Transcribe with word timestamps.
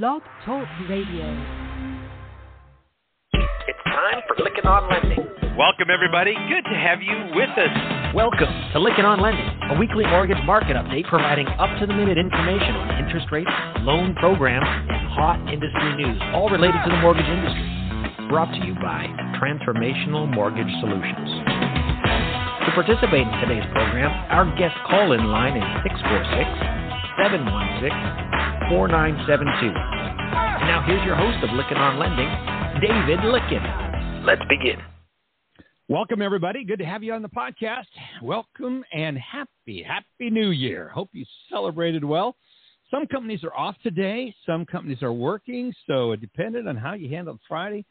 Blog 0.00 0.22
Talk 0.46 0.64
Radio. 0.88 1.28
It's 3.36 3.82
time 3.84 4.24
for 4.24 4.40
Lykken 4.40 4.64
on 4.64 4.88
Lending. 4.88 5.20
Welcome, 5.52 5.92
everybody. 5.92 6.32
Good 6.48 6.64
to 6.64 6.76
have 6.80 7.04
you 7.04 7.12
with 7.36 7.52
us. 7.60 7.68
Welcome 8.16 8.48
to 8.72 8.80
Lykken 8.80 9.04
on 9.04 9.20
Lending, 9.20 9.44
a 9.68 9.76
weekly 9.76 10.08
mortgage 10.08 10.40
market 10.48 10.80
update 10.80 11.04
providing 11.12 11.44
up 11.60 11.68
to 11.76 11.84
the 11.84 11.92
minute 11.92 12.16
information 12.16 12.72
on 12.72 13.04
interest 13.04 13.28
rates, 13.28 13.52
loan 13.84 14.16
programs, 14.16 14.64
and 14.64 15.12
hot 15.12 15.36
industry 15.52 15.92
news, 16.00 16.16
all 16.32 16.48
related 16.48 16.80
to 16.88 16.90
the 16.90 16.96
mortgage 17.04 17.28
industry. 17.28 17.68
Brought 18.32 18.48
to 18.48 18.64
you 18.64 18.72
by 18.80 19.04
Transformational 19.36 20.24
Mortgage 20.24 20.72
Solutions. 20.80 21.28
To 22.64 22.70
participate 22.72 23.28
in 23.28 23.34
today's 23.44 23.68
program, 23.76 24.08
our 24.32 24.48
guest 24.56 24.72
call 24.88 25.12
in 25.12 25.28
line 25.28 25.60
is 25.60 25.68
646 25.84 26.48
716 27.28 28.32
4972. 28.72 29.66
And 29.66 30.66
now 30.66 30.82
here's 30.86 31.04
your 31.04 31.14
host 31.14 31.44
of 31.44 31.50
Lykken 31.50 31.76
on 31.76 31.98
Lending, 31.98 32.80
David 32.80 33.18
Lykken. 33.18 34.24
Let's 34.24 34.40
begin. 34.48 34.80
Welcome, 35.88 36.22
everybody. 36.22 36.64
Good 36.64 36.78
to 36.78 36.86
have 36.86 37.02
you 37.02 37.12
on 37.12 37.20
the 37.20 37.28
podcast. 37.28 37.84
Welcome 38.22 38.82
and 38.94 39.18
happy, 39.18 39.82
happy 39.82 40.30
new 40.30 40.52
year. 40.52 40.88
Hope 40.88 41.10
you 41.12 41.26
celebrated 41.50 42.02
well. 42.02 42.34
Some 42.90 43.06
companies 43.08 43.44
are 43.44 43.54
off 43.54 43.76
today, 43.82 44.34
some 44.46 44.64
companies 44.64 45.02
are 45.02 45.12
working, 45.12 45.74
so 45.86 46.12
it 46.12 46.22
depended 46.22 46.66
on 46.66 46.74
how 46.74 46.94
you 46.94 47.10
handled 47.10 47.40
Friday. 47.46 47.84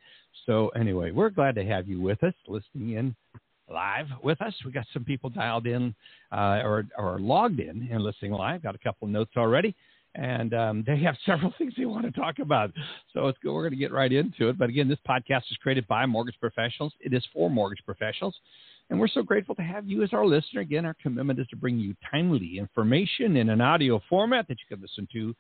So, 0.48 0.70
anyway, 0.70 1.12
we're 1.12 1.30
glad 1.30 1.54
to 1.56 1.64
have 1.64 1.88
you 1.88 2.02
with 2.02 2.24
us, 2.24 2.34
listening 2.48 2.94
in 2.94 3.16
live 3.72 4.08
with 4.24 4.42
us. 4.42 4.54
We 4.66 4.72
got 4.72 4.88
some 4.94 5.06
people 5.06 5.30
dialed 5.30 5.68
in 5.68 5.94
uh, 6.32 6.62
or, 6.64 6.88
or 6.98 7.20
logged 7.20 7.60
in 7.60 7.88
and 7.92 8.02
listening 8.02 8.32
live. 8.32 8.64
Got 8.64 8.74
a 8.74 8.80
couple 8.80 9.06
of 9.06 9.12
notes 9.12 9.34
already 9.38 9.76
and 10.16 10.54
um, 10.54 10.84
they 10.86 11.00
have 11.00 11.16
several 11.26 11.54
things 11.58 11.74
they 11.78 11.86
want 11.86 12.06
to 12.06 12.12
talk 12.12 12.40
about. 12.40 12.72
So. 13.14 13.32
We're 13.44 13.62
going 13.64 13.72
to 13.72 13.78
get 13.78 13.92
right 13.92 14.12
into 14.12 14.50
it. 14.50 14.58
But 14.58 14.70
again, 14.70 14.88
this 14.88 15.00
podcast 15.08 15.44
is 15.52 15.58
created 15.62 15.88
by 15.88 16.06
mortgage 16.06 16.40
professionals. 16.40 16.94
It 17.00 17.14
is 17.14 17.24
for 17.34 17.50
mortgage 17.50 17.84
professionals. 17.86 18.36
And 18.90 19.00
we're 19.00 19.08
so 19.08 19.24
grateful 19.24 19.56
to 19.56 19.62
have 19.62 19.88
you 19.88 20.04
as 20.04 20.10
our 20.14 20.26
listener. 20.26 20.62
Again, 20.62 20.86
our 20.86 20.96
commitment 21.02 21.40
is 21.40 21.48
to 21.48 21.56
bring 21.56 21.80
you 21.80 21.96
timely 22.12 22.58
information 22.58 23.38
in 23.38 23.50
an 23.50 23.62
audio 23.62 24.02
format 24.10 24.48
that 24.48 24.58
you 24.60 24.76
can 24.76 24.82
listen 24.82 25.08
to 25.14 25.34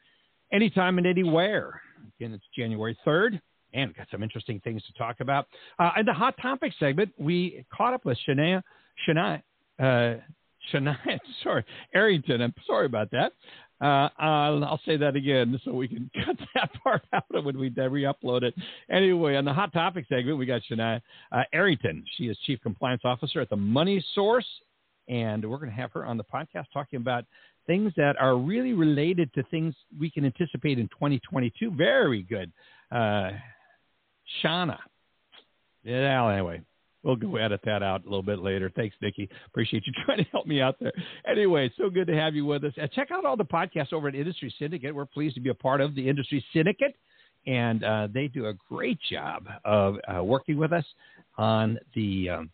anytime 0.53 0.97
and 0.97 1.07
anywhere. 1.07 1.81
Again, 2.17 2.33
it's 2.33 2.45
January 2.55 2.97
3rd, 3.05 3.41
and 3.73 3.89
we've 3.89 3.97
got 3.97 4.07
some 4.09 4.23
interesting 4.23 4.61
things 4.61 4.81
to 4.85 4.93
talk 4.93 5.17
about. 5.19 5.47
Uh, 5.79 5.91
in 5.99 6.05
the 6.05 6.13
Hot 6.13 6.35
Topic 6.41 6.71
segment, 6.79 7.11
we 7.17 7.65
caught 7.75 7.93
up 7.93 8.05
with 8.05 8.17
Shania, 8.27 8.61
Shania, 9.07 9.41
uh, 9.79 10.15
Shania, 10.73 10.97
sorry, 11.43 11.65
Arrington. 11.93 12.41
I'm 12.41 12.53
sorry 12.65 12.85
about 12.85 13.11
that. 13.11 13.33
Uh, 13.81 14.09
I'll, 14.19 14.63
I'll, 14.63 14.81
say 14.85 14.95
that 14.97 15.15
again 15.15 15.59
so 15.65 15.73
we 15.73 15.87
can 15.87 16.09
cut 16.25 16.37
that 16.53 16.69
part 16.83 17.01
out 17.13 17.25
when 17.29 17.57
we 17.57 17.69
re-upload 17.69 18.43
it. 18.43 18.53
Anyway, 18.91 19.35
on 19.35 19.43
the 19.43 19.53
hot 19.53 19.73
topic 19.73 20.05
segment, 20.07 20.37
we 20.37 20.45
got 20.45 20.61
Shania 20.69 21.01
uh, 21.31 21.43
Arrington. 21.51 22.03
She 22.15 22.25
is 22.25 22.37
Chief 22.45 22.61
Compliance 22.61 23.01
Officer 23.03 23.41
at 23.41 23.49
the 23.49 23.55
Money 23.55 24.03
Source, 24.13 24.45
and 25.07 25.43
we're 25.49 25.57
going 25.57 25.71
to 25.71 25.75
have 25.75 25.91
her 25.93 26.05
on 26.05 26.17
the 26.17 26.23
podcast 26.23 26.65
talking 26.71 26.97
about 26.97 27.25
things 27.65 27.91
that 27.97 28.17
are 28.19 28.37
really 28.37 28.73
related 28.73 29.33
to 29.33 29.41
things 29.49 29.73
we 29.99 30.11
can 30.11 30.25
anticipate 30.25 30.77
in 30.77 30.87
2022. 30.89 31.71
Very 31.71 32.21
good, 32.21 32.51
uh, 32.91 33.31
Shauna. 34.43 34.77
Yeah, 35.83 36.31
anyway, 36.31 36.61
We'll 37.03 37.15
go 37.15 37.35
edit 37.37 37.61
that 37.65 37.81
out 37.81 38.01
a 38.01 38.09
little 38.09 38.23
bit 38.23 38.39
later. 38.39 38.71
Thanks, 38.75 38.95
Nikki. 39.01 39.29
Appreciate 39.47 39.87
you 39.87 39.93
trying 40.05 40.19
to 40.19 40.29
help 40.31 40.45
me 40.45 40.61
out 40.61 40.75
there. 40.79 40.93
Anyway, 41.29 41.71
so 41.77 41.89
good 41.89 42.07
to 42.07 42.15
have 42.15 42.35
you 42.35 42.45
with 42.45 42.63
us. 42.63 42.73
Uh, 42.81 42.87
check 42.93 43.09
out 43.11 43.25
all 43.25 43.37
the 43.37 43.43
podcasts 43.43 43.93
over 43.93 44.07
at 44.07 44.15
Industry 44.15 44.53
Syndicate. 44.59 44.93
We're 44.93 45.05
pleased 45.05 45.35
to 45.35 45.41
be 45.41 45.49
a 45.49 45.55
part 45.55 45.81
of 45.81 45.95
the 45.95 46.07
Industry 46.07 46.43
Syndicate, 46.53 46.95
and 47.47 47.83
uh, 47.83 48.07
they 48.13 48.27
do 48.27 48.47
a 48.47 48.53
great 48.69 48.99
job 49.09 49.47
of 49.65 49.95
uh, 50.07 50.23
working 50.23 50.57
with 50.57 50.73
us 50.73 50.85
on 51.37 51.79
the 51.95 52.29
um, 52.29 52.49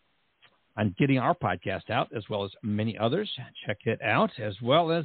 on 0.78 0.94
getting 0.96 1.18
our 1.18 1.34
podcast 1.34 1.90
out, 1.90 2.08
as 2.16 2.22
well 2.30 2.44
as 2.44 2.52
many 2.62 2.96
others. 2.96 3.28
Check 3.66 3.78
it 3.84 4.00
out, 4.00 4.30
as 4.38 4.54
well 4.62 4.92
as 4.92 5.04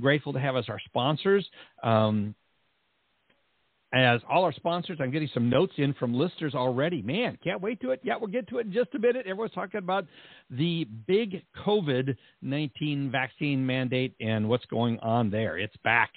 grateful 0.00 0.32
to 0.32 0.38
have 0.38 0.56
as 0.56 0.68
our 0.68 0.78
sponsors. 0.84 1.48
Um, 1.82 2.34
as 3.92 4.20
all 4.28 4.44
our 4.44 4.52
sponsors, 4.52 4.98
I'm 5.00 5.10
getting 5.10 5.30
some 5.32 5.48
notes 5.48 5.74
in 5.78 5.94
from 5.94 6.12
listeners 6.12 6.54
already. 6.54 7.02
Man, 7.02 7.38
can't 7.42 7.60
wait 7.60 7.80
to 7.82 7.90
it. 7.90 8.00
Yeah, 8.02 8.14
we'll 8.18 8.30
get 8.30 8.48
to 8.48 8.58
it 8.58 8.66
in 8.66 8.72
just 8.72 8.94
a 8.94 8.98
minute. 8.98 9.26
Everyone's 9.26 9.52
talking 9.52 9.78
about 9.78 10.06
the 10.50 10.86
big 11.06 11.44
COVID 11.64 12.16
19 12.42 13.10
vaccine 13.10 13.64
mandate 13.64 14.14
and 14.20 14.48
what's 14.48 14.66
going 14.66 14.98
on 15.00 15.30
there. 15.30 15.56
It's 15.56 15.76
back 15.84 16.12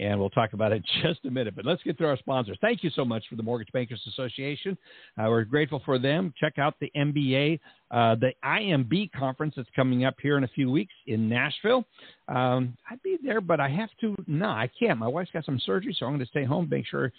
and 0.00 0.18
we'll 0.18 0.30
talk 0.30 0.54
about 0.54 0.72
it 0.72 0.76
in 0.76 1.02
just 1.02 1.24
a 1.26 1.30
minute. 1.30 1.54
But 1.54 1.66
let's 1.66 1.82
get 1.82 1.98
to 1.98 2.06
our 2.06 2.16
sponsors. 2.16 2.56
Thank 2.60 2.82
you 2.82 2.90
so 2.90 3.04
much 3.04 3.24
for 3.28 3.36
the 3.36 3.42
Mortgage 3.42 3.70
Bankers 3.72 4.02
Association. 4.08 4.76
Uh, 5.18 5.26
we're 5.28 5.44
grateful 5.44 5.82
for 5.84 5.98
them. 5.98 6.32
Check 6.40 6.58
out 6.58 6.74
the 6.80 6.90
MBA, 6.96 7.60
uh, 7.90 8.14
the 8.14 8.32
IMB 8.44 9.12
conference 9.12 9.54
that's 9.56 9.68
coming 9.76 10.04
up 10.04 10.14
here 10.20 10.38
in 10.38 10.44
a 10.44 10.48
few 10.48 10.70
weeks 10.70 10.94
in 11.06 11.28
Nashville. 11.28 11.84
Um, 12.28 12.76
I'd 12.90 13.02
be 13.02 13.18
there, 13.22 13.40
but 13.40 13.60
I 13.60 13.68
have 13.68 13.90
to. 14.00 14.16
No, 14.26 14.46
I 14.46 14.70
can't. 14.78 14.98
My 14.98 15.08
wife's 15.08 15.30
got 15.32 15.44
some 15.44 15.60
surgery, 15.66 15.94
so 15.98 16.06
I'm 16.06 16.12
going 16.12 16.20
to 16.20 16.26
stay 16.26 16.44
home, 16.44 16.68
make 16.70 16.86
sure 16.86 17.12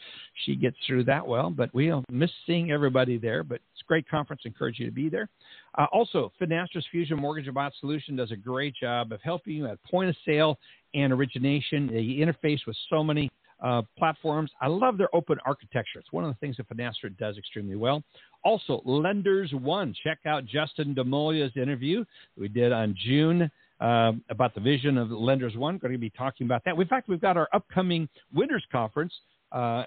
she 0.46 0.56
gets 0.56 0.78
through 0.88 1.04
that 1.06 1.26
well. 1.26 1.50
But 1.50 1.74
we'll 1.74 2.04
miss 2.10 2.32
seeing 2.48 2.72
everybody 2.72 3.18
there. 3.18 3.44
But 3.44 3.56
it's 3.74 3.82
a 3.84 3.88
great 3.88 4.10
conference. 4.10 4.42
Encourage 4.46 4.80
you 4.80 4.86
to 4.86 4.92
be 4.92 5.10
there. 5.10 5.30
Uh, 5.78 5.86
also, 5.92 6.32
Finastra's 6.42 6.86
Fusion 6.92 7.20
MortgageBot 7.20 7.72
Solution 7.80 8.16
does 8.16 8.32
a 8.32 8.36
great 8.36 8.74
job 8.76 9.12
of 9.12 9.22
helping 9.22 9.54
you 9.54 9.68
at 9.68 9.82
point 9.84 10.10
of 10.10 10.16
sale 10.26 10.58
and 10.94 11.14
origination. 11.14 11.88
They 11.88 12.24
interface 12.24 12.60
with 12.66 12.76
so 12.90 13.04
many 13.04 13.32
uh, 13.62 13.84
platforms. 13.98 14.52
I 14.60 14.68
love 14.68 14.98
their 14.98 15.14
open 15.16 15.38
architecture. 15.46 16.00
It's 16.00 16.12
one 16.12 16.24
of 16.24 16.32
the 16.32 16.40
things 16.40 16.58
that 16.58 16.70
Finastra 16.70 17.16
does 17.18 17.38
extremely 17.38 17.76
well. 17.76 18.04
Also, 18.44 18.82
Lenders 18.86 19.52
One. 19.54 19.94
Check 20.04 20.20
out 20.26 20.46
Justin 20.46 20.96
Demola's 20.96 21.56
interview 21.56 22.04
we 22.38 22.48
did 22.48 22.72
on 22.72 22.96
June 23.06 23.52
uh, 23.80 24.14
about 24.30 24.56
the 24.56 24.62
vision 24.62 24.98
of 24.98 25.12
Lenders 25.12 25.56
One. 25.56 25.76
We're 25.76 25.90
going 25.90 25.94
to 25.94 26.00
be 26.00 26.10
talking 26.10 26.46
about 26.46 26.64
that. 26.66 26.76
In 26.76 26.88
fact, 26.88 27.08
we've 27.08 27.22
got 27.22 27.38
our 27.38 27.50
upcoming 27.54 28.10
Winners 28.34 28.64
Conference 28.72 29.14
uh, 29.52 29.84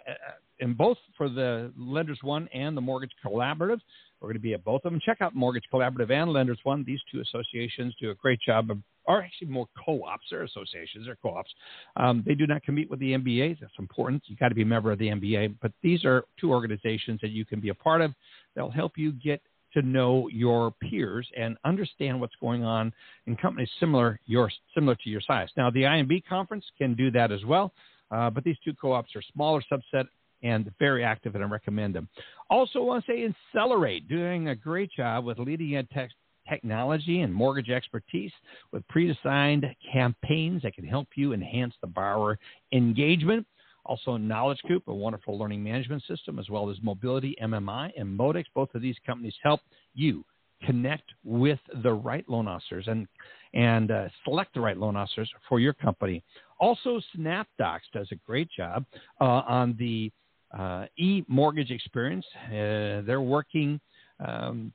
in 0.60 0.74
both 0.74 0.98
for 1.16 1.28
the 1.28 1.72
Lenders 1.76 2.18
One 2.22 2.48
and 2.54 2.76
the 2.76 2.80
Mortgage 2.80 3.12
Collaborative. 3.24 3.80
We're 4.20 4.28
going 4.28 4.34
to 4.34 4.40
be 4.40 4.54
at 4.54 4.64
both 4.64 4.84
of 4.84 4.92
them. 4.92 5.00
Check 5.04 5.18
out 5.20 5.34
Mortgage 5.34 5.64
Collaborative 5.72 6.10
and 6.10 6.32
Lenders 6.32 6.58
One. 6.62 6.84
These 6.84 7.00
two 7.12 7.20
associations 7.20 7.94
do 8.00 8.10
a 8.10 8.14
great 8.14 8.40
job 8.40 8.70
of, 8.70 8.78
are 9.06 9.22
actually 9.22 9.48
more 9.48 9.66
co-ops. 9.84 10.26
They're 10.30 10.42
associations. 10.42 11.06
They're 11.06 11.18
co-ops. 11.22 11.50
Um, 11.96 12.22
they 12.26 12.34
do 12.34 12.46
not 12.46 12.62
compete 12.62 12.90
with 12.90 13.00
the 13.00 13.12
MBAs. 13.12 13.60
That's 13.60 13.72
important. 13.78 14.22
You 14.26 14.36
got 14.36 14.48
to 14.48 14.54
be 14.54 14.62
a 14.62 14.66
member 14.66 14.92
of 14.92 14.98
the 14.98 15.08
MBA. 15.08 15.56
But 15.60 15.72
these 15.82 16.04
are 16.04 16.24
two 16.40 16.50
organizations 16.50 17.20
that 17.22 17.30
you 17.30 17.44
can 17.44 17.60
be 17.60 17.70
a 17.70 17.74
part 17.74 18.00
of. 18.00 18.12
They'll 18.54 18.70
help 18.70 18.92
you 18.96 19.12
get 19.12 19.40
to 19.74 19.82
know 19.82 20.28
your 20.28 20.70
peers 20.70 21.28
and 21.36 21.56
understand 21.64 22.20
what's 22.20 22.34
going 22.40 22.62
on 22.62 22.92
in 23.26 23.36
companies 23.36 23.68
similar 23.80 24.20
your 24.26 24.50
similar 24.72 24.94
to 24.94 25.10
your 25.10 25.20
size. 25.20 25.48
Now, 25.56 25.70
the 25.70 25.82
IMB 25.82 26.24
conference 26.28 26.64
can 26.78 26.94
do 26.94 27.10
that 27.10 27.32
as 27.32 27.44
well. 27.44 27.72
Uh, 28.10 28.30
but 28.30 28.44
these 28.44 28.56
two 28.64 28.72
co-ops 28.74 29.14
are 29.16 29.22
smaller 29.32 29.62
subset 29.72 30.04
and 30.42 30.70
very 30.78 31.02
active, 31.02 31.34
and 31.34 31.42
I 31.42 31.46
recommend 31.48 31.94
them. 31.94 32.08
Also, 32.50 32.82
want 32.82 33.04
to 33.06 33.12
say 33.12 33.34
Accelerate, 33.54 34.08
doing 34.08 34.48
a 34.48 34.54
great 34.54 34.90
job 34.92 35.24
with 35.24 35.38
leading 35.38 35.76
edge 35.76 35.88
tech 35.92 36.10
technology 36.48 37.20
and 37.20 37.32
mortgage 37.32 37.70
expertise 37.70 38.32
with 38.72 38.86
pre-designed 38.88 39.66
campaigns 39.92 40.62
that 40.62 40.74
can 40.74 40.86
help 40.86 41.08
you 41.16 41.32
enhance 41.32 41.74
the 41.80 41.86
borrower 41.86 42.38
engagement. 42.72 43.46
Also, 43.86 44.16
Knowledge 44.16 44.60
Coop, 44.66 44.82
a 44.86 44.94
wonderful 44.94 45.38
learning 45.38 45.62
management 45.62 46.02
system, 46.08 46.38
as 46.38 46.48
well 46.48 46.70
as 46.70 46.76
Mobility 46.82 47.36
MMI 47.42 47.92
and 47.98 48.18
Modex. 48.18 48.44
Both 48.54 48.74
of 48.74 48.80
these 48.80 48.96
companies 49.06 49.34
help 49.42 49.60
you 49.94 50.24
connect 50.64 51.10
with 51.24 51.58
the 51.82 51.92
right 51.92 52.28
loan 52.28 52.48
officers 52.48 52.86
and 52.88 53.06
and 53.52 53.90
uh, 53.90 54.08
select 54.24 54.54
the 54.54 54.60
right 54.60 54.76
loan 54.76 54.96
officers 54.96 55.30
for 55.48 55.60
your 55.60 55.74
company. 55.74 56.22
Also, 56.58 57.00
SnapDocs 57.16 57.80
does 57.92 58.08
a 58.10 58.16
great 58.26 58.48
job 58.50 58.84
uh, 59.20 59.42
on 59.46 59.76
the 59.78 60.10
uh, 60.56 60.86
e-mortgage 60.98 61.70
experience. 61.70 62.24
Uh, 62.46 63.02
they're 63.06 63.20
working 63.20 63.80
um, 64.24 64.72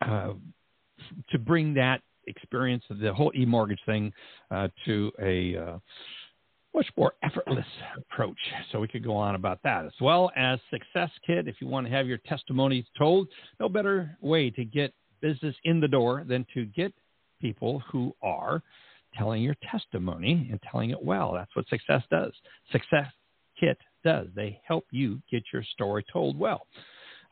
uh, 0.00 0.32
to 1.30 1.38
bring 1.38 1.74
that 1.74 2.02
experience, 2.26 2.84
of 2.90 2.98
the 2.98 3.12
whole 3.12 3.32
e-mortgage 3.34 3.80
thing, 3.86 4.12
uh, 4.50 4.68
to 4.84 5.10
a 5.20 5.56
uh, 5.56 5.78
much 6.74 6.86
more 6.96 7.14
effortless 7.22 7.66
approach. 7.96 8.38
So 8.70 8.80
we 8.80 8.88
could 8.88 9.04
go 9.04 9.16
on 9.16 9.34
about 9.34 9.60
that 9.64 9.84
as 9.84 9.92
well 10.00 10.30
as 10.36 10.58
Success 10.70 11.10
Kit. 11.26 11.48
If 11.48 11.56
you 11.60 11.66
want 11.66 11.86
to 11.86 11.92
have 11.92 12.06
your 12.06 12.18
testimonies 12.18 12.84
told, 12.96 13.28
no 13.58 13.68
better 13.68 14.16
way 14.20 14.50
to 14.50 14.64
get 14.64 14.94
business 15.20 15.54
in 15.64 15.80
the 15.80 15.88
door 15.88 16.24
than 16.26 16.46
to 16.54 16.66
get 16.66 16.92
people 17.40 17.82
who 17.90 18.14
are 18.22 18.62
telling 19.16 19.42
your 19.42 19.56
testimony 19.70 20.48
and 20.50 20.60
telling 20.70 20.90
it 20.90 21.02
well. 21.02 21.32
That's 21.32 21.54
what 21.56 21.68
Success 21.68 22.02
does. 22.10 22.32
Success 22.70 23.06
Kit 23.58 23.78
does. 24.04 24.28
They 24.34 24.60
help 24.66 24.86
you 24.90 25.20
get 25.30 25.42
your 25.52 25.64
story 25.74 26.04
told 26.12 26.38
well. 26.38 26.66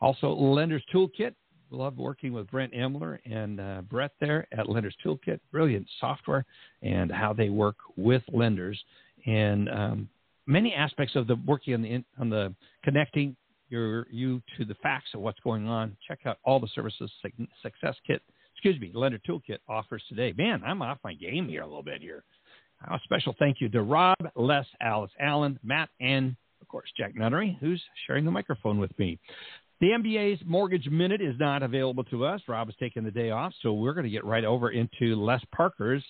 Also, 0.01 0.29
Lenders 0.29 0.83
Toolkit. 0.93 1.33
Love 1.71 1.97
working 1.97 2.33
with 2.33 2.49
Brent 2.49 2.73
Emler 2.73 3.19
and 3.25 3.59
uh, 3.59 3.81
Brett 3.89 4.11
there 4.19 4.47
at 4.51 4.69
Lenders 4.69 4.95
Toolkit. 5.05 5.39
Brilliant 5.51 5.87
software 5.99 6.45
and 6.81 7.11
how 7.11 7.33
they 7.33 7.49
work 7.49 7.75
with 7.95 8.23
lenders 8.31 8.81
and 9.25 9.69
um, 9.69 10.09
many 10.45 10.73
aspects 10.73 11.15
of 11.15 11.27
the 11.27 11.35
working 11.45 11.73
on 11.73 11.81
the 11.81 12.03
on 12.19 12.29
the 12.29 12.53
connecting 12.83 13.35
your 13.69 14.07
you 14.09 14.41
to 14.57 14.65
the 14.65 14.75
facts 14.75 15.09
of 15.13 15.21
what's 15.21 15.39
going 15.41 15.67
on. 15.67 15.95
Check 16.07 16.19
out 16.25 16.37
all 16.43 16.59
the 16.59 16.67
services 16.73 17.11
Success 17.61 17.95
Kit, 18.05 18.21
excuse 18.55 18.79
me, 18.79 18.91
Lender 18.93 19.19
Toolkit 19.27 19.59
offers 19.67 20.03
today. 20.09 20.33
Man, 20.37 20.61
I'm 20.65 20.81
off 20.81 20.97
my 21.03 21.13
game 21.13 21.47
here 21.47 21.61
a 21.61 21.67
little 21.67 21.83
bit 21.83 22.01
here. 22.01 22.23
A 22.89 22.99
special 23.03 23.35
thank 23.37 23.57
you 23.59 23.69
to 23.69 23.83
Rob, 23.83 24.17
Les, 24.35 24.65
Alice 24.81 25.11
Allen, 25.19 25.59
Matt, 25.63 25.89
and 25.99 26.35
of 26.61 26.67
course 26.67 26.89
Jack 26.97 27.15
Nunnery, 27.15 27.57
who's 27.59 27.81
sharing 28.07 28.25
the 28.25 28.31
microphone 28.31 28.79
with 28.79 28.97
me. 28.97 29.19
The 29.81 29.91
MBA's 29.91 30.41
Mortgage 30.45 30.89
Minute 30.89 31.21
is 31.21 31.35
not 31.39 31.63
available 31.63 32.03
to 32.05 32.25
us. 32.25 32.41
Rob 32.49 32.67
is 32.67 32.75
taking 32.79 33.05
the 33.05 33.11
day 33.11 33.29
off, 33.29 33.53
so 33.61 33.71
we're 33.71 33.93
going 33.93 34.03
to 34.03 34.09
get 34.09 34.25
right 34.25 34.43
over 34.43 34.71
into 34.71 35.15
Les 35.15 35.41
Parker's 35.55 36.03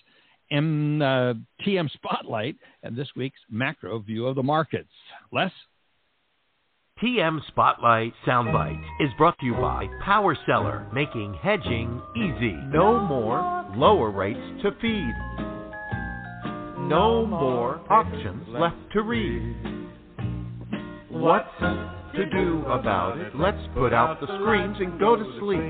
M, 0.50 1.00
uh, 1.00 1.34
TM 1.64 1.88
Spotlight 1.92 2.56
and 2.82 2.96
this 2.96 3.08
week's 3.14 3.38
macro 3.48 4.00
view 4.00 4.26
of 4.26 4.34
the 4.34 4.42
markets. 4.42 4.90
Les? 5.32 5.52
TM 7.00 7.38
Spotlight 7.46 8.12
Soundbites 8.26 8.84
is 9.00 9.08
brought 9.16 9.38
to 9.38 9.46
you 9.46 9.54
by 9.54 9.86
Power 10.04 10.36
Seller, 10.46 10.86
making 10.92 11.34
hedging 11.40 12.02
easy. 12.16 12.56
No 12.66 12.98
more 12.98 13.64
lower 13.76 14.10
rates 14.10 14.40
to 14.62 14.72
feed. 14.82 15.14
No 16.88 17.24
more 17.24 17.80
auctions 17.88 18.42
left 18.48 18.76
to 18.94 19.02
read. 19.02 19.56
What's 21.08 21.48
to 22.14 22.26
do 22.30 22.64
about 22.66 23.18
it? 23.18 23.34
Let's 23.34 23.62
put 23.74 23.92
out 23.92 24.20
the 24.20 24.26
screens 24.38 24.76
and 24.80 24.98
go 24.98 25.16
to 25.16 25.38
sleep. 25.40 25.62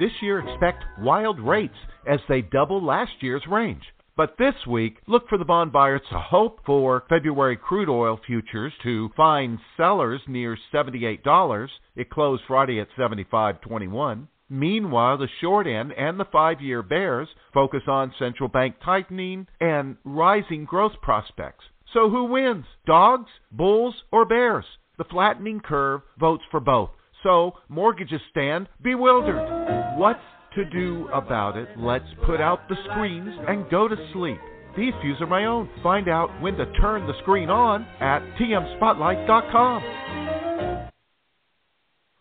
This 0.00 0.12
year, 0.20 0.40
expect 0.40 0.84
wild 0.98 1.38
rates 1.38 1.74
as 2.06 2.20
they 2.28 2.42
double 2.42 2.84
last 2.84 3.12
year's 3.20 3.46
range. 3.48 3.82
But 4.16 4.36
this 4.38 4.54
week, 4.68 4.98
look 5.08 5.28
for 5.28 5.38
the 5.38 5.44
bond 5.44 5.72
buyers 5.72 6.02
to 6.10 6.18
hope 6.18 6.60
for 6.64 7.04
February 7.08 7.56
crude 7.56 7.88
oil 7.88 8.20
futures 8.24 8.72
to 8.84 9.10
find 9.16 9.58
sellers 9.76 10.20
near 10.28 10.56
$78. 10.72 11.68
It 11.96 12.10
closed 12.10 12.42
Friday 12.46 12.80
at 12.80 12.88
75.21. 12.96 14.28
Meanwhile, 14.48 15.18
the 15.18 15.28
short 15.40 15.66
end 15.66 15.92
and 15.92 16.20
the 16.20 16.26
five 16.26 16.60
year 16.60 16.82
bears 16.82 17.28
focus 17.52 17.82
on 17.88 18.14
central 18.18 18.48
bank 18.48 18.76
tightening 18.84 19.48
and 19.60 19.96
rising 20.04 20.64
growth 20.64 21.00
prospects. 21.02 21.64
So 21.92 22.08
who 22.08 22.24
wins? 22.24 22.66
Dogs, 22.86 23.30
bulls, 23.50 23.94
or 24.12 24.24
bears? 24.24 24.64
The 24.98 25.04
flattening 25.04 25.60
curve 25.60 26.02
votes 26.18 26.44
for 26.50 26.60
both. 26.60 26.90
So 27.22 27.54
mortgages 27.68 28.20
stand 28.30 28.68
bewildered. 28.82 29.98
What's 29.98 30.20
to 30.54 30.64
do 30.64 31.08
about 31.12 31.56
it, 31.56 31.68
let's 31.76 32.04
put 32.24 32.40
out 32.40 32.68
the 32.68 32.76
screens 32.90 33.34
and 33.48 33.68
go 33.70 33.88
to 33.88 33.96
sleep. 34.12 34.38
These 34.76 34.92
views 35.02 35.20
are 35.20 35.26
my 35.26 35.44
own. 35.46 35.68
Find 35.82 36.08
out 36.08 36.30
when 36.40 36.56
to 36.56 36.66
turn 36.74 37.06
the 37.06 37.18
screen 37.22 37.50
on 37.50 37.86
at 38.00 38.20
tmspotlight.com. 38.38 39.82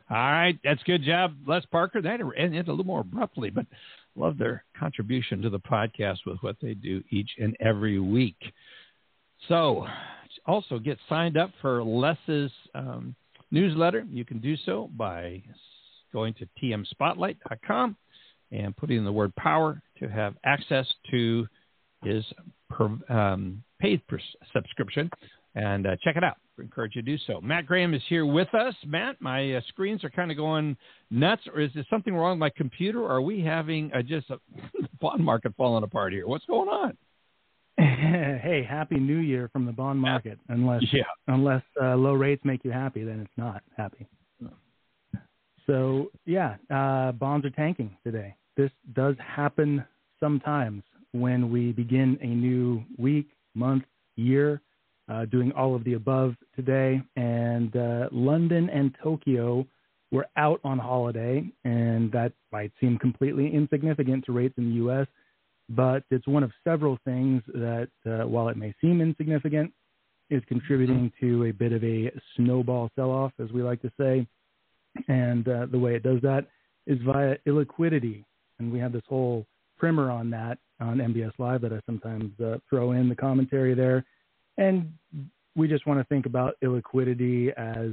All 0.09 0.17
right, 0.17 0.59
that's 0.63 0.83
good 0.83 1.03
job, 1.03 1.35
Les 1.47 1.65
Parker. 1.71 2.01
That 2.01 2.19
ended 2.37 2.67
a 2.67 2.71
little 2.71 2.85
more 2.85 2.99
abruptly, 3.01 3.49
but 3.49 3.65
love 4.15 4.37
their 4.37 4.63
contribution 4.79 5.41
to 5.41 5.49
the 5.49 5.59
podcast 5.59 6.19
with 6.27 6.37
what 6.41 6.57
they 6.61 6.75
do 6.75 7.03
each 7.09 7.31
and 7.39 7.57
every 7.59 7.99
week. 7.99 8.37
So, 9.47 9.87
also 10.45 10.79
get 10.79 10.97
signed 11.09 11.37
up 11.37 11.51
for 11.61 11.83
Les's 11.83 12.51
um, 12.75 13.15
newsletter. 13.51 14.05
You 14.09 14.25
can 14.25 14.39
do 14.39 14.55
so 14.65 14.89
by 14.97 15.41
going 16.11 16.33
to 16.35 16.47
tmspotlight.com 16.61 17.95
and 18.51 18.77
putting 18.77 18.97
in 18.97 19.05
the 19.05 19.11
word 19.11 19.35
power 19.35 19.81
to 19.99 20.07
have 20.07 20.35
access 20.45 20.85
to 21.11 21.47
his 22.03 22.23
per, 22.69 22.85
um, 23.09 23.63
paid 23.79 24.05
per 24.07 24.19
subscription. 24.53 25.09
And 25.55 25.85
uh, 25.85 25.95
check 26.03 26.15
it 26.15 26.23
out. 26.23 26.37
I 26.57 26.63
encourage 26.63 26.95
you 26.95 27.01
to 27.01 27.11
do 27.11 27.17
so. 27.25 27.39
Matt 27.41 27.65
Graham 27.65 27.93
is 27.93 28.01
here 28.09 28.25
with 28.25 28.53
us. 28.55 28.73
Matt, 28.85 29.21
my 29.21 29.55
uh, 29.55 29.61
screens 29.69 30.03
are 30.03 30.09
kind 30.09 30.31
of 30.31 30.37
going 30.37 30.75
nuts, 31.11 31.43
or 31.53 31.61
is 31.61 31.71
there 31.75 31.85
something 31.89 32.13
wrong 32.13 32.31
with 32.31 32.39
my 32.39 32.49
computer? 32.49 33.01
Or 33.01 33.11
are 33.11 33.21
we 33.21 33.41
having 33.41 33.91
uh, 33.93 34.01
just 34.01 34.29
a 34.29 34.39
bond 35.01 35.23
market 35.23 35.53
falling 35.55 35.83
apart 35.83 36.11
here? 36.13 36.27
What's 36.27 36.45
going 36.45 36.69
on? 36.69 36.97
hey, 38.41 38.65
happy 38.67 38.95
New 38.95 39.19
Year 39.19 39.49
from 39.51 39.65
the 39.65 39.71
bond 39.71 39.99
market. 39.99 40.39
Unless 40.49 40.83
yeah. 40.91 41.03
unless 41.27 41.63
uh, 41.81 41.95
low 41.95 42.13
rates 42.13 42.43
make 42.45 42.63
you 42.63 42.71
happy, 42.71 43.03
then 43.03 43.19
it's 43.19 43.37
not 43.37 43.63
happy. 43.77 44.07
So 45.65 46.11
yeah, 46.25 46.55
uh, 46.69 47.13
bonds 47.13 47.45
are 47.45 47.51
tanking 47.51 47.95
today 48.03 48.35
this 48.55 48.71
does 48.93 49.15
happen 49.19 49.83
sometimes 50.19 50.83
when 51.11 51.51
we 51.51 51.71
begin 51.71 52.17
a 52.21 52.27
new 52.27 52.83
week, 52.97 53.29
month, 53.55 53.83
year, 54.15 54.61
uh, 55.09 55.25
doing 55.25 55.51
all 55.51 55.75
of 55.75 55.83
the 55.83 55.93
above 55.93 56.35
today. 56.55 57.01
And 57.15 57.75
uh, 57.75 58.09
London 58.11 58.69
and 58.69 58.95
Tokyo 59.01 59.65
were 60.11 60.27
out 60.37 60.59
on 60.63 60.77
holiday, 60.77 61.45
and 61.65 62.11
that 62.11 62.33
might 62.51 62.71
seem 62.79 62.97
completely 62.99 63.53
insignificant 63.53 64.25
to 64.25 64.31
rates 64.31 64.53
in 64.57 64.69
the 64.69 64.75
U.S., 64.75 65.07
but 65.69 66.03
it's 66.11 66.27
one 66.27 66.43
of 66.43 66.51
several 66.63 66.97
things 67.05 67.41
that, 67.53 67.89
uh, 68.05 68.27
while 68.27 68.49
it 68.49 68.57
may 68.57 68.73
seem 68.81 69.01
insignificant, 69.01 69.71
is 70.29 70.41
contributing 70.47 71.11
to 71.19 71.45
a 71.45 71.51
bit 71.51 71.73
of 71.73 71.83
a 71.83 72.11
snowball 72.35 72.89
sell 72.95 73.11
off, 73.11 73.31
as 73.39 73.51
we 73.51 73.61
like 73.61 73.81
to 73.81 73.91
say. 73.99 74.27
And 75.07 75.47
uh, 75.47 75.67
the 75.71 75.79
way 75.79 75.95
it 75.95 76.03
does 76.03 76.21
that 76.21 76.47
is 76.85 76.99
via 77.03 77.37
illiquidity 77.47 78.23
and 78.59 78.71
we 78.71 78.79
have 78.79 78.93
this 78.93 79.03
whole 79.07 79.45
primer 79.77 80.09
on 80.09 80.29
that 80.31 80.57
on 80.79 80.97
MBS 80.97 81.33
Live 81.37 81.61
that 81.61 81.73
I 81.73 81.79
sometimes 81.85 82.31
uh, 82.39 82.57
throw 82.69 82.93
in 82.93 83.09
the 83.09 83.15
commentary 83.15 83.73
there. 83.73 84.03
And 84.57 84.93
we 85.55 85.67
just 85.67 85.85
want 85.85 85.99
to 85.99 86.03
think 86.05 86.25
about 86.25 86.55
illiquidity 86.63 87.51
as 87.53 87.91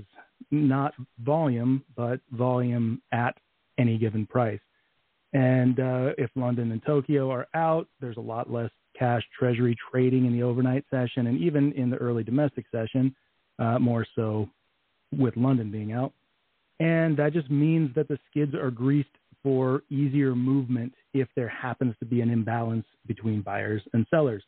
not 0.50 0.94
volume, 1.20 1.84
but 1.96 2.20
volume 2.32 3.02
at 3.12 3.36
any 3.78 3.98
given 3.98 4.26
price. 4.26 4.60
And 5.32 5.78
uh, 5.78 6.10
if 6.18 6.30
London 6.34 6.72
and 6.72 6.82
Tokyo 6.84 7.30
are 7.30 7.46
out, 7.54 7.86
there's 8.00 8.16
a 8.16 8.20
lot 8.20 8.50
less 8.50 8.70
cash 8.98 9.22
treasury 9.38 9.76
trading 9.90 10.26
in 10.26 10.32
the 10.32 10.42
overnight 10.42 10.84
session 10.90 11.28
and 11.28 11.38
even 11.38 11.72
in 11.72 11.90
the 11.90 11.96
early 11.96 12.24
domestic 12.24 12.66
session, 12.72 13.14
uh, 13.58 13.78
more 13.78 14.06
so 14.16 14.48
with 15.16 15.36
London 15.36 15.70
being 15.70 15.92
out. 15.92 16.12
And 16.80 17.16
that 17.16 17.32
just 17.32 17.50
means 17.50 17.94
that 17.94 18.08
the 18.08 18.18
skids 18.30 18.54
are 18.54 18.70
greased 18.70 19.08
for 19.42 19.82
easier 19.90 20.34
movement 20.34 20.92
if 21.14 21.28
there 21.36 21.48
happens 21.48 21.94
to 22.00 22.06
be 22.06 22.20
an 22.20 22.30
imbalance 22.30 22.86
between 23.06 23.42
buyers 23.42 23.82
and 23.92 24.06
sellers. 24.10 24.42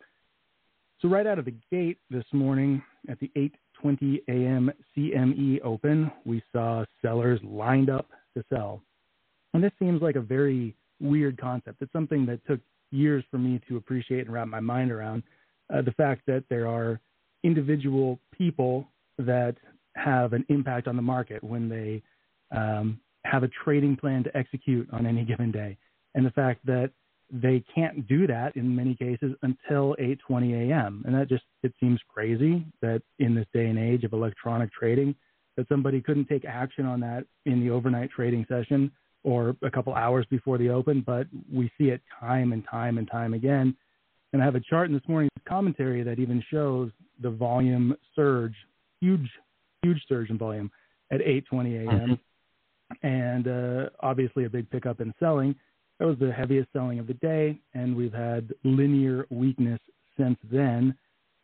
So 1.01 1.09
right 1.09 1.27
out 1.27 1.39
of 1.39 1.47
the 1.47 1.55
gate 1.71 1.99
this 2.11 2.25
morning 2.33 2.83
at 3.09 3.19
the 3.21 3.31
8:20 3.37 4.23
a.m. 4.29 4.71
CME 4.97 5.61
open, 5.63 6.11
we 6.25 6.43
saw 6.53 6.85
sellers 7.03 7.41
lined 7.43 7.91
up 7.91 8.09
to 8.37 8.45
sell. 8.49 8.83
And 9.55 9.63
this 9.63 9.73
seems 9.79 10.01
like 10.03 10.17
a 10.17 10.21
very 10.21 10.75
weird 11.01 11.41
concept. 11.41 11.83
It's 11.83 11.93
something 11.93 12.27
that 12.27 12.45
took 12.47 12.61
years 12.91 13.25
for 13.31 13.39
me 13.39 13.61
to 13.69 13.77
appreciate 13.77 14.27
and 14.27 14.33
wrap 14.33 14.49
my 14.49 14.61
mind 14.61 14.91
around. 14.91 15.23
Uh, 15.73 15.83
the 15.83 15.93
fact 15.93 16.23
that 16.27 16.45
there 16.49 16.67
are 16.67 17.01
individual 17.43 18.19
people 18.37 18.87
that 19.19 19.57
have 19.97 20.33
an 20.33 20.45
impact 20.49 20.89
on 20.89 20.97
the 20.97 21.03
market 21.03 21.43
when 21.43 21.69
they 21.69 22.03
um, 22.57 23.01
have 23.25 23.43
a 23.43 23.49
trading 23.65 23.97
plan 23.97 24.23
to 24.25 24.37
execute 24.37 24.89
on 24.93 25.07
any 25.07 25.25
given 25.25 25.51
day. 25.51 25.77
And 26.15 26.25
the 26.25 26.31
fact 26.31 26.65
that 26.67 26.91
they 27.31 27.65
can't 27.75 28.07
do 28.07 28.27
that 28.27 28.55
in 28.57 28.77
many 28.77 28.95
cases 28.95 29.33
until 29.43 29.97
8:20 29.99 30.69
a.m. 30.69 31.03
And 31.07 31.15
that 31.15 31.29
just 31.29 31.45
it 31.63 31.73
seems 31.81 31.99
crazy 32.09 32.67
that 32.83 33.03
in 33.19 33.35
this 33.35 33.47
day 33.55 33.67
and 33.67 33.79
age 33.79 34.05
of 34.05 34.13
electronic 34.13 34.71
trading 34.73 35.15
that 35.57 35.67
somebody 35.69 36.01
couldn't 36.01 36.27
take 36.27 36.45
action 36.45 36.85
on 36.85 37.01
that 37.01 37.25
in 37.47 37.61
the 37.61 37.71
overnight 37.71 38.11
trading 38.11 38.45
session 38.49 38.91
or 39.25 39.57
a 39.63 39.71
couple 39.71 39.95
hours 39.95 40.27
before 40.31 40.59
the 40.59 40.69
open, 40.69 41.03
but 41.07 41.27
we 41.53 41.71
see 41.79 41.91
it 41.91 42.01
time 42.19 42.53
and 42.53 42.65
time 42.69 42.99
and 42.99 43.09
time 43.11 43.35
again. 43.35 43.77
And 44.33 44.43
I 44.43 44.45
have 44.45 44.55
a 44.55 44.61
chart 44.61 44.89
in 44.89 44.95
this 44.95 45.07
morning's 45.07 45.31
commentary 45.47 46.03
that 46.03 46.19
even 46.19 46.43
shows 46.51 46.91
the 47.21 47.31
volume 47.31 47.95
surge, 48.17 48.55
huge, 49.01 49.29
huge 49.83 50.03
surge 50.09 50.31
in 50.31 50.39
volume 50.39 50.71
at 51.11 51.21
8:20 51.21 51.87
a.m. 51.87 51.99
Mm-hmm 52.01 52.13
and 53.03 53.49
uh, 53.49 53.91
obviously 54.01 54.45
a 54.45 54.51
big 54.51 54.69
pickup 54.71 55.01
in 55.01 55.13
selling. 55.19 55.55
That 55.99 56.07
was 56.07 56.19
the 56.19 56.33
heaviest 56.33 56.69
selling 56.73 56.99
of 56.99 57.07
the 57.07 57.15
day, 57.15 57.59
and 57.75 57.95
we've 57.95 58.13
had 58.13 58.53
linear 58.65 59.27
weakness 59.31 59.81
since 60.19 60.39
then. 60.51 60.95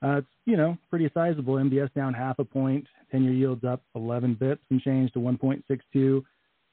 Uh, 0.02 0.18
it's 0.18 0.28
you 0.46 0.56
know 0.56 0.76
pretty 0.90 1.10
sizable. 1.14 1.54
MBS 1.54 1.92
down 1.94 2.14
half 2.14 2.38
a 2.38 2.44
point, 2.44 2.86
ten-year 3.10 3.32
yields 3.32 3.64
up 3.64 3.82
11 3.94 4.36
bips 4.36 4.58
and 4.70 4.80
change 4.80 5.12
to 5.12 5.18
1.62. 5.18 6.22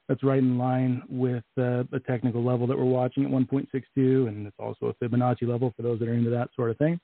That's 0.08 0.22
right 0.22 0.38
in 0.38 0.56
line 0.56 1.02
with 1.08 1.44
uh, 1.58 1.82
a 1.92 2.00
technical 2.06 2.44
level 2.44 2.66
that 2.68 2.78
we're 2.78 2.84
watching 2.84 3.24
at 3.24 3.30
1.62, 3.30 4.28
and 4.28 4.46
it's 4.46 4.56
also 4.58 4.86
a 4.86 5.04
Fibonacci 5.04 5.48
level 5.48 5.72
for 5.76 5.82
those 5.82 5.98
that 5.98 6.08
are 6.08 6.14
into 6.14 6.30
that 6.30 6.50
sort 6.54 6.70
of 6.70 6.78
thing. 6.78 7.00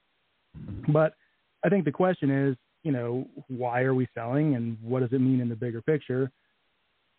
But 0.89 1.15
I 1.65 1.69
think 1.69 1.85
the 1.85 1.93
question 1.93 2.31
is, 2.31 2.57
you 2.85 2.93
know, 2.93 3.27
why 3.49 3.83
are 3.83 3.95
we 3.95 4.09
selling, 4.15 4.55
and 4.55 4.77
what 4.83 5.01
does 5.01 5.13
it 5.13 5.21
mean 5.21 5.41
in 5.41 5.49
the 5.49 5.57
bigger 5.57 5.83
picture? 5.83 6.31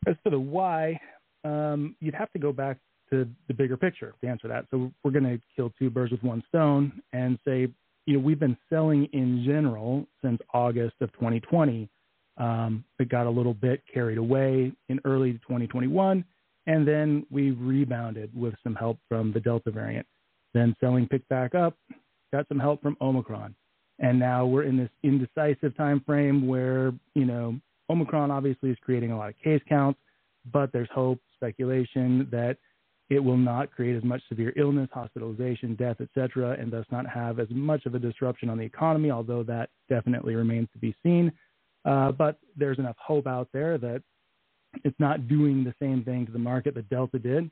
As 0.08 0.16
to 0.24 0.30
the 0.30 0.40
why, 0.40 1.00
um, 1.44 1.96
you'd 2.00 2.16
have 2.16 2.32
to 2.34 2.40
go 2.40 2.54
back 2.54 2.78
to 3.10 3.28
the 3.48 3.54
bigger 3.54 3.78
picture 3.78 4.14
to 4.22 4.28
answer 4.28 4.48
that. 4.48 4.66
So 4.72 4.92
we're 5.04 5.12
going 5.12 5.26
to 5.26 5.40
kill 5.56 5.72
two 5.78 5.90
birds 5.90 6.12
with 6.12 6.24
one 6.24 6.44
stone 6.50 7.02
and 7.12 7.38
say, 7.46 7.68
you 8.06 8.14
know, 8.14 8.20
we've 8.20 8.40
been 8.40 8.58
selling 8.70 9.06
in 9.14 9.44
general 9.46 10.06
since 10.22 10.40
August 10.54 10.96
of 11.02 11.12
2020. 11.14 11.90
Um, 12.38 12.84
it 13.00 13.10
got 13.10 13.28
a 13.28 13.30
little 13.30 13.54
bit 13.54 13.82
carried 13.92 14.18
away 14.18 14.72
in 14.90 15.00
early 15.06 15.34
2021, 15.34 16.24
and 16.66 16.88
then 16.88 17.26
we 17.30 17.52
rebounded 17.52 18.32
with 18.36 18.56
some 18.64 18.76
help 18.76 18.98
from 19.08 19.32
the 19.34 19.40
Delta 19.40 19.72
variant. 19.72 20.08
Then 20.54 20.76
selling 20.80 21.08
picked 21.08 21.30
back 21.30 21.56
up, 21.56 21.78
got 22.32 22.48
some 22.48 22.60
help 22.60 22.82
from 22.82 22.98
Omicron, 23.02 23.56
and 24.00 24.18
now 24.18 24.46
we're 24.46 24.64
in 24.64 24.78
this 24.78 24.90
indecisive 25.04 25.76
time 25.78 26.02
frame 26.06 26.48
where 26.48 26.92
you 27.16 27.26
know 27.26 27.60
Omicron 27.90 28.32
obviously 28.32 28.70
is 28.72 28.78
creating 28.82 29.12
a 29.12 29.18
lot 29.18 29.30
of 29.30 29.38
case 29.40 29.62
counts, 29.68 30.00
but 30.52 30.72
there's 30.72 30.90
hope, 30.94 31.20
speculation 31.36 32.28
that 32.32 32.58
it 33.10 33.20
will 33.20 33.38
not 33.38 33.72
create 33.72 33.96
as 33.96 34.04
much 34.04 34.22
severe 34.30 34.54
illness, 34.56 34.90
hospitalization, 34.92 35.76
death, 35.76 35.98
etc., 36.02 36.58
and 36.60 36.72
thus 36.72 36.86
not 36.92 37.06
have 37.08 37.40
as 37.40 37.48
much 37.50 37.86
of 37.86 37.96
a 37.96 38.00
disruption 38.00 38.50
on 38.50 38.58
the 38.58 38.64
economy, 38.64 39.12
although 39.12 39.44
that 39.44 39.70
definitely 39.90 40.36
remains 40.36 40.68
to 40.74 40.80
be 40.80 40.96
seen. 41.04 41.32
Uh, 41.86 42.12
but 42.12 42.40
there's 42.56 42.80
enough 42.80 42.96
hope 42.98 43.28
out 43.28 43.50
there 43.54 43.78
that 43.78 44.02
it's 44.84 45.00
not 45.00 45.28
doing 45.28 45.64
the 45.64 45.74
same 45.82 46.04
thing 46.04 46.26
to 46.26 46.32
the 46.32 46.40
market 46.40 46.74
that 46.76 46.90
Delta 46.90 47.20
did. 47.20 47.50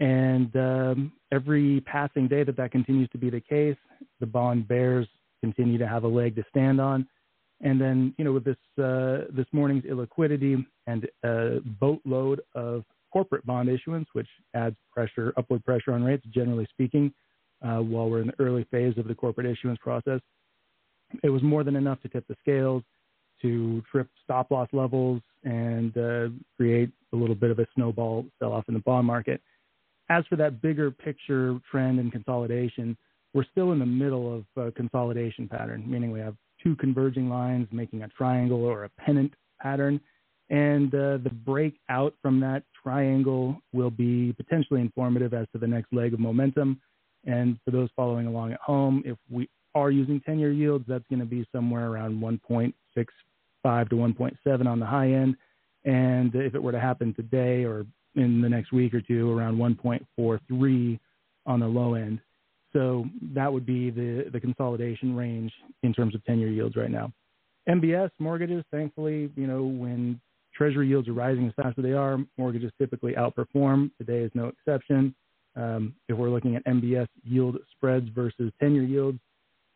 And 0.00 0.54
um, 0.56 1.12
every 1.32 1.80
passing 1.82 2.28
day 2.28 2.44
that 2.44 2.56
that 2.56 2.72
continues 2.72 3.08
to 3.10 3.18
be 3.18 3.30
the 3.30 3.40
case, 3.40 3.76
the 4.20 4.26
bond 4.26 4.68
bears 4.68 5.06
continue 5.40 5.78
to 5.78 5.86
have 5.86 6.04
a 6.04 6.08
leg 6.08 6.34
to 6.36 6.44
stand 6.50 6.80
on. 6.80 7.06
And 7.60 7.80
then, 7.80 8.14
you 8.18 8.24
know, 8.24 8.32
with 8.32 8.44
this 8.44 8.56
uh, 8.82 9.30
this 9.30 9.46
morning's 9.52 9.84
illiquidity 9.84 10.64
and 10.88 11.08
a 11.22 11.60
boatload 11.80 12.40
of 12.54 12.84
corporate 13.12 13.46
bond 13.46 13.68
issuance, 13.68 14.08
which 14.14 14.26
adds 14.54 14.76
pressure, 14.92 15.32
upward 15.36 15.64
pressure 15.64 15.92
on 15.92 16.02
rates, 16.02 16.24
generally 16.34 16.66
speaking, 16.70 17.12
uh, 17.62 17.78
while 17.78 18.10
we're 18.10 18.22
in 18.22 18.28
the 18.28 18.40
early 18.40 18.66
phase 18.70 18.98
of 18.98 19.06
the 19.06 19.14
corporate 19.14 19.46
issuance 19.46 19.78
process, 19.80 20.20
it 21.22 21.28
was 21.28 21.42
more 21.42 21.62
than 21.62 21.76
enough 21.76 22.00
to 22.00 22.08
tip 22.08 22.26
the 22.26 22.34
scales, 22.40 22.82
to 23.42 23.82
trip 23.90 24.08
stop 24.24 24.50
loss 24.50 24.68
levels, 24.72 25.20
and 25.44 25.96
uh, 25.98 26.28
create 26.56 26.90
a 27.12 27.16
little 27.16 27.34
bit 27.34 27.50
of 27.50 27.58
a 27.58 27.66
snowball 27.74 28.24
sell 28.38 28.52
off 28.52 28.64
in 28.68 28.74
the 28.74 28.80
bond 28.80 29.06
market. 29.06 29.40
As 30.08 30.24
for 30.28 30.36
that 30.36 30.60
bigger 30.60 30.90
picture 30.90 31.58
trend 31.70 31.98
and 31.98 32.12
consolidation, 32.12 32.96
we're 33.34 33.44
still 33.50 33.72
in 33.72 33.78
the 33.78 33.86
middle 33.86 34.34
of 34.34 34.44
a 34.62 34.70
consolidation 34.72 35.48
pattern, 35.48 35.84
meaning 35.86 36.10
we 36.10 36.20
have 36.20 36.36
two 36.62 36.76
converging 36.76 37.28
lines 37.28 37.66
making 37.72 38.02
a 38.02 38.08
triangle 38.08 38.64
or 38.64 38.84
a 38.84 38.88
pennant 38.90 39.32
pattern. 39.60 40.00
And 40.50 40.94
uh, 40.94 41.16
the 41.18 41.30
break 41.30 41.78
out 41.88 42.14
from 42.20 42.40
that 42.40 42.64
triangle 42.82 43.56
will 43.72 43.90
be 43.90 44.34
potentially 44.34 44.80
informative 44.80 45.32
as 45.32 45.46
to 45.52 45.58
the 45.58 45.66
next 45.66 45.92
leg 45.92 46.12
of 46.12 46.20
momentum. 46.20 46.80
And 47.24 47.58
for 47.64 47.70
those 47.70 47.88
following 47.96 48.26
along 48.26 48.52
at 48.52 48.60
home, 48.60 49.02
if 49.06 49.16
we 49.30 49.48
are 49.74 49.90
using 49.90 50.20
10 50.20 50.38
year 50.38 50.52
yields, 50.52 50.84
that's 50.86 51.04
going 51.08 51.20
to 51.20 51.26
be 51.26 51.46
somewhere 51.52 51.88
around 51.88 52.20
1.65 52.20 52.74
to 53.62 53.96
1.7 53.96 54.66
on 54.66 54.80
the 54.80 54.86
high 54.86 55.12
end. 55.12 55.36
And 55.84 56.34
if 56.34 56.54
it 56.54 56.62
were 56.62 56.72
to 56.72 56.80
happen 56.80 57.14
today 57.14 57.64
or 57.64 57.86
in 58.14 58.40
the 58.40 58.48
next 58.48 58.72
week 58.72 58.94
or 58.94 59.00
two, 59.00 59.36
around 59.36 59.56
1.43 59.56 61.00
on 61.46 61.60
the 61.60 61.66
low 61.66 61.94
end. 61.94 62.20
So 62.72 63.06
that 63.34 63.52
would 63.52 63.66
be 63.66 63.90
the, 63.90 64.30
the 64.32 64.40
consolidation 64.40 65.14
range 65.14 65.52
in 65.82 65.92
terms 65.92 66.14
of 66.14 66.24
10 66.24 66.38
year 66.38 66.48
yields 66.48 66.76
right 66.76 66.90
now. 66.90 67.12
MBS 67.68 68.10
mortgages, 68.18 68.64
thankfully, 68.70 69.30
you 69.36 69.46
know, 69.46 69.62
when 69.62 70.20
treasury 70.54 70.88
yields 70.88 71.08
are 71.08 71.12
rising 71.12 71.46
as 71.46 71.52
fast 71.54 71.78
as 71.78 71.84
they 71.84 71.92
are, 71.92 72.18
mortgages 72.38 72.72
typically 72.78 73.12
outperform. 73.12 73.90
Today 73.98 74.20
is 74.20 74.30
no 74.34 74.48
exception. 74.48 75.14
Um, 75.54 75.94
if 76.08 76.16
we're 76.16 76.30
looking 76.30 76.56
at 76.56 76.64
MBS 76.64 77.08
yield 77.24 77.58
spreads 77.76 78.08
versus 78.14 78.52
10 78.60 78.74
year 78.74 78.84
yields, 78.84 79.18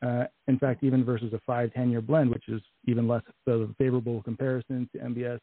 uh, 0.06 0.26
in 0.48 0.58
fact, 0.58 0.84
even 0.84 1.04
versus 1.04 1.32
a 1.32 1.40
5 1.46 1.72
10 1.72 1.90
year 1.90 2.00
blend, 2.00 2.30
which 2.30 2.48
is 2.48 2.60
even 2.86 3.08
less 3.08 3.22
of 3.46 3.60
a 3.62 3.74
favorable 3.78 4.22
comparison 4.22 4.88
to 4.92 4.98
MBS, 4.98 5.40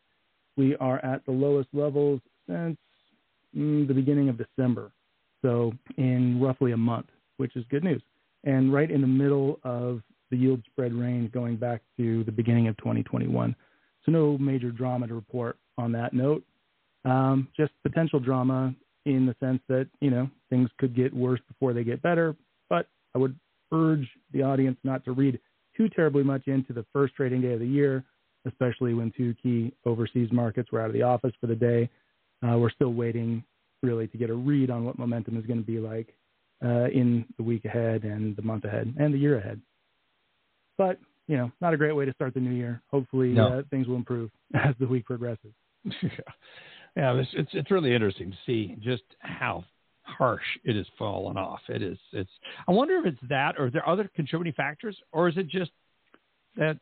we 0.56 0.76
are 0.78 1.04
at 1.04 1.26
the 1.26 1.32
lowest 1.32 1.70
levels 1.74 2.22
since 2.48 2.78
mm, 3.56 3.88
the 3.88 3.94
beginning 3.94 4.30
of 4.30 4.38
December. 4.38 4.92
So, 5.42 5.74
in 5.98 6.40
roughly 6.42 6.72
a 6.72 6.78
month 6.78 7.08
which 7.38 7.56
is 7.56 7.66
good 7.70 7.84
news. 7.84 8.02
And 8.44 8.74
right 8.74 8.90
in 8.90 9.02
the 9.02 9.08
middle 9.08 9.60
of 9.64 10.02
the 10.32 10.38
yield 10.38 10.62
spread 10.66 10.94
range 10.94 11.32
going 11.32 11.56
back 11.56 11.82
to 11.98 12.24
the 12.24 12.32
beginning 12.32 12.68
of 12.68 12.78
2021. 12.78 13.56
So 14.06 14.12
no 14.12 14.38
major 14.38 14.72
drama 14.72 15.08
to 15.08 15.14
report 15.14 15.58
on 15.78 15.92
that 15.94 16.14
note. 16.14 16.44
Um, 17.06 17.48
just 17.56 17.72
potential 17.84 18.20
drama 18.20 18.74
in 19.06 19.26
the 19.26 19.36
sense 19.40 19.62
that, 19.68 19.88
you 20.02 20.10
know, 20.10 20.30
things 20.50 20.70
could 20.78 20.96
get 20.96 21.14
worse 21.14 21.40
before 21.48 21.74
they 21.74 21.84
get 21.84 22.02
better. 22.02 22.36
But 22.70 22.88
I 23.16 23.18
would 23.18 23.38
urge 23.74 24.08
the 24.32 24.44
audience 24.44 24.78
not 24.84 25.04
to 25.06 25.12
read 25.12 25.40
too 25.76 25.90
terribly 25.90 26.24
much 26.24 26.48
into 26.48 26.72
the 26.74 26.86
first 26.94 27.16
trading 27.16 27.42
day 27.42 27.54
of 27.54 27.60
the 27.60 27.68
year, 27.68 28.04
especially 28.46 28.94
when 28.94 29.12
two 29.16 29.34
key 29.42 29.74
overseas 29.86 30.30
markets 30.32 30.72
were 30.72 30.82
out 30.82 30.88
of 30.88 30.94
the 30.94 31.02
office 31.02 31.34
for 31.42 31.48
the 31.48 31.56
day. 31.56 31.90
Uh, 32.48 32.58
we're 32.58 32.70
still 32.70 32.94
waiting 32.94 33.44
really 33.82 34.08
to 34.08 34.18
get 34.18 34.30
a 34.30 34.34
read 34.34 34.70
on 34.70 34.86
what 34.86 34.98
momentum 34.98 35.38
is 35.38 35.46
going 35.46 35.60
to 35.60 35.66
be 35.66 35.80
like 35.80 36.16
uh, 36.64 36.86
in 36.86 37.26
the 37.38 37.44
week 37.44 37.66
ahead 37.66 38.04
and 38.04 38.36
the 38.36 38.42
month 38.42 38.64
ahead 38.64 38.94
and 38.98 39.14
the 39.14 39.18
year 39.18 39.38
ahead. 39.38 39.60
But 40.78 41.00
you 41.28 41.38
know, 41.38 41.52
not 41.62 41.74
a 41.74 41.78
great 41.78 41.96
way 41.96 42.06
to 42.06 42.14
start 42.14 42.34
the 42.34 42.40
new 42.40 42.52
year. 42.52 42.82
Hopefully, 42.92 43.30
no. 43.30 43.60
uh, 43.60 43.62
things 43.70 43.88
will 43.88 43.96
improve 43.96 44.30
as 44.54 44.76
the 44.80 44.88
week 44.88 45.06
progresses. 45.06 45.54
yeah, 45.86 47.14
it's, 47.14 47.30
it's 47.34 47.52
it's 47.54 47.72
really 47.72 47.94
interesting 47.94 48.32
to 48.32 48.38
see 48.46 48.78
just 48.82 49.04
how 49.20 49.64
harsh 50.18 50.44
it 50.64 50.76
has 50.76 50.86
fallen 50.98 51.38
off. 51.38 51.62
It 51.70 51.82
is. 51.82 51.98
It's. 52.12 52.30
I 52.68 52.72
wonder 52.72 52.98
if 52.98 53.06
it's 53.06 53.30
that, 53.30 53.56
or 53.58 53.68
are 53.68 53.70
there 53.72 53.88
other 53.88 54.10
contributing 54.16 54.54
factors, 54.54 54.98
or 55.12 55.30
is 55.30 55.38
it 55.38 55.48
just 55.48 55.72
that? 56.56 56.78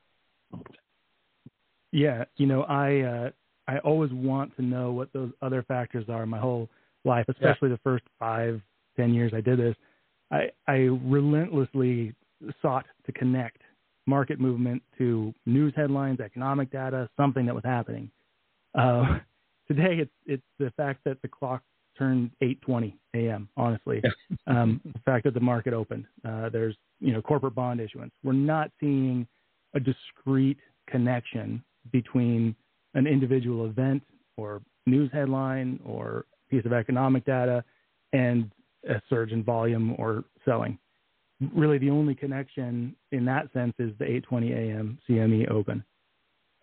Yeah, 1.92 2.24
you 2.38 2.48
know, 2.48 2.64
I 2.64 3.02
uh, 3.02 3.30
I 3.68 3.80
always 3.80 4.12
want 4.12 4.56
to 4.58 4.62
know 4.62 4.92
what 4.92 5.12
those 5.14 5.32
other 5.42 5.64
factors 5.64 6.06
are 6.10 6.26
my 6.26 6.40
whole 6.40 6.70
life, 7.06 7.26
especially 7.30 7.70
yeah. 7.70 7.76
the 7.76 7.82
first 7.84 8.04
five, 8.20 8.62
ten 8.96 9.14
years 9.14 9.32
I 9.36 9.42
did 9.42 9.60
this, 9.60 9.76
I, 10.32 10.50
I 10.68 10.74
relentlessly 11.04 12.14
sought 12.62 12.86
to 13.06 13.12
connect 13.12 13.62
market 14.08 14.40
movement 14.40 14.82
to 14.98 15.34
news 15.46 15.74
headlines, 15.76 16.20
economic 16.20 16.72
data, 16.72 17.10
something 17.18 17.46
that 17.46 17.54
was 17.54 17.64
happening. 17.64 18.10
Uh, 18.74 19.20
today, 19.68 19.98
it's 20.00 20.12
it's 20.26 20.44
the 20.58 20.72
fact 20.78 21.02
that 21.06 21.22
the 21.22 21.28
clock 21.28 21.62
turned 21.98 22.32
8:20 22.42 22.94
a.m. 23.16 23.48
Honestly, 23.58 24.02
um, 24.48 24.82
the 24.86 25.00
fact 25.00 25.24
that 25.26 25.34
the 25.34 25.40
market 25.40 25.74
opened. 25.74 26.06
Uh, 26.26 26.50
there's 26.50 26.76
you 27.00 27.14
know 27.14 27.22
corporate 27.22 27.56
bond 27.56 27.80
issuance. 27.80 28.12
We're 28.24 28.34
not 28.34 28.72
seeing 28.80 29.28
a 29.74 29.80
discrete 29.80 30.60
connection 30.88 31.64
between 31.92 32.56
an 32.94 33.08
individual 33.08 33.66
event 33.66 34.04
or 34.38 34.62
news 34.86 35.10
headline 35.14 35.80
or 35.86 36.26
piece 36.50 36.66
of 36.66 36.74
economic 36.74 37.26
data 37.26 37.64
and 38.14 38.52
a 38.90 39.02
surge 39.10 39.32
in 39.32 39.44
volume 39.44 39.96
or 39.98 40.24
selling. 40.44 40.78
Really, 41.56 41.78
the 41.78 41.90
only 41.90 42.14
connection 42.14 42.96
in 43.12 43.26
that 43.26 43.52
sense 43.54 43.74
is 43.80 43.92
the 43.98 44.06
8:20 44.06 44.52
a.m. 44.52 45.00
CME 45.08 45.50
Open, 45.50 45.84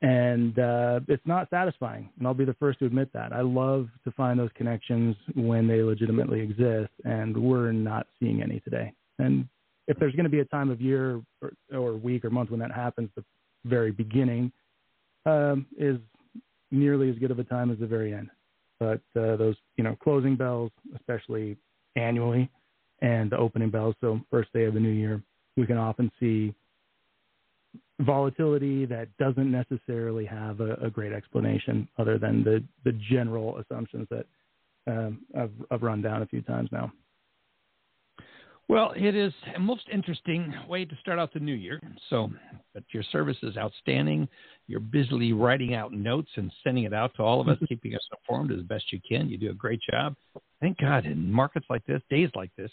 and 0.02 0.58
uh, 0.58 1.00
it's 1.08 1.26
not 1.26 1.50
satisfying. 1.50 2.08
And 2.18 2.26
I'll 2.26 2.34
be 2.34 2.44
the 2.44 2.54
first 2.54 2.78
to 2.80 2.86
admit 2.86 3.12
that. 3.14 3.32
I 3.32 3.40
love 3.40 3.88
to 4.04 4.10
find 4.12 4.38
those 4.38 4.50
connections 4.54 5.16
when 5.34 5.66
they 5.66 5.82
legitimately 5.82 6.40
exist, 6.40 6.92
and 7.04 7.36
we're 7.36 7.72
not 7.72 8.06
seeing 8.20 8.42
any 8.42 8.60
today. 8.60 8.92
And 9.18 9.48
if 9.88 9.98
there's 9.98 10.14
going 10.14 10.24
to 10.24 10.30
be 10.30 10.40
a 10.40 10.44
time 10.44 10.70
of 10.70 10.80
year 10.80 11.20
or, 11.42 11.52
or 11.72 11.92
week 11.94 12.24
or 12.24 12.30
month 12.30 12.50
when 12.50 12.60
that 12.60 12.70
happens, 12.70 13.10
the 13.16 13.24
very 13.64 13.90
beginning 13.90 14.52
um, 15.26 15.66
is 15.76 15.98
nearly 16.70 17.10
as 17.10 17.16
good 17.18 17.30
of 17.30 17.38
a 17.38 17.44
time 17.44 17.70
as 17.70 17.78
the 17.78 17.86
very 17.86 18.12
end. 18.14 18.30
But 18.78 19.00
uh, 19.16 19.34
those, 19.36 19.56
you 19.76 19.82
know, 19.82 19.96
closing 20.02 20.36
bells, 20.36 20.70
especially 20.94 21.56
annually 21.96 22.48
and 23.00 23.30
the 23.30 23.36
opening 23.36 23.70
bells. 23.70 23.94
So 24.00 24.20
first 24.30 24.52
day 24.52 24.64
of 24.64 24.74
the 24.74 24.80
new 24.80 24.90
year, 24.90 25.22
we 25.56 25.66
can 25.66 25.76
often 25.76 26.10
see 26.20 26.54
volatility 28.00 28.86
that 28.86 29.08
doesn't 29.18 29.50
necessarily 29.50 30.24
have 30.24 30.60
a, 30.60 30.74
a 30.74 30.90
great 30.90 31.12
explanation 31.12 31.88
other 31.98 32.18
than 32.18 32.44
the, 32.44 32.62
the 32.84 32.92
general 33.10 33.58
assumptions 33.58 34.06
that 34.10 34.26
um, 34.86 35.20
I've, 35.36 35.50
I've 35.70 35.82
run 35.82 36.00
down 36.00 36.22
a 36.22 36.26
few 36.26 36.42
times 36.42 36.70
now. 36.72 36.92
Well, 38.68 38.92
it 38.94 39.14
is 39.14 39.32
a 39.56 39.58
most 39.58 39.84
interesting 39.90 40.52
way 40.68 40.84
to 40.84 40.94
start 41.00 41.18
out 41.18 41.32
the 41.32 41.40
new 41.40 41.54
year. 41.54 41.80
So, 42.10 42.30
but 42.74 42.84
your 42.92 43.02
service 43.04 43.38
is 43.42 43.56
outstanding. 43.56 44.28
You're 44.66 44.80
busily 44.80 45.32
writing 45.32 45.74
out 45.74 45.92
notes 45.94 46.28
and 46.36 46.52
sending 46.62 46.84
it 46.84 46.92
out 46.92 47.12
to 47.16 47.22
all 47.22 47.40
of 47.40 47.48
us, 47.48 47.56
keeping 47.68 47.94
us 47.94 48.06
informed 48.18 48.52
as 48.52 48.60
best 48.64 48.92
you 48.92 49.00
can. 49.08 49.30
You 49.30 49.38
do 49.38 49.50
a 49.50 49.54
great 49.54 49.80
job. 49.90 50.14
Thank 50.60 50.78
God 50.78 51.06
in 51.06 51.32
markets 51.32 51.64
like 51.70 51.86
this, 51.86 52.02
days 52.10 52.28
like 52.34 52.50
this, 52.58 52.70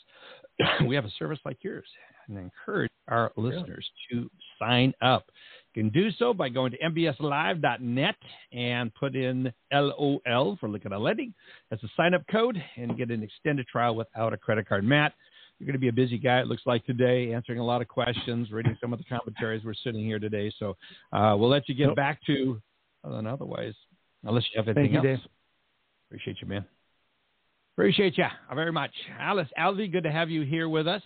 we 0.87 0.95
have 0.95 1.05
a 1.05 1.11
service 1.17 1.39
like 1.45 1.57
yours 1.61 1.85
and 2.27 2.37
encourage 2.37 2.91
our 3.07 3.31
listeners 3.37 3.87
to 4.11 4.29
sign 4.59 4.93
up. 5.01 5.25
You 5.73 5.83
can 5.83 5.91
do 5.91 6.09
so 6.11 6.33
by 6.33 6.49
going 6.49 6.71
to 6.71 6.77
mbslive.net 6.79 8.15
and 8.51 8.95
put 8.95 9.15
in 9.15 9.53
LOL 9.71 10.57
for 10.59 10.67
on 10.67 11.03
Lending 11.03 11.33
as 11.71 11.79
a 11.83 11.87
sign 11.95 12.13
up 12.13 12.23
code 12.31 12.61
and 12.77 12.97
get 12.97 13.11
an 13.11 13.23
extended 13.23 13.67
trial 13.67 13.95
without 13.95 14.33
a 14.33 14.37
credit 14.37 14.67
card. 14.67 14.83
Matt, 14.83 15.13
you're 15.59 15.65
going 15.65 15.73
to 15.73 15.79
be 15.79 15.87
a 15.87 15.93
busy 15.93 16.17
guy. 16.17 16.39
It 16.39 16.47
looks 16.47 16.63
like 16.65 16.85
today, 16.85 17.33
answering 17.33 17.59
a 17.59 17.65
lot 17.65 17.81
of 17.81 17.87
questions, 17.87 18.51
reading 18.51 18.77
some 18.81 18.91
of 18.91 18.99
the 18.99 19.05
commentaries. 19.05 19.63
We're 19.63 19.73
sitting 19.73 20.03
here 20.03 20.19
today, 20.19 20.51
so 20.59 20.75
uh, 21.13 21.35
we'll 21.37 21.49
let 21.49 21.69
you 21.69 21.75
get 21.75 21.95
back 21.95 22.19
to. 22.27 22.61
Uh, 23.03 23.21
otherwise, 23.27 23.73
unless 24.23 24.43
you 24.51 24.59
have 24.59 24.67
anything 24.67 24.93
Thank 24.93 25.03
you, 25.03 25.11
else. 25.11 25.19
Dave. 25.21 25.29
Appreciate 26.09 26.37
you, 26.41 26.47
man. 26.47 26.65
Appreciate 27.75 28.17
you 28.17 28.25
very 28.53 28.71
much, 28.71 28.91
Alice 29.19 29.49
Alvey. 29.59 29.91
Good 29.91 30.03
to 30.03 30.11
have 30.11 30.29
you 30.29 30.43
here 30.43 30.69
with 30.69 30.87
us. 30.87 31.01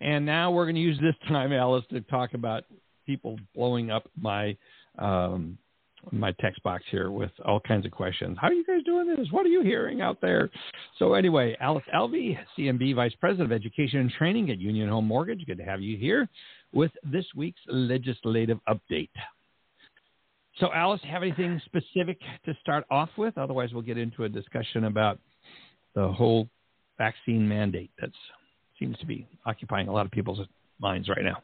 And 0.00 0.26
now 0.26 0.50
we're 0.50 0.66
going 0.66 0.74
to 0.74 0.80
use 0.80 0.98
this 1.00 1.14
time, 1.28 1.52
Alice, 1.52 1.84
to 1.90 2.00
talk 2.02 2.34
about 2.34 2.64
people 3.06 3.38
blowing 3.54 3.90
up 3.90 4.10
my 4.20 4.56
um, 4.98 5.56
my 6.12 6.32
text 6.40 6.62
box 6.62 6.84
here 6.90 7.10
with 7.10 7.30
all 7.44 7.60
kinds 7.60 7.86
of 7.86 7.92
questions. 7.92 8.36
How 8.40 8.48
are 8.48 8.52
you 8.52 8.64
guys 8.64 8.82
doing 8.84 9.06
this? 9.06 9.26
What 9.30 9.46
are 9.46 9.50
you 9.50 9.62
hearing 9.62 10.00
out 10.00 10.20
there? 10.20 10.50
So 10.98 11.14
anyway, 11.14 11.56
Alice 11.60 11.84
Alvey, 11.94 12.38
CMB 12.58 12.94
Vice 12.94 13.14
President 13.20 13.50
of 13.50 13.52
Education 13.52 14.00
and 14.00 14.10
Training 14.10 14.50
at 14.50 14.58
Union 14.58 14.88
Home 14.88 15.06
Mortgage. 15.06 15.44
Good 15.46 15.58
to 15.58 15.64
have 15.64 15.80
you 15.80 15.96
here 15.96 16.28
with 16.72 16.90
this 17.04 17.26
week's 17.36 17.60
legislative 17.66 18.58
update. 18.68 19.10
So, 20.58 20.68
Alice, 20.72 21.00
have 21.10 21.22
anything 21.22 21.60
specific 21.64 22.18
to 22.44 22.54
start 22.60 22.84
off 22.90 23.10
with? 23.16 23.36
Otherwise, 23.36 23.70
we'll 23.72 23.82
get 23.82 23.98
into 23.98 24.24
a 24.24 24.28
discussion 24.28 24.84
about 24.84 25.18
the 25.94 26.06
whole 26.08 26.48
vaccine 26.96 27.48
mandate 27.48 27.90
that 28.00 28.10
seems 28.78 28.96
to 28.98 29.06
be 29.06 29.26
occupying 29.46 29.88
a 29.88 29.92
lot 29.92 30.06
of 30.06 30.12
people's 30.12 30.46
minds 30.78 31.08
right 31.08 31.24
now. 31.24 31.36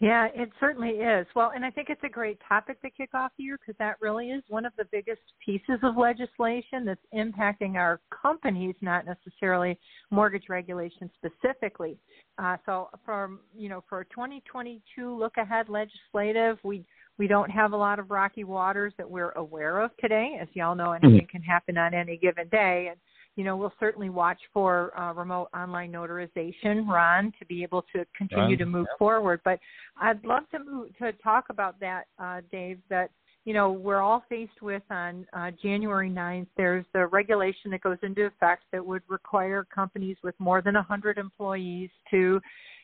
Yeah, 0.00 0.28
it 0.32 0.50
certainly 0.60 0.90
is. 0.90 1.26
Well, 1.34 1.50
and 1.54 1.64
I 1.64 1.70
think 1.70 1.88
it's 1.90 2.04
a 2.04 2.08
great 2.08 2.38
topic 2.48 2.80
to 2.82 2.90
kick 2.90 3.10
off 3.14 3.32
the 3.36 3.42
year 3.42 3.58
because 3.58 3.76
that 3.80 3.96
really 4.00 4.30
is 4.30 4.44
one 4.48 4.64
of 4.64 4.72
the 4.78 4.84
biggest 4.92 5.20
pieces 5.44 5.80
of 5.82 5.96
legislation 5.96 6.84
that's 6.84 7.00
impacting 7.12 7.74
our 7.74 8.00
companies, 8.10 8.76
not 8.80 9.04
necessarily 9.06 9.76
mortgage 10.12 10.44
regulation 10.48 11.10
specifically. 11.16 11.98
Uh, 12.38 12.56
so, 12.64 12.90
for 13.04 13.38
you 13.56 13.68
know, 13.68 13.82
for 13.88 14.04
2022 14.04 15.18
look 15.18 15.36
ahead 15.36 15.68
legislative, 15.68 16.58
we 16.62 16.84
we 17.18 17.26
don't 17.26 17.50
have 17.50 17.72
a 17.72 17.76
lot 17.76 17.98
of 17.98 18.12
rocky 18.12 18.44
waters 18.44 18.92
that 18.98 19.10
we're 19.10 19.32
aware 19.32 19.80
of 19.80 19.90
today. 19.96 20.38
As 20.40 20.46
y'all 20.52 20.76
know, 20.76 20.92
anything 20.92 21.22
mm-hmm. 21.22 21.26
can 21.26 21.42
happen 21.42 21.76
on 21.76 21.92
any 21.92 22.16
given 22.16 22.46
day, 22.50 22.86
and 22.90 23.00
you 23.38 23.44
know, 23.44 23.56
we'll 23.56 23.72
certainly 23.78 24.10
watch 24.10 24.40
for 24.52 24.90
uh, 24.98 25.12
remote 25.12 25.46
online 25.54 25.92
notarization, 25.92 26.88
Ron, 26.88 27.32
to 27.38 27.46
be 27.46 27.62
able 27.62 27.84
to 27.94 28.04
continue 28.16 28.56
to 28.56 28.66
move 28.66 28.88
forward. 28.98 29.40
But 29.44 29.60
I'd 29.96 30.24
love 30.24 30.42
to 30.50 30.58
move, 30.58 30.88
to 30.98 31.12
talk 31.22 31.44
about 31.48 31.78
that, 31.78 32.06
uh, 32.18 32.40
Dave. 32.50 32.80
That 32.90 33.10
you 33.44 33.54
know 33.54 33.70
we're 33.70 34.00
all 34.00 34.24
faced 34.28 34.60
with 34.60 34.82
on 34.90 35.24
uh, 35.34 35.52
January 35.62 36.10
9th. 36.10 36.48
There's 36.56 36.84
the 36.92 37.06
regulation 37.06 37.70
that 37.70 37.80
goes 37.82 37.98
into 38.02 38.24
effect 38.24 38.64
that 38.72 38.84
would 38.84 39.02
require 39.06 39.64
companies 39.72 40.16
with 40.24 40.34
more 40.40 40.60
than 40.60 40.74
100 40.74 41.16
employees 41.16 41.90
to 42.10 42.40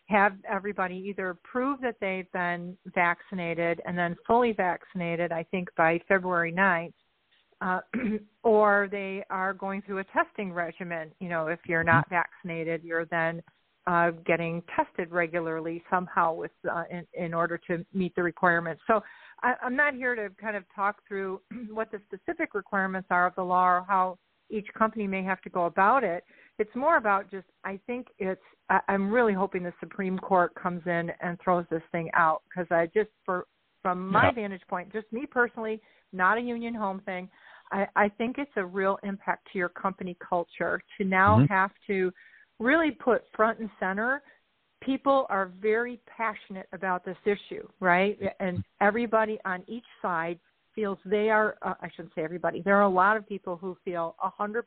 have 0.06 0.34
everybody 0.49 0.94
either 1.08 1.37
prove 1.42 1.80
that 1.80 1.96
they've 2.00 2.30
been 2.30 2.76
vaccinated 2.94 3.80
and 3.87 3.99
then 3.99 4.14
fully 4.25 4.52
vaccinated. 4.52 5.32
I 5.32 5.42
think 5.50 5.68
by 5.76 5.99
February 6.06 6.52
9th 6.52 6.92
uh, 7.64 7.80
or 8.42 8.88
they 8.90 9.25
are 9.30 9.54
going 9.54 9.83
through 9.83 9.99
a 9.99 10.04
testing 10.04 10.52
regimen. 10.52 11.11
You 11.18 11.28
know, 11.28 11.49
if 11.49 11.61
you're 11.66 11.85
not 11.85 12.06
mm-hmm. 12.06 12.16
vaccinated, 12.16 12.85
you're 12.85 13.06
then 13.06 13.42
uh, 13.87 14.11
getting 14.26 14.62
tested 14.75 15.11
regularly 15.11 15.83
somehow 15.90 16.35
with 16.35 16.50
uh, 16.71 16.85
in, 16.90 17.06
in 17.14 17.35
order 17.35 17.59
to 17.68 17.85
meet 17.92 18.14
the 18.14 18.23
requirements. 18.23 18.83
So 18.87 19.02
I, 19.42 19.54
I'm 19.62 19.76
not 19.76 19.94
here 19.94 20.14
to 20.14 20.28
kind 20.40 20.56
of 20.56 20.64
talk 20.75 20.97
through 21.09 21.40
what 21.71 21.90
the 21.90 22.00
specific 22.06 22.54
requirements 22.54 23.09
are 23.11 23.26
of 23.26 23.35
the 23.35 23.42
law 23.42 23.66
or 23.66 23.85
how 23.88 24.18
each 24.50 24.66
company 24.76 25.06
may 25.06 25.23
have 25.25 25.40
to 25.42 25.50
go 25.50 25.64
about 25.64 26.04
it. 26.04 26.23
It's 26.59 26.75
more 26.76 26.99
about 26.99 27.30
just 27.30 27.47
I 27.64 27.80
think 27.87 28.09
it's 28.18 28.40
I, 28.71 28.80
I'm 28.88 29.11
really 29.11 29.35
hoping 29.35 29.62
the 29.62 29.73
Supreme 29.80 30.18
Court 30.18 30.54
comes 30.54 30.83
in 30.87 31.11
and 31.21 31.38
throws 31.42 31.64
this 31.71 31.83
thing 31.92 32.11
out 32.14 32.42
because 32.49 32.66
I 32.71 32.87
just 32.94 33.11
for 33.25 33.47
from 33.83 34.09
my 34.09 34.26
yeah. 34.26 34.33
vantage 34.33 34.62
point, 34.68 34.90
just 34.92 35.12
me 35.12 35.26
personally, 35.30 35.78
not 36.14 36.38
a 36.38 36.40
union 36.40 36.75
home 36.75 37.02
thing. 37.04 37.28
I, 37.73 37.87
I 37.97 38.09
think 38.09 38.37
it's 38.38 38.50
a 38.56 38.64
real 38.64 38.99
impact 39.02 39.48
to 39.53 39.59
your 39.59 39.68
company 39.68 40.16
culture 40.27 40.81
to 40.98 41.05
now 41.05 41.38
mm-hmm. 41.38 41.53
have 41.53 41.70
to 41.87 42.12
really 42.59 42.90
put 42.90 43.22
front 43.35 43.59
and 43.59 43.70
center 43.81 44.22
people 44.85 45.27
are 45.29 45.50
very 45.61 46.00
passionate 46.07 46.66
about 46.72 47.05
this 47.05 47.16
issue, 47.24 47.66
right? 47.81 48.18
And 48.40 48.62
everybody 48.81 49.38
on 49.44 49.62
each 49.66 49.85
side 50.03 50.38
feels 50.74 50.98
they 51.05 51.31
are, 51.31 51.57
uh, 51.62 51.74
I 51.81 51.88
shouldn't 51.94 52.14
say 52.14 52.22
everybody, 52.22 52.62
there 52.62 52.77
are 52.77 52.83
a 52.83 52.88
lot 52.88 53.16
of 53.16 53.27
people 53.29 53.57
who 53.57 53.77
feel 53.85 54.16
100% 54.40 54.62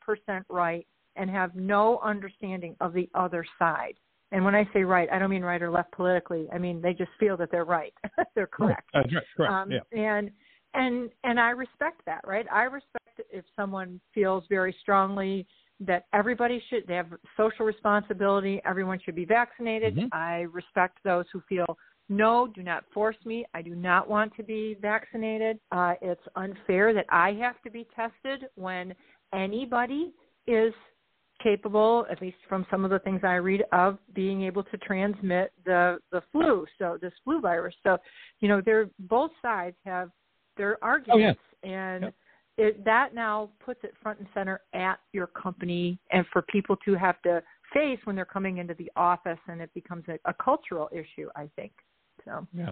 right 0.49 0.87
and 1.15 1.29
have 1.29 1.55
no 1.55 1.99
understanding 2.03 2.75
of 2.79 2.93
the 2.93 3.09
other 3.13 3.45
side. 3.59 3.95
And 4.31 4.43
when 4.43 4.55
I 4.55 4.67
say 4.73 4.83
right, 4.83 5.07
I 5.11 5.19
don't 5.19 5.29
mean 5.29 5.43
right 5.43 5.61
or 5.61 5.71
left 5.71 5.91
politically. 5.93 6.47
I 6.53 6.57
mean 6.57 6.81
they 6.81 6.93
just 6.93 7.11
feel 7.19 7.37
that 7.37 7.49
they're 7.49 7.65
right. 7.65 7.93
they're 8.35 8.47
correct. 8.47 8.89
Right. 8.93 9.05
Uh, 9.05 9.19
correct. 9.35 9.53
Um, 9.53 9.71
yeah. 9.71 10.17
And 10.17 10.31
and 10.77 11.09
and 11.23 11.39
I 11.39 11.49
respect 11.49 12.01
that, 12.05 12.21
right? 12.25 12.45
I 12.51 12.63
respect 12.63 13.21
if 13.31 13.43
someone 13.55 13.99
feels 14.13 14.43
very 14.47 14.75
strongly 14.81 15.45
that 15.79 16.05
everybody 16.13 16.63
should 16.69 16.87
they 16.87 16.95
have 16.95 17.13
social 17.35 17.65
responsibility, 17.65 18.61
everyone 18.65 18.99
should 19.03 19.15
be 19.15 19.25
vaccinated. 19.25 19.95
Mm-hmm. 19.95 20.07
I 20.13 20.41
respect 20.53 20.99
those 21.03 21.25
who 21.33 21.41
feel 21.49 21.77
no, 22.09 22.47
do 22.47 22.63
not 22.63 22.85
force 22.93 23.17
me. 23.25 23.45
I 23.53 23.61
do 23.61 23.75
not 23.75 24.09
want 24.09 24.33
to 24.37 24.43
be 24.43 24.77
vaccinated. 24.81 25.59
Uh, 25.73 25.95
it's 26.01 26.21
unfair 26.37 26.93
that 26.93 27.05
I 27.09 27.33
have 27.33 27.61
to 27.63 27.69
be 27.69 27.85
tested 27.93 28.49
when 28.55 28.93
anybody 29.33 30.13
is 30.47 30.73
capable, 31.43 32.05
at 32.09 32.21
least 32.21 32.37
from 32.47 32.65
some 32.71 32.85
of 32.85 32.91
the 32.91 32.99
things 32.99 33.21
I 33.23 33.35
read, 33.35 33.63
of 33.73 33.97
being 34.13 34.43
able 34.43 34.63
to 34.63 34.77
transmit 34.77 35.51
the 35.65 35.97
the 36.11 36.21
flu. 36.31 36.65
So 36.79 36.97
this 37.01 37.13
flu 37.23 37.41
virus. 37.41 37.75
So, 37.83 37.97
you 38.39 38.47
know, 38.47 38.61
they're 38.63 38.89
both 38.99 39.31
sides 39.41 39.75
have 39.85 40.09
their 40.57 40.83
arguments, 40.83 41.39
oh, 41.63 41.67
yeah. 41.67 41.91
and 41.91 42.13
it, 42.57 42.83
that 42.85 43.13
now 43.13 43.49
puts 43.63 43.79
it 43.83 43.93
front 44.01 44.19
and 44.19 44.27
center 44.33 44.61
at 44.73 44.99
your 45.13 45.27
company, 45.27 45.99
and 46.11 46.25
for 46.33 46.41
people 46.43 46.75
to 46.85 46.95
have 46.95 47.21
to 47.23 47.41
face 47.73 47.99
when 48.05 48.15
they're 48.15 48.25
coming 48.25 48.57
into 48.57 48.73
the 48.75 48.91
office, 48.95 49.39
and 49.47 49.61
it 49.61 49.73
becomes 49.73 50.03
a, 50.07 50.17
a 50.29 50.33
cultural 50.33 50.89
issue. 50.91 51.29
I 51.35 51.49
think. 51.55 51.71
So. 52.25 52.45
Yeah. 52.53 52.71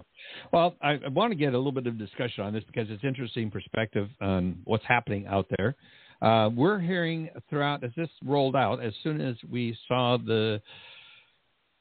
Well, 0.51 0.75
I, 0.81 0.93
I, 0.93 1.07
want 1.09 1.31
to 1.31 1.35
get 1.35 1.53
a 1.53 1.57
little 1.57 1.71
bit 1.71 1.87
of 1.87 1.97
discussion 1.97 2.43
on 2.43 2.51
this 2.51 2.63
because 2.65 2.87
it's 2.89 3.03
interesting 3.03 3.49
perspective 3.49 4.09
on 4.19 4.59
what's 4.65 4.83
happening 4.85 5.27
out 5.27 5.45
there. 5.57 5.75
Uh, 6.21 6.49
we're 6.49 6.79
hearing 6.79 7.29
throughout 7.49 7.83
as 7.83 7.91
this 7.95 8.09
rolled 8.23 8.55
out, 8.55 8.83
as 8.83 8.93
soon 9.03 9.21
as 9.21 9.35
we 9.49 9.77
saw 9.87 10.17
the 10.17 10.61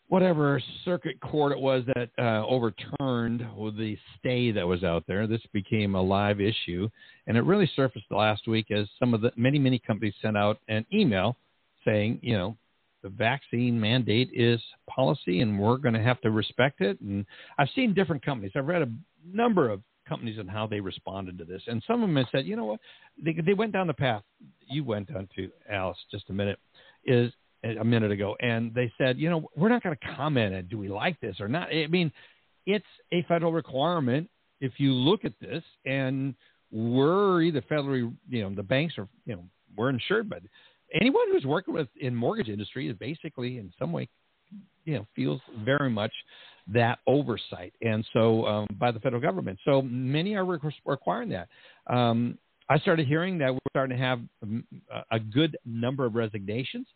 whatever 0.08 0.60
circuit 0.84 1.20
court 1.20 1.52
it 1.52 1.58
was 1.58 1.84
that 1.94 2.10
uh, 2.18 2.46
overturned 2.46 3.40
the 3.40 3.96
stay 4.18 4.50
that 4.52 4.66
was 4.66 4.84
out 4.84 5.04
there. 5.06 5.26
This 5.26 5.40
became 5.52 5.94
a 5.94 6.02
live 6.02 6.40
issue, 6.40 6.88
and 7.26 7.36
it 7.36 7.44
really 7.44 7.70
surfaced 7.74 8.06
last 8.10 8.46
week 8.46 8.70
as 8.70 8.86
some 8.98 9.14
of 9.14 9.20
the 9.20 9.32
many 9.36 9.58
many 9.58 9.78
companies 9.78 10.14
sent 10.20 10.36
out 10.36 10.58
an 10.68 10.84
email 10.92 11.36
saying, 11.84 12.18
you 12.22 12.36
know, 12.36 12.56
the 13.02 13.08
vaccine 13.10 13.78
mandate 13.78 14.30
is 14.32 14.60
policy, 14.88 15.40
and 15.40 15.58
we're 15.58 15.76
going 15.76 15.94
to 15.94 16.02
have 16.02 16.20
to 16.22 16.30
respect 16.30 16.80
it. 16.80 17.00
And 17.00 17.26
I've 17.58 17.68
seen 17.74 17.94
different 17.94 18.24
companies. 18.24 18.52
I've 18.56 18.66
read 18.66 18.82
a 18.82 18.92
number 19.30 19.68
of 19.68 19.82
companies 20.08 20.38
and 20.38 20.50
how 20.50 20.66
they 20.66 20.80
responded 20.80 21.38
to 21.38 21.44
this, 21.44 21.62
and 21.66 21.82
some 21.86 22.02
of 22.02 22.08
them 22.08 22.16
have 22.16 22.26
said, 22.30 22.46
you 22.46 22.56
know 22.56 22.64
what, 22.66 22.80
they 23.22 23.32
they 23.44 23.54
went 23.54 23.72
down 23.72 23.86
the 23.86 23.94
path 23.94 24.22
you 24.68 24.84
went 24.84 25.12
down 25.12 25.28
to, 25.36 25.50
Alice, 25.70 25.98
just 26.10 26.30
a 26.30 26.32
minute. 26.32 26.58
Is 27.04 27.32
a 27.64 27.84
minute 27.84 28.12
ago, 28.12 28.36
and 28.40 28.74
they 28.74 28.92
said, 28.98 29.18
you 29.18 29.30
know, 29.30 29.48
we're 29.56 29.68
not 29.68 29.82
going 29.82 29.96
to 29.96 30.14
comment 30.16 30.54
on 30.54 30.66
do 30.66 30.78
we 30.78 30.88
like 30.88 31.18
this 31.20 31.36
or 31.40 31.48
not. 31.48 31.68
I 31.68 31.86
mean, 31.86 32.12
it's 32.66 32.84
a 33.12 33.22
federal 33.22 33.52
requirement. 33.52 34.28
If 34.60 34.72
you 34.78 34.92
look 34.92 35.24
at 35.24 35.32
this, 35.40 35.62
and 35.84 36.34
we're 36.70 37.42
either 37.42 37.62
federally, 37.62 38.14
you 38.28 38.42
know, 38.42 38.54
the 38.54 38.62
banks 38.62 38.94
are, 38.98 39.08
you 39.26 39.36
know, 39.36 39.44
we're 39.76 39.90
insured, 39.90 40.28
but 40.28 40.42
anyone 41.00 41.24
who's 41.32 41.44
working 41.44 41.74
with 41.74 41.88
in 42.00 42.14
mortgage 42.14 42.48
industry 42.48 42.88
is 42.88 42.96
basically 42.96 43.58
in 43.58 43.72
some 43.78 43.92
way, 43.92 44.08
you 44.84 44.94
know, 44.94 45.06
feels 45.16 45.40
very 45.64 45.90
much 45.90 46.12
that 46.72 46.98
oversight, 47.06 47.74
and 47.82 48.06
so 48.12 48.46
um, 48.46 48.66
by 48.78 48.90
the 48.90 49.00
federal 49.00 49.20
government. 49.20 49.58
So 49.64 49.82
many 49.82 50.34
are 50.34 50.44
requiring 50.44 51.28
that. 51.30 51.48
Um, 51.86 52.38
I 52.68 52.78
started 52.78 53.06
hearing 53.06 53.36
that 53.38 53.52
we're 53.52 53.58
starting 53.70 53.96
to 53.98 54.02
have 54.02 54.20
a 55.10 55.20
good 55.20 55.58
number 55.66 56.06
of 56.06 56.14
resignations 56.14 56.86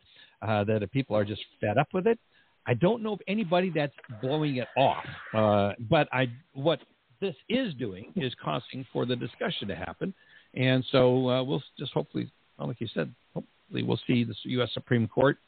uh, 0.42 0.64
that 0.64 0.90
people 0.92 1.16
are 1.16 1.24
just 1.24 1.42
fed 1.60 1.78
up 1.78 1.88
with 1.92 2.06
it. 2.06 2.18
I 2.66 2.74
don't 2.74 3.02
know 3.02 3.14
of 3.14 3.20
anybody 3.26 3.70
that's 3.74 3.94
blowing 4.20 4.56
it 4.56 4.68
off, 4.76 5.04
uh, 5.34 5.72
but 5.88 6.06
I 6.12 6.30
what 6.52 6.80
this 7.20 7.34
is 7.48 7.72
doing 7.74 8.12
is 8.14 8.34
causing 8.42 8.86
for 8.92 9.06
the 9.06 9.16
discussion 9.16 9.68
to 9.68 9.74
happen, 9.74 10.12
and 10.54 10.84
so 10.92 11.30
uh, 11.30 11.42
we'll 11.42 11.62
just 11.78 11.92
hopefully, 11.92 12.30
like 12.58 12.80
you 12.80 12.88
said, 12.92 13.12
hopefully 13.32 13.82
we'll 13.82 14.00
see 14.06 14.24
the 14.24 14.34
U.S. 14.44 14.68
Supreme 14.74 15.08
Court 15.08 15.38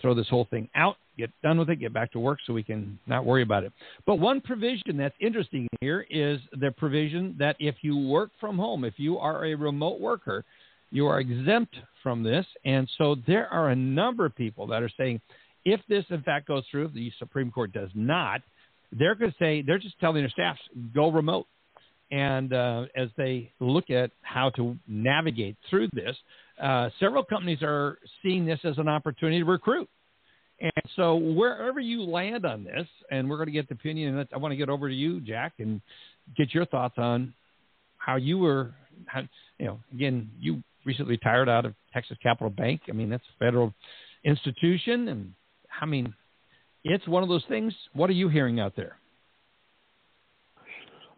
throw 0.00 0.14
this 0.14 0.28
whole 0.28 0.46
thing 0.50 0.68
out, 0.74 0.96
get 1.18 1.30
done 1.42 1.58
with 1.58 1.68
it, 1.70 1.76
get 1.76 1.92
back 1.92 2.10
to 2.12 2.18
work, 2.18 2.38
so 2.46 2.52
we 2.52 2.62
can 2.62 2.98
not 3.06 3.24
worry 3.24 3.42
about 3.42 3.64
it. 3.64 3.72
But 4.06 4.16
one 4.16 4.40
provision 4.40 4.96
that's 4.96 5.14
interesting 5.20 5.68
here 5.80 6.06
is 6.10 6.40
the 6.58 6.70
provision 6.70 7.36
that 7.38 7.56
if 7.58 7.76
you 7.82 7.96
work 7.96 8.30
from 8.40 8.56
home, 8.56 8.84
if 8.84 8.94
you 8.96 9.18
are 9.18 9.44
a 9.44 9.54
remote 9.54 10.00
worker, 10.00 10.44
you 10.90 11.06
are 11.06 11.20
exempt 11.20 11.74
from 12.02 12.22
this. 12.22 12.46
And 12.64 12.88
so 12.98 13.16
there 13.26 13.48
are 13.48 13.70
a 13.70 13.76
number 13.76 14.26
of 14.26 14.34
people 14.34 14.66
that 14.68 14.82
are 14.82 14.90
saying 14.98 15.20
if 15.64 15.80
this 15.88 16.04
in 16.10 16.22
fact 16.22 16.48
goes 16.48 16.64
through, 16.70 16.86
if 16.86 16.94
the 16.94 17.12
Supreme 17.18 17.50
Court 17.50 17.72
does 17.72 17.90
not, 17.94 18.40
they're 18.92 19.14
going 19.14 19.30
to 19.30 19.36
say 19.38 19.62
they're 19.62 19.78
just 19.78 19.98
telling 20.00 20.22
their 20.22 20.30
staffs 20.30 20.60
go 20.94 21.10
remote. 21.10 21.46
And 22.10 22.52
uh, 22.52 22.86
as 22.96 23.08
they 23.16 23.52
look 23.60 23.88
at 23.90 24.10
how 24.22 24.50
to 24.50 24.76
navigate 24.88 25.56
through 25.68 25.90
this, 25.92 26.16
uh, 26.60 26.90
several 26.98 27.22
companies 27.22 27.58
are 27.62 27.98
seeing 28.22 28.44
this 28.44 28.58
as 28.64 28.78
an 28.78 28.88
opportunity 28.88 29.38
to 29.38 29.44
recruit. 29.44 29.88
And 30.60 30.72
so 30.96 31.14
wherever 31.14 31.80
you 31.80 32.02
land 32.02 32.44
on 32.44 32.64
this, 32.64 32.86
and 33.10 33.30
we're 33.30 33.36
going 33.36 33.46
to 33.46 33.52
get 33.52 33.68
the 33.68 33.74
opinion, 33.74 34.26
I 34.32 34.36
want 34.38 34.52
to 34.52 34.56
get 34.56 34.68
over 34.68 34.88
to 34.88 34.94
you, 34.94 35.20
Jack, 35.20 35.54
and 35.58 35.80
get 36.36 36.52
your 36.52 36.66
thoughts 36.66 36.96
on 36.98 37.32
how 37.96 38.16
you 38.16 38.38
were, 38.38 38.72
how, 39.06 39.22
you 39.58 39.66
know, 39.66 39.80
again, 39.94 40.30
you 40.38 40.62
recently 40.84 41.12
retired 41.12 41.48
out 41.48 41.64
of 41.64 41.74
Texas 41.92 42.16
Capital 42.22 42.50
Bank. 42.50 42.82
I 42.88 42.92
mean, 42.92 43.10
that's 43.10 43.24
a 43.36 43.44
federal 43.44 43.74
institution, 44.24 45.08
and 45.08 45.32
I 45.80 45.86
mean, 45.86 46.14
it's 46.84 47.06
one 47.06 47.22
of 47.22 47.28
those 47.28 47.44
things. 47.48 47.74
What 47.92 48.10
are 48.10 48.14
you 48.14 48.28
hearing 48.28 48.60
out 48.60 48.74
there? 48.76 48.98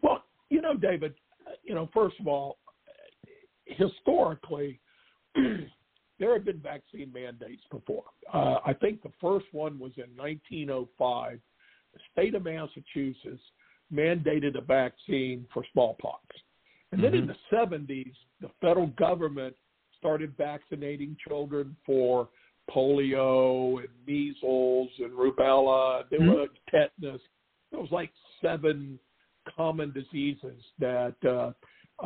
Well, 0.01 0.23
you 0.49 0.61
know, 0.61 0.75
David, 0.75 1.13
you 1.63 1.73
know, 1.73 1.89
first 1.93 2.19
of 2.19 2.27
all, 2.27 2.57
historically, 3.65 4.79
there 5.35 6.33
have 6.33 6.45
been 6.45 6.59
vaccine 6.59 7.11
mandates 7.13 7.63
before. 7.71 8.03
Uh, 8.33 8.57
I 8.65 8.73
think 8.73 9.01
the 9.03 9.11
first 9.21 9.45
one 9.51 9.79
was 9.79 9.91
in 9.97 10.15
1905. 10.15 11.39
The 11.93 11.99
state 12.11 12.35
of 12.35 12.43
Massachusetts 12.43 13.41
mandated 13.93 14.57
a 14.57 14.61
vaccine 14.61 15.45
for 15.53 15.63
smallpox. 15.71 16.23
And 16.93 17.01
mm-hmm. 17.01 17.11
then 17.11 17.23
in 17.23 17.27
mm-hmm. 17.27 17.85
the 17.87 17.87
70s, 17.87 18.13
the 18.39 18.49
federal 18.61 18.87
government 18.87 19.55
started 19.97 20.31
vaccinating 20.37 21.17
children 21.27 21.75
for 21.85 22.29
polio 22.69 23.79
and 23.79 23.87
measles 24.05 24.89
and 24.99 25.11
rubella. 25.11 26.03
There 26.11 26.19
mm-hmm. 26.19 26.29
were 26.29 26.47
tetanus. 26.69 27.21
There 27.71 27.79
was 27.79 27.89
like 27.91 28.11
seven 28.43 28.99
common 29.57 29.91
diseases 29.91 30.61
that 30.77 31.15
uh, 31.25 31.51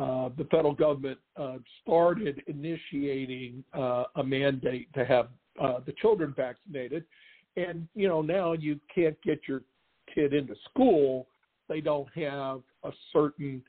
uh, 0.00 0.30
the 0.38 0.44
federal 0.50 0.74
government 0.74 1.18
uh, 1.36 1.56
started 1.82 2.42
initiating 2.46 3.62
uh, 3.74 4.04
a 4.16 4.24
mandate 4.24 4.88
to 4.94 5.04
have 5.04 5.28
uh, 5.60 5.80
the 5.84 5.92
children 6.00 6.32
vaccinated. 6.34 7.04
And 7.58 7.86
you 7.94 8.08
know 8.08 8.22
now 8.22 8.54
you 8.54 8.80
can't 8.94 9.20
get 9.22 9.40
your 9.46 9.60
kid 10.14 10.32
into 10.32 10.54
school. 10.70 11.26
They 11.68 11.82
don't 11.82 12.08
have 12.14 12.62
a 12.84 12.90
certain 13.12 13.62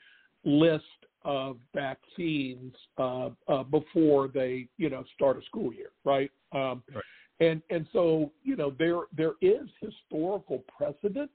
list 0.45 0.85
of 1.23 1.57
vaccines 1.73 2.73
uh, 2.97 3.29
uh, 3.47 3.63
before 3.63 4.27
they, 4.27 4.67
you 4.77 4.89
know, 4.89 5.03
start 5.15 5.37
a 5.37 5.45
school 5.45 5.73
year, 5.73 5.89
right? 6.05 6.31
Um, 6.53 6.83
right. 6.93 7.03
And 7.41 7.61
and 7.69 7.87
so 7.93 8.31
you 8.43 8.57
know 8.57 8.73
there 8.77 9.01
there 9.15 9.33
is 9.41 9.67
historical 9.79 10.63
precedent. 10.77 11.31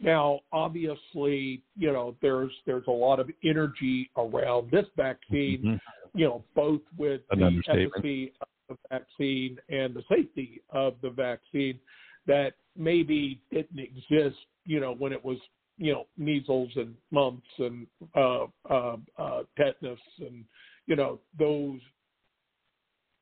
Now, 0.00 0.40
obviously, 0.52 1.62
you 1.76 1.92
know 1.92 2.16
there's 2.22 2.52
there's 2.64 2.86
a 2.88 2.92
lot 2.92 3.20
of 3.20 3.30
energy 3.44 4.10
around 4.16 4.70
this 4.70 4.86
vaccine, 4.96 5.62
mm-hmm. 5.62 6.18
you 6.18 6.24
know, 6.24 6.44
both 6.54 6.80
with 6.96 7.20
An 7.30 7.40
the 7.40 7.62
efficacy 7.68 8.32
of 8.40 8.48
the 8.68 8.76
vaccine 8.90 9.58
and 9.68 9.94
the 9.94 10.02
safety 10.08 10.62
of 10.70 10.94
the 11.02 11.10
vaccine 11.10 11.78
that 12.26 12.54
maybe 12.76 13.40
didn't 13.52 13.78
exist, 13.78 14.38
you 14.64 14.80
know, 14.80 14.94
when 14.94 15.12
it 15.12 15.22
was 15.22 15.38
you 15.78 15.92
know 15.92 16.06
measles 16.16 16.70
and 16.76 16.94
mumps 17.10 17.46
and 17.58 17.86
uh, 18.14 18.46
uh, 18.70 18.96
uh, 19.18 19.42
tetanus 19.56 19.98
and 20.20 20.44
you 20.86 20.96
know 20.96 21.18
those 21.38 21.80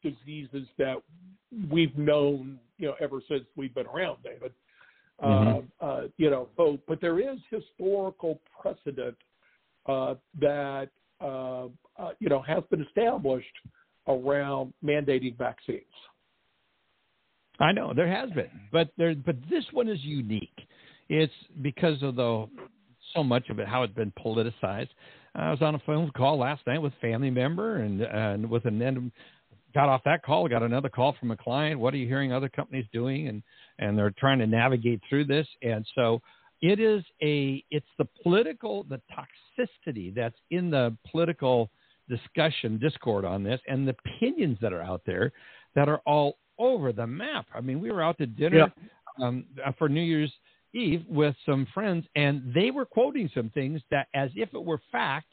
diseases 0.02 0.66
that 0.78 0.96
we've 1.70 1.96
known 1.96 2.58
you 2.78 2.88
know 2.88 2.94
ever 3.00 3.20
since 3.28 3.44
we've 3.56 3.74
been 3.74 3.86
around, 3.86 4.18
David. 4.22 4.52
Mm-hmm. 5.22 5.66
Uh, 5.80 5.86
uh, 5.86 6.02
you 6.16 6.30
know, 6.30 6.48
so 6.56 6.78
but 6.88 7.00
there 7.00 7.20
is 7.20 7.38
historical 7.50 8.40
precedent 8.60 9.16
uh, 9.86 10.14
that 10.40 10.88
uh, 11.20 11.66
uh, 11.98 12.10
you 12.18 12.28
know 12.28 12.42
has 12.42 12.64
been 12.70 12.82
established 12.82 13.46
around 14.08 14.72
mandating 14.84 15.36
vaccines. 15.38 15.82
I 17.60 17.70
know 17.70 17.92
there 17.94 18.08
has 18.08 18.30
been, 18.30 18.50
but 18.72 18.90
there, 18.98 19.14
but 19.14 19.36
this 19.48 19.64
one 19.72 19.88
is 19.88 20.00
unique 20.02 20.66
it's 21.12 21.32
because 21.60 22.02
of 22.02 22.16
the 22.16 22.46
so 23.14 23.22
much 23.22 23.50
of 23.50 23.58
it 23.58 23.68
how 23.68 23.82
it's 23.82 23.94
been 23.94 24.12
politicized. 24.12 24.88
I 25.34 25.50
was 25.50 25.60
on 25.60 25.74
a 25.74 25.78
phone 25.80 26.10
call 26.16 26.38
last 26.38 26.66
night 26.66 26.80
with 26.80 26.94
a 26.94 27.00
family 27.00 27.30
member, 27.30 27.76
and 27.76 28.00
and 28.00 28.48
with 28.48 28.64
an 28.64 28.80
end 28.80 29.12
got 29.74 29.88
off 29.88 30.02
that 30.04 30.22
call, 30.22 30.48
got 30.48 30.62
another 30.62 30.88
call 30.88 31.14
from 31.20 31.30
a 31.30 31.36
client. 31.36 31.78
What 31.78 31.92
are 31.94 31.98
you 31.98 32.06
hearing 32.06 32.32
other 32.32 32.48
companies 32.48 32.86
doing? 32.92 33.28
And 33.28 33.42
and 33.78 33.96
they're 33.96 34.14
trying 34.18 34.38
to 34.38 34.46
navigate 34.46 35.02
through 35.08 35.26
this. 35.26 35.46
And 35.62 35.86
so 35.94 36.22
it 36.62 36.80
is 36.80 37.02
a 37.22 37.62
it's 37.70 37.86
the 37.98 38.06
political 38.22 38.84
the 38.84 39.00
toxicity 39.12 40.14
that's 40.14 40.38
in 40.50 40.70
the 40.70 40.96
political 41.10 41.70
discussion 42.08 42.78
discord 42.78 43.24
on 43.26 43.42
this 43.42 43.60
and 43.68 43.86
the 43.86 43.94
opinions 44.06 44.58
that 44.62 44.72
are 44.72 44.82
out 44.82 45.02
there 45.04 45.32
that 45.74 45.88
are 45.88 46.00
all 46.06 46.38
over 46.58 46.92
the 46.92 47.06
map. 47.06 47.46
I 47.54 47.60
mean, 47.60 47.80
we 47.80 47.90
were 47.90 48.02
out 48.02 48.16
to 48.18 48.26
dinner 48.26 48.72
yeah. 49.18 49.26
um, 49.26 49.44
for 49.78 49.88
New 49.90 50.02
Year's 50.02 50.32
Eve 50.74 51.04
with 51.08 51.34
some 51.44 51.66
friends, 51.74 52.06
and 52.16 52.52
they 52.54 52.70
were 52.70 52.84
quoting 52.84 53.30
some 53.34 53.50
things 53.50 53.80
that, 53.90 54.08
as 54.14 54.30
if 54.34 54.52
it 54.54 54.64
were 54.64 54.80
fact, 54.90 55.26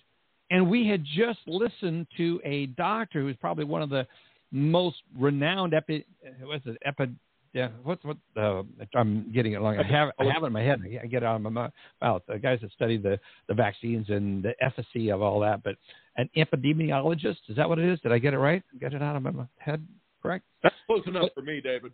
and 0.51 0.69
we 0.69 0.87
had 0.87 1.03
just 1.03 1.39
listened 1.47 2.07
to 2.17 2.41
a 2.43 2.67
doctor 2.67 3.21
who's 3.21 3.35
probably 3.37 3.65
one 3.65 3.81
of 3.81 3.89
the 3.89 4.05
most 4.51 4.97
renowned 5.17 5.73
epi, 5.73 6.05
what's 6.41 6.65
it, 6.65 6.77
epi, 6.83 7.09
yeah, 7.53 7.69
what's 7.83 8.03
what? 8.03 8.17
Uh, 8.37 8.63
I'm 8.93 9.31
getting 9.33 9.53
it 9.53 9.57
wrong. 9.59 9.77
I 9.79 9.83
have 9.83 10.11
I 10.19 10.25
have 10.25 10.43
it 10.43 10.47
in 10.47 10.53
my 10.53 10.61
head. 10.61 10.81
I 11.01 11.07
get 11.07 11.23
it 11.23 11.25
out 11.25 11.35
of 11.35 11.41
my 11.41 11.49
mouth. 11.49 12.21
The 12.27 12.37
guys 12.37 12.59
that 12.61 12.71
study 12.73 12.97
the 12.97 13.19
the 13.47 13.55
vaccines 13.55 14.07
and 14.09 14.43
the 14.43 14.53
efficacy 14.61 15.09
of 15.09 15.23
all 15.23 15.39
that. 15.39 15.63
But 15.63 15.75
an 16.17 16.29
epidemiologist 16.37 17.37
is 17.47 17.55
that 17.55 17.67
what 17.67 17.79
it 17.79 17.85
is? 17.85 17.99
Did 18.01 18.11
I 18.11 18.19
get 18.19 18.35
it 18.35 18.37
right? 18.37 18.61
Get 18.79 18.93
it 18.93 19.01
out 19.01 19.15
of 19.15 19.23
my 19.23 19.45
head 19.57 19.83
correct? 20.21 20.45
That's 20.63 20.75
close 20.85 21.01
enough 21.07 21.29
for 21.33 21.41
me, 21.41 21.61
David. 21.61 21.91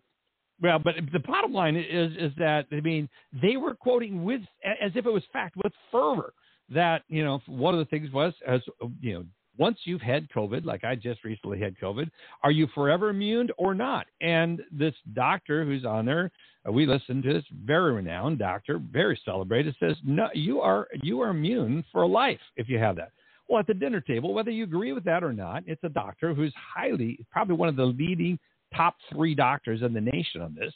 Well, 0.61 0.79
but 0.79 0.95
the 1.11 1.19
bottom 1.19 1.53
line 1.53 1.75
is 1.75 2.11
is 2.17 2.31
that 2.37 2.65
I 2.71 2.79
mean 2.79 3.09
they 3.41 3.57
were 3.57 3.75
quoting 3.75 4.23
with 4.23 4.41
as 4.63 4.91
if 4.95 5.05
it 5.05 5.11
was 5.11 5.23
fact 5.33 5.55
with 5.57 5.73
fervor 5.91 6.33
that 6.69 7.03
you 7.07 7.23
know 7.23 7.41
one 7.47 7.73
of 7.73 7.79
the 7.79 7.85
things 7.85 8.11
was 8.11 8.33
as 8.47 8.61
you 9.01 9.13
know 9.13 9.25
once 9.57 9.77
you've 9.85 10.01
had 10.01 10.29
COVID, 10.29 10.65
like 10.65 10.83
I 10.83 10.95
just 10.95 11.23
recently 11.23 11.59
had 11.59 11.77
COVID, 11.79 12.09
are 12.43 12.51
you 12.51 12.67
forever 12.75 13.09
immune 13.09 13.49
or 13.57 13.73
not? 13.73 14.05
And 14.21 14.61
this 14.71 14.93
doctor 15.13 15.63
who's 15.63 15.85
on 15.85 16.05
there, 16.05 16.31
uh, 16.67 16.71
we 16.71 16.85
listened 16.85 17.23
to 17.23 17.33
this 17.33 17.45
very 17.63 17.93
renowned 17.93 18.39
doctor, 18.39 18.79
very 18.91 19.19
celebrated, 19.23 19.75
says 19.79 19.95
no, 20.03 20.27
you 20.33 20.61
are 20.61 20.87
you 21.01 21.21
are 21.21 21.29
immune 21.29 21.83
for 21.91 22.05
life 22.07 22.39
if 22.57 22.69
you 22.69 22.77
have 22.79 22.95
that. 22.97 23.11
Well, 23.47 23.59
at 23.59 23.67
the 23.67 23.75
dinner 23.75 24.01
table, 24.01 24.33
whether 24.33 24.49
you 24.49 24.63
agree 24.63 24.91
with 24.91 25.03
that 25.03 25.23
or 25.23 25.31
not, 25.31 25.63
it's 25.67 25.83
a 25.83 25.89
doctor 25.89 26.33
who's 26.33 26.53
highly, 26.55 27.19
probably 27.31 27.55
one 27.55 27.69
of 27.69 27.75
the 27.75 27.85
leading 27.85 28.39
top 28.75 28.95
three 29.11 29.35
doctors 29.35 29.81
in 29.81 29.93
the 29.93 30.01
nation 30.01 30.41
on 30.41 30.55
this. 30.59 30.73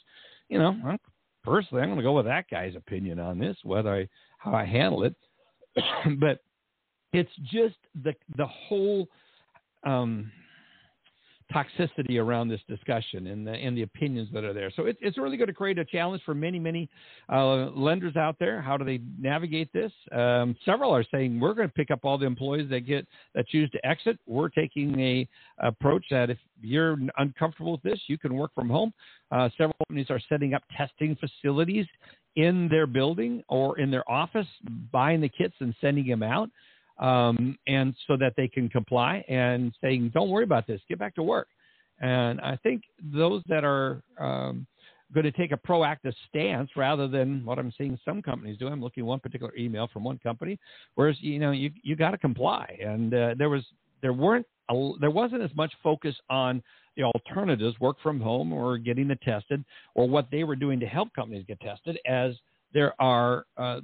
You 0.48 0.58
know, 0.58 0.76
I'm, 0.84 0.98
personally, 1.44 1.82
I'm 1.82 1.88
going 1.88 1.98
to 1.98 2.04
go 2.04 2.16
with 2.16 2.26
that 2.26 2.46
guy's 2.50 2.76
opinion 2.76 3.18
on 3.18 3.38
this, 3.38 3.56
whether 3.62 3.94
I 3.94 4.08
how 4.38 4.54
I 4.54 4.64
handle 4.64 5.04
it. 5.04 5.14
but 6.18 6.40
it's 7.12 7.30
just 7.52 7.76
the 8.02 8.14
the 8.36 8.46
whole 8.46 9.08
um, 9.84 10.30
toxicity 11.52 12.18
around 12.20 12.48
this 12.48 12.60
discussion 12.68 13.28
and 13.28 13.46
the, 13.46 13.52
and 13.52 13.76
the 13.76 13.82
opinions 13.82 14.28
that 14.32 14.44
are 14.44 14.52
there. 14.52 14.70
So 14.74 14.86
it, 14.86 14.96
it's 15.00 15.18
really 15.18 15.36
going 15.36 15.48
to 15.48 15.54
create 15.54 15.78
a 15.78 15.84
challenge 15.84 16.22
for 16.24 16.34
many, 16.34 16.58
many 16.58 16.88
uh, 17.32 17.70
lenders 17.70 18.16
out 18.16 18.36
there. 18.38 18.60
How 18.60 18.76
do 18.76 18.84
they 18.84 19.00
navigate 19.18 19.72
this? 19.72 19.92
Um, 20.12 20.56
several 20.64 20.94
are 20.94 21.04
saying 21.12 21.38
we're 21.40 21.54
going 21.54 21.68
to 21.68 21.74
pick 21.74 21.90
up 21.90 22.00
all 22.04 22.18
the 22.18 22.26
employees 22.26 22.68
that 22.70 22.80
get 22.80 23.06
that 23.34 23.48
choose 23.48 23.70
to 23.70 23.86
exit. 23.86 24.18
We're 24.26 24.48
taking 24.48 24.98
a 25.00 25.28
approach 25.58 26.04
that 26.10 26.30
if 26.30 26.38
you're 26.62 26.96
uncomfortable 27.18 27.72
with 27.72 27.82
this, 27.82 28.00
you 28.06 28.18
can 28.18 28.34
work 28.34 28.54
from 28.54 28.68
home. 28.68 28.92
Uh, 29.30 29.48
several 29.56 29.76
companies 29.86 30.06
are 30.10 30.20
setting 30.28 30.54
up 30.54 30.62
testing 30.76 31.16
facilities 31.16 31.86
in 32.36 32.68
their 32.68 32.86
building 32.86 33.42
or 33.48 33.78
in 33.78 33.90
their 33.90 34.08
office, 34.10 34.46
buying 34.92 35.20
the 35.20 35.28
kits 35.28 35.54
and 35.60 35.74
sending 35.80 36.06
them 36.06 36.22
out 36.22 36.48
um, 37.00 37.58
and 37.66 37.94
so 38.06 38.16
that 38.16 38.34
they 38.36 38.46
can 38.46 38.68
comply 38.68 39.24
and 39.28 39.72
saying, 39.80 40.10
"Don't 40.14 40.30
worry 40.30 40.44
about 40.44 40.66
this. 40.66 40.80
Get 40.88 40.98
back 40.98 41.14
to 41.16 41.22
work." 41.22 41.48
And 42.00 42.40
I 42.40 42.56
think 42.62 42.82
those 43.02 43.42
that 43.48 43.64
are 43.64 44.02
um, 44.18 44.66
going 45.12 45.24
to 45.24 45.32
take 45.32 45.52
a 45.52 45.56
proactive 45.56 46.14
stance 46.28 46.70
rather 46.76 47.08
than 47.08 47.44
what 47.44 47.58
I'm 47.58 47.72
seeing 47.76 47.98
some 48.04 48.22
companies 48.22 48.58
do. 48.58 48.68
I'm 48.68 48.80
looking 48.80 49.02
at 49.02 49.06
one 49.06 49.20
particular 49.20 49.54
email 49.56 49.88
from 49.92 50.04
one 50.04 50.18
company, 50.18 50.58
whereas 50.94 51.16
you 51.20 51.38
know 51.38 51.50
you 51.50 51.70
you 51.82 51.96
got 51.96 52.12
to 52.12 52.18
comply, 52.18 52.78
and 52.82 53.12
uh, 53.12 53.34
there 53.36 53.48
was 53.48 53.64
there 54.02 54.12
weren't 54.12 54.46
a, 54.70 54.92
there 55.00 55.10
wasn't 55.10 55.42
as 55.42 55.50
much 55.54 55.72
focus 55.82 56.14
on 56.28 56.62
the 56.96 57.02
alternatives, 57.04 57.78
work 57.80 57.96
from 58.02 58.20
home 58.20 58.52
or 58.52 58.76
getting 58.78 59.08
the 59.08 59.16
tested, 59.16 59.64
or 59.94 60.08
what 60.08 60.28
they 60.30 60.44
were 60.44 60.56
doing 60.56 60.80
to 60.80 60.86
help 60.86 61.12
companies 61.14 61.44
get 61.46 61.60
tested, 61.60 61.98
as 62.06 62.34
there 62.72 62.94
are 63.00 63.44
uh, 63.56 63.80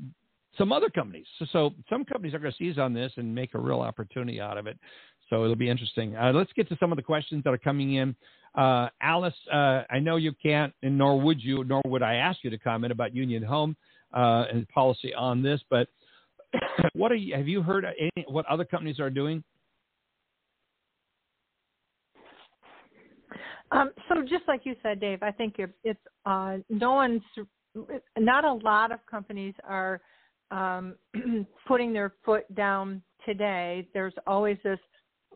some 0.58 0.72
other 0.72 0.88
companies. 0.88 1.26
So, 1.38 1.46
so 1.52 1.74
some 1.88 2.04
companies 2.04 2.34
are 2.34 2.38
going 2.38 2.52
to 2.52 2.58
seize 2.58 2.78
on 2.78 2.92
this 2.92 3.12
and 3.16 3.34
make 3.34 3.54
a 3.54 3.58
real 3.58 3.80
opportunity 3.80 4.40
out 4.40 4.58
of 4.58 4.66
it. 4.66 4.78
So 5.28 5.42
it'll 5.42 5.56
be 5.56 5.68
interesting. 5.68 6.16
Uh, 6.16 6.32
let's 6.32 6.52
get 6.54 6.68
to 6.68 6.76
some 6.78 6.92
of 6.92 6.96
the 6.96 7.02
questions 7.02 7.42
that 7.44 7.52
are 7.52 7.58
coming 7.58 7.94
in. 7.94 8.14
Uh, 8.54 8.88
Alice, 9.00 9.34
uh, 9.52 9.82
I 9.90 9.98
know 9.98 10.16
you 10.16 10.32
can't, 10.40 10.72
and 10.82 10.96
nor 10.96 11.20
would 11.20 11.42
you, 11.42 11.64
nor 11.64 11.82
would 11.86 12.02
I 12.02 12.14
ask 12.14 12.38
you 12.42 12.50
to 12.50 12.58
comment 12.58 12.92
about 12.92 13.14
Union 13.14 13.42
Home 13.42 13.76
uh, 14.14 14.44
and 14.52 14.68
policy 14.68 15.12
on 15.14 15.42
this. 15.42 15.60
But 15.68 15.88
what 16.94 17.12
are 17.12 17.16
you? 17.16 17.34
Have 17.34 17.48
you 17.48 17.62
heard 17.62 17.84
any, 17.84 18.24
what 18.28 18.46
other 18.46 18.64
companies 18.64 19.00
are 19.00 19.10
doing? 19.10 19.42
Um, 23.72 23.90
so 24.08 24.22
just 24.22 24.44
like 24.46 24.60
you 24.64 24.76
said, 24.82 25.00
Dave, 25.00 25.22
I 25.22 25.32
think 25.32 25.56
it's 25.82 26.00
uh, 26.24 26.58
no 26.70 26.92
one's, 26.92 27.22
not 28.16 28.44
a 28.44 28.52
lot 28.52 28.92
of 28.92 29.00
companies 29.10 29.54
are 29.64 30.00
um, 30.50 30.94
putting 31.68 31.92
their 31.92 32.14
foot 32.24 32.52
down 32.54 33.02
today. 33.24 33.88
There's 33.94 34.14
always 34.26 34.56
this, 34.62 34.78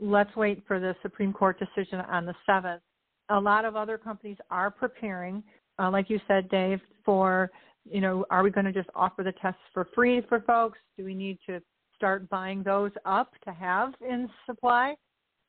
let's 0.01 0.35
wait 0.37 0.63
for 0.67 0.81
the 0.81 0.95
Supreme 1.03 1.33
Court 1.33 1.59
decision 1.59 2.01
on 2.01 2.27
the 2.27 2.35
seventh. 2.47 2.83
A 3.31 3.39
lot 3.39 3.65
of 3.65 3.77
other 3.77 3.99
companies 3.99 4.39
are 4.51 4.71
preparing, 4.71 5.43
uh, 5.79 5.91
like 5.91 6.11
you 6.11 6.21
said, 6.27 6.49
Dave, 6.49 6.81
for 7.05 7.51
you 7.89 8.01
know, 8.01 8.25
are 8.31 8.43
we 8.43 8.51
going 8.51 8.67
to 8.67 8.73
just 8.73 8.89
offer 8.95 9.23
the 9.23 9.33
tests 9.41 9.61
for 9.73 9.89
free 9.95 10.23
for 10.29 10.41
folks? 10.41 10.79
Do 10.97 11.05
we 11.05 11.15
need 11.15 11.39
to 11.47 11.61
start 11.97 12.29
buying 12.29 12.63
those 12.63 12.93
up 13.05 13.33
to 13.45 13.53
have 13.53 13.93
in 14.07 14.29
supply? 14.47 14.95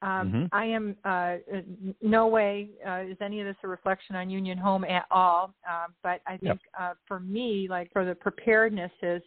Um, 0.03 0.09
mm-hmm. 0.09 0.45
I 0.51 0.65
am 0.65 0.95
uh, 1.05 1.35
no 2.01 2.27
way 2.27 2.69
uh, 2.87 3.01
is 3.01 3.17
any 3.21 3.39
of 3.39 3.45
this 3.45 3.55
a 3.63 3.67
reflection 3.67 4.15
on 4.15 4.29
Union 4.29 4.57
Home 4.57 4.83
at 4.83 5.05
all. 5.11 5.53
Um, 5.69 5.93
but 6.01 6.21
I 6.25 6.37
think 6.37 6.43
yep. 6.43 6.59
uh, 6.79 6.93
for 7.07 7.19
me, 7.19 7.67
like 7.69 7.91
for 7.93 8.03
the 8.03 8.15
preparedness 8.15 8.91
is 9.03 9.21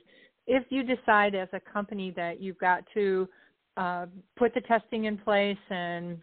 if 0.46 0.64
you 0.70 0.82
decide 0.82 1.34
as 1.34 1.48
a 1.52 1.60
company 1.60 2.12
that 2.16 2.40
you've 2.40 2.58
got 2.58 2.84
to 2.94 3.28
uh, 3.76 4.06
put 4.36 4.52
the 4.54 4.60
testing 4.62 5.04
in 5.04 5.16
place 5.16 5.56
and 5.70 6.18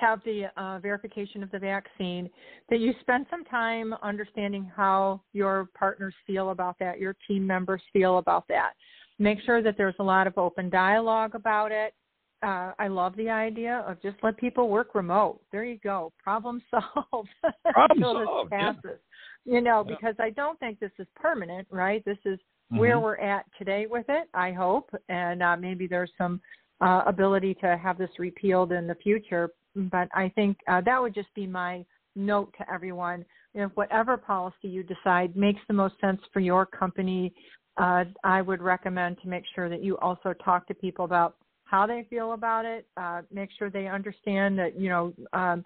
have 0.00 0.20
the 0.24 0.44
uh, 0.56 0.78
verification 0.78 1.42
of 1.42 1.50
the 1.50 1.58
vaccine, 1.58 2.28
that 2.70 2.78
you 2.78 2.92
spend 3.00 3.26
some 3.30 3.44
time 3.44 3.94
understanding 4.02 4.70
how 4.74 5.20
your 5.32 5.68
partners 5.74 6.14
feel 6.26 6.50
about 6.50 6.78
that, 6.78 6.98
your 6.98 7.16
team 7.26 7.46
members 7.46 7.82
feel 7.92 8.18
about 8.18 8.46
that. 8.48 8.72
Make 9.18 9.38
sure 9.44 9.62
that 9.62 9.76
there's 9.76 9.94
a 9.98 10.04
lot 10.04 10.26
of 10.26 10.36
open 10.38 10.70
dialogue 10.70 11.34
about 11.34 11.72
it 11.72 11.94
uh, 12.42 12.72
I 12.78 12.88
love 12.88 13.16
the 13.16 13.30
idea 13.30 13.84
of 13.86 14.00
just 14.02 14.16
let 14.22 14.36
people 14.36 14.68
work 14.68 14.94
remote. 14.94 15.40
There 15.52 15.64
you 15.64 15.78
go, 15.82 16.12
problem 16.22 16.62
solved. 16.70 17.28
Problem 17.72 18.24
solved. 18.26 18.50
passes. 18.50 18.80
Yeah. 18.84 19.54
You 19.54 19.60
know, 19.60 19.84
yeah. 19.86 19.94
because 19.94 20.14
I 20.18 20.30
don't 20.30 20.58
think 20.60 20.80
this 20.80 20.92
is 20.98 21.06
permanent, 21.16 21.66
right? 21.70 22.04
This 22.04 22.18
is 22.24 22.38
mm-hmm. 22.38 22.78
where 22.78 23.00
we're 23.00 23.16
at 23.16 23.44
today 23.58 23.86
with 23.88 24.06
it. 24.08 24.28
I 24.34 24.52
hope, 24.52 24.90
and 25.08 25.42
uh, 25.42 25.56
maybe 25.56 25.86
there's 25.86 26.10
some 26.18 26.40
uh, 26.80 27.02
ability 27.06 27.54
to 27.54 27.76
have 27.76 27.98
this 27.98 28.10
repealed 28.18 28.72
in 28.72 28.86
the 28.86 28.94
future. 28.96 29.50
But 29.74 30.08
I 30.14 30.28
think 30.34 30.58
uh, 30.68 30.80
that 30.82 31.00
would 31.00 31.14
just 31.14 31.32
be 31.34 31.46
my 31.46 31.84
note 32.14 32.52
to 32.58 32.72
everyone. 32.72 33.24
If 33.54 33.70
whatever 33.74 34.16
policy 34.16 34.68
you 34.68 34.82
decide 34.82 35.36
makes 35.36 35.60
the 35.68 35.74
most 35.74 35.94
sense 36.00 36.20
for 36.32 36.40
your 36.40 36.66
company, 36.66 37.32
uh, 37.76 38.04
I 38.24 38.42
would 38.42 38.60
recommend 38.60 39.18
to 39.22 39.28
make 39.28 39.44
sure 39.54 39.68
that 39.68 39.82
you 39.82 39.96
also 39.98 40.34
talk 40.44 40.66
to 40.68 40.74
people 40.74 41.04
about 41.04 41.36
how 41.72 41.86
they 41.86 42.06
feel 42.10 42.34
about 42.34 42.66
it. 42.66 42.86
Uh, 42.98 43.22
make 43.32 43.48
sure 43.58 43.70
they 43.70 43.88
understand 43.88 44.58
that 44.58 44.78
you 44.78 44.88
know. 44.88 45.12
Um, 45.32 45.64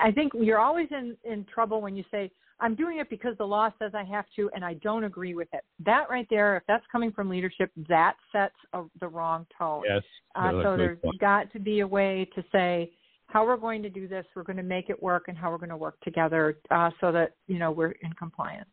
I 0.00 0.12
think 0.12 0.32
you're 0.34 0.60
always 0.60 0.88
in 0.92 1.16
in 1.24 1.44
trouble 1.52 1.80
when 1.80 1.96
you 1.96 2.04
say 2.10 2.30
I'm 2.60 2.76
doing 2.76 2.98
it 2.98 3.10
because 3.10 3.36
the 3.38 3.46
law 3.46 3.70
says 3.78 3.92
I 3.94 4.04
have 4.04 4.26
to, 4.36 4.50
and 4.54 4.64
I 4.64 4.74
don't 4.74 5.04
agree 5.04 5.34
with 5.34 5.48
it. 5.52 5.64
That 5.84 6.04
right 6.10 6.26
there, 6.30 6.56
if 6.58 6.62
that's 6.68 6.84
coming 6.92 7.10
from 7.10 7.28
leadership, 7.28 7.72
that 7.88 8.14
sets 8.30 8.54
a, 8.74 8.84
the 9.00 9.08
wrong 9.08 9.46
tone. 9.58 9.82
Yes. 9.88 10.02
Uh, 10.36 10.52
so 10.62 10.76
there's 10.76 10.98
point. 11.00 11.18
got 11.18 11.50
to 11.52 11.58
be 11.58 11.80
a 11.80 11.86
way 11.86 12.28
to 12.34 12.44
say 12.52 12.92
how 13.26 13.46
we're 13.46 13.56
going 13.56 13.82
to 13.82 13.90
do 13.90 14.06
this. 14.06 14.26
We're 14.36 14.44
going 14.44 14.58
to 14.58 14.62
make 14.62 14.90
it 14.90 15.02
work, 15.02 15.24
and 15.28 15.36
how 15.36 15.50
we're 15.50 15.58
going 15.58 15.70
to 15.70 15.76
work 15.76 15.98
together 16.02 16.58
uh, 16.70 16.90
so 17.00 17.10
that 17.10 17.32
you 17.48 17.58
know 17.58 17.70
we're 17.70 17.94
in 18.02 18.12
compliance. 18.12 18.68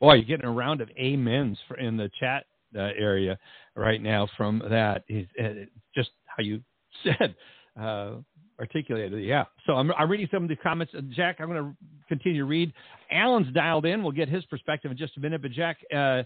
Boy, 0.00 0.14
you're 0.14 0.24
getting 0.24 0.46
a 0.46 0.52
round 0.52 0.80
of 0.80 0.90
amens 1.00 1.58
for, 1.68 1.78
in 1.78 1.96
the 1.96 2.10
chat 2.20 2.44
uh, 2.76 2.90
area 2.96 3.38
right 3.74 4.02
now 4.02 4.28
from 4.36 4.62
that. 4.70 5.04
Is 5.08 5.26
uh, 5.42 5.64
just 5.94 6.10
how 6.26 6.42
you 6.42 6.60
said 7.04 7.34
uh, 7.80 8.16
articulated. 8.58 9.22
Yeah. 9.22 9.44
So 9.66 9.74
I'm, 9.74 9.92
I'm 9.92 10.10
reading 10.10 10.28
some 10.32 10.42
of 10.42 10.48
the 10.48 10.56
comments. 10.56 10.92
Uh, 10.96 11.02
Jack, 11.10 11.36
I'm 11.40 11.48
going 11.48 11.62
to 11.62 11.76
continue 12.08 12.42
to 12.42 12.44
read. 12.44 12.72
Alan's 13.10 13.52
dialed 13.54 13.86
in. 13.86 14.02
We'll 14.02 14.12
get 14.12 14.28
his 14.28 14.44
perspective 14.46 14.90
in 14.90 14.96
just 14.96 15.16
a 15.16 15.20
minute. 15.20 15.42
But 15.42 15.52
Jack, 15.52 15.78
uh, 15.94 16.22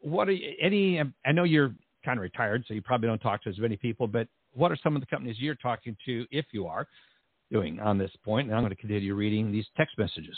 what 0.00 0.28
are 0.28 0.32
you, 0.32 0.54
any? 0.60 1.00
I 1.24 1.32
know 1.32 1.44
you're 1.44 1.74
kind 2.04 2.18
of 2.18 2.22
retired, 2.22 2.64
so 2.66 2.74
you 2.74 2.82
probably 2.82 3.08
don't 3.08 3.18
talk 3.18 3.42
to 3.44 3.50
as 3.50 3.58
many 3.58 3.76
people. 3.76 4.06
But 4.06 4.28
what 4.54 4.72
are 4.72 4.78
some 4.82 4.96
of 4.96 5.02
the 5.02 5.06
companies 5.06 5.36
you're 5.38 5.54
talking 5.56 5.96
to, 6.06 6.26
if 6.30 6.46
you 6.52 6.66
are, 6.66 6.86
doing 7.50 7.78
on 7.80 7.98
this 7.98 8.10
point? 8.24 8.48
And 8.48 8.56
I'm 8.56 8.62
going 8.62 8.74
to 8.74 8.80
continue 8.80 9.14
reading 9.14 9.52
these 9.52 9.66
text 9.76 9.96
messages. 9.98 10.36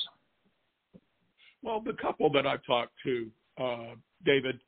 Well, 1.63 1.81
the 1.81 1.93
couple 1.93 2.31
that 2.33 2.47
I've 2.47 2.65
talked 2.65 2.93
to, 3.05 3.31
uh, 3.63 3.95
David, 4.25 4.61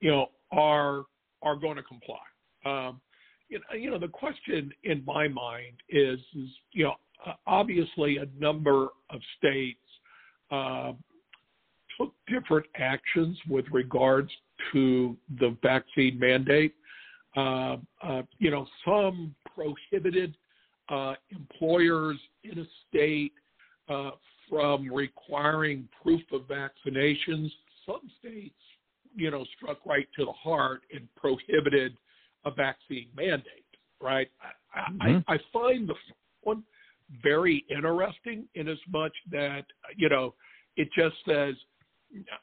you 0.00 0.10
know, 0.10 0.26
are 0.52 1.04
are 1.42 1.56
going 1.56 1.76
to 1.76 1.82
comply. 1.82 2.16
Um, 2.64 3.00
you 3.48 3.58
know, 3.58 3.76
you 3.76 3.90
know, 3.90 3.98
the 3.98 4.08
question 4.08 4.72
in 4.84 5.04
my 5.04 5.28
mind 5.28 5.74
is, 5.88 6.18
is 6.34 6.48
you 6.72 6.84
know, 6.84 6.94
obviously 7.46 8.18
a 8.18 8.26
number 8.38 8.88
of 9.10 9.20
states 9.38 9.78
uh, 10.50 10.92
took 11.98 12.12
different 12.28 12.66
actions 12.76 13.38
with 13.48 13.64
regards 13.72 14.30
to 14.72 15.16
the 15.40 15.56
vaccine 15.62 16.18
mandate. 16.18 16.74
Uh, 17.36 17.76
uh, 18.02 18.22
you 18.38 18.50
know, 18.50 18.66
some 18.84 19.34
prohibited 19.54 20.34
uh, 20.88 21.14
employers 21.30 22.16
in 22.44 22.58
a 22.60 22.64
state 22.88 23.32
uh, 23.88 24.10
from 24.48 24.92
requiring 24.92 25.88
proof 26.02 26.22
of 26.32 26.42
vaccinations. 26.42 27.50
Some 27.84 28.10
states 28.20 28.54
you 29.16 29.30
know, 29.30 29.44
struck 29.56 29.84
right 29.84 30.06
to 30.18 30.24
the 30.24 30.32
heart 30.32 30.82
and 30.94 31.08
prohibited 31.16 31.96
a 32.44 32.50
vaccine 32.50 33.08
mandate, 33.16 33.64
right? 34.00 34.28
Mm-hmm. 34.78 35.18
I, 35.26 35.34
I 35.34 35.38
find 35.52 35.88
the 35.88 35.94
one 36.42 36.62
very 37.22 37.64
interesting 37.70 38.46
in 38.54 38.68
as 38.68 38.78
much 38.92 39.12
that, 39.30 39.64
you 39.96 40.08
know, 40.08 40.34
it 40.76 40.88
just 40.96 41.16
says, 41.26 41.54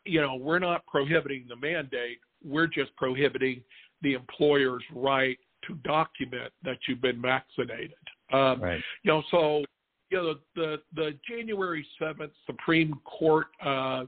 you 0.06 0.20
know, 0.20 0.36
we're 0.36 0.60
not 0.60 0.86
prohibiting 0.88 1.46
the 1.48 1.56
mandate, 1.56 2.20
we're 2.44 2.68
just 2.68 2.96
prohibiting 2.98 3.62
the 4.02 4.14
employer's 4.14 4.84
right 4.94 5.38
to 5.68 5.76
document 5.76 6.52
that 6.64 6.78
you've 6.88 7.02
been 7.02 7.22
vaccinated. 7.22 7.94
Um, 8.32 8.62
right. 8.62 8.82
You 9.04 9.12
know, 9.12 9.24
so 9.32 9.64
you 10.10 10.18
know 10.18 10.34
the 10.34 10.40
the, 10.56 10.78
the 10.96 11.12
January 11.28 11.86
seventh 12.00 12.34
Supreme 12.46 13.00
Court, 13.06 13.48
uh, 13.66 14.04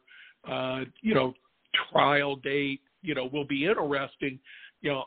uh, 0.49 0.81
you 1.01 1.13
know, 1.13 1.33
trial 1.91 2.35
date, 2.37 2.81
you 3.01 3.15
know, 3.15 3.29
will 3.31 3.45
be 3.45 3.65
interesting, 3.65 4.39
you 4.81 4.91
know, 4.91 5.05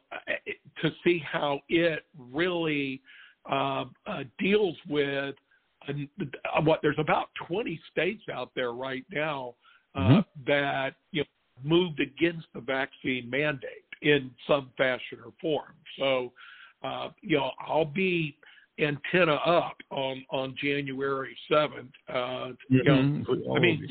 to 0.83 0.90
see 1.04 1.22
how 1.31 1.61
it 1.68 2.04
really 2.18 3.00
uh, 3.50 3.85
uh, 4.07 4.24
deals 4.38 4.76
with 4.88 5.35
uh, 5.88 6.61
what 6.62 6.81
there's 6.83 6.98
about 6.98 7.28
20 7.46 7.81
states 7.90 8.22
out 8.33 8.50
there 8.54 8.72
right 8.72 9.04
now 9.12 9.54
uh, 9.94 10.00
mm-hmm. 10.00 10.20
that 10.46 10.94
you 11.12 11.22
know 11.22 11.26
moved 11.64 12.00
against 12.00 12.46
the 12.54 12.61
vaccine 12.61 13.28
mandate 13.28 13.85
in 14.02 14.31
some 14.46 14.70
fashion 14.76 15.18
or 15.24 15.33
form. 15.40 15.74
So, 15.98 16.33
uh, 16.85 17.09
you 17.20 17.37
know, 17.37 17.50
I'll 17.66 17.85
be 17.85 18.37
antenna 18.78 19.35
up 19.35 19.76
on 19.90 20.24
on 20.31 20.54
January 20.62 21.37
7th. 21.50 21.88
Uh, 22.09 22.12
mm-hmm. 22.14 22.74
You 22.74 22.85
know, 22.85 22.92
mm-hmm. 22.92 23.52
I 23.52 23.59
mean, 23.59 23.88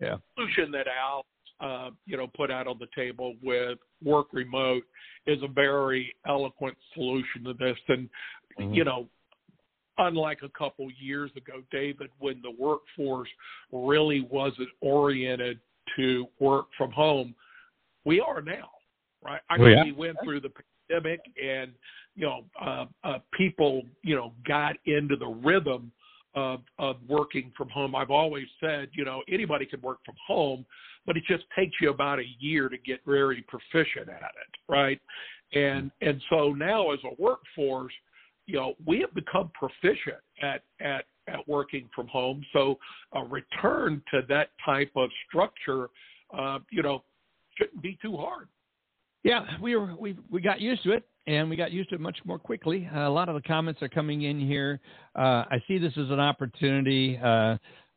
yeah. 0.00 0.16
solution 0.34 0.70
that 0.72 0.86
Al 0.88 1.24
uh, 1.60 1.90
you 2.04 2.16
know, 2.16 2.26
put 2.36 2.50
out 2.50 2.66
on 2.66 2.78
the 2.78 2.88
table 2.94 3.34
with 3.42 3.78
work 4.04 4.26
remote 4.32 4.82
is 5.26 5.42
a 5.42 5.48
very 5.48 6.14
eloquent 6.26 6.76
solution 6.94 7.44
to 7.44 7.54
this. 7.54 7.76
And, 7.88 8.08
mm-hmm. 8.58 8.74
you 8.74 8.84
know, 8.84 9.08
unlike 9.98 10.38
a 10.42 10.50
couple 10.50 10.88
years 11.00 11.30
ago, 11.36 11.62
David, 11.70 12.10
when 12.18 12.42
the 12.42 12.52
workforce 12.58 13.28
really 13.72 14.26
wasn't 14.30 14.68
oriented 14.80 15.58
to 15.96 16.26
work 16.40 16.66
from 16.76 16.90
home, 16.90 17.34
we 18.04 18.20
are 18.20 18.42
now, 18.42 18.68
right? 19.24 19.40
I 19.48 19.56
mean, 19.56 19.66
oh, 19.66 19.70
yeah. 19.70 19.84
we 19.84 19.92
went 19.92 20.16
through 20.22 20.40
the 20.40 20.50
pandemic 20.88 21.20
and, 21.42 21.72
you 22.14 22.26
know, 22.26 22.44
uh, 22.60 22.84
uh, 23.02 23.18
people, 23.32 23.82
you 24.02 24.14
know, 24.14 24.32
got 24.46 24.76
into 24.84 25.16
the 25.16 25.26
rhythm 25.26 25.90
of, 26.36 26.60
of 26.78 26.96
working 27.08 27.50
from 27.56 27.68
home. 27.70 27.96
I've 27.96 28.10
always 28.10 28.46
said, 28.60 28.90
you 28.92 29.04
know, 29.04 29.22
anybody 29.28 29.66
can 29.66 29.80
work 29.80 29.98
from 30.04 30.14
home, 30.24 30.64
but 31.06 31.16
it 31.16 31.24
just 31.26 31.44
takes 31.56 31.74
you 31.80 31.90
about 31.90 32.18
a 32.20 32.26
year 32.38 32.68
to 32.68 32.76
get 32.78 33.00
very 33.06 33.44
proficient 33.48 34.08
at 34.08 34.22
it, 34.22 34.58
right? 34.68 35.00
And 35.54 35.90
and 36.00 36.20
so 36.28 36.52
now 36.52 36.92
as 36.92 36.98
a 37.04 37.20
workforce, 37.20 37.92
you 38.46 38.56
know, 38.56 38.74
we 38.84 39.00
have 39.00 39.14
become 39.14 39.50
proficient 39.54 40.22
at 40.42 40.62
at 40.80 41.06
at 41.28 41.48
working 41.48 41.88
from 41.94 42.06
home. 42.08 42.44
So 42.52 42.78
a 43.12 43.24
return 43.24 44.02
to 44.12 44.20
that 44.28 44.50
type 44.64 44.90
of 44.94 45.08
structure, 45.28 45.88
uh, 46.36 46.58
you 46.70 46.82
know, 46.82 47.02
shouldn't 47.56 47.82
be 47.82 47.98
too 48.02 48.16
hard. 48.16 48.48
Yeah, 49.22 49.44
we 49.60 49.74
were 49.76 49.96
we 49.96 50.16
we 50.30 50.40
got 50.40 50.60
used 50.60 50.82
to 50.84 50.92
it. 50.92 51.08
And 51.26 51.50
we 51.50 51.56
got 51.56 51.72
used 51.72 51.88
to 51.90 51.96
it 51.96 52.00
much 52.00 52.18
more 52.24 52.38
quickly. 52.38 52.88
Uh, 52.94 53.00
a 53.00 53.10
lot 53.10 53.28
of 53.28 53.34
the 53.34 53.42
comments 53.42 53.82
are 53.82 53.88
coming 53.88 54.22
in 54.22 54.38
here. 54.40 54.80
Uh, 55.14 55.44
I 55.50 55.62
see 55.66 55.78
this 55.78 55.92
as 55.92 56.10
an 56.10 56.20
opportunity. 56.20 57.18
Uh, 57.22 57.56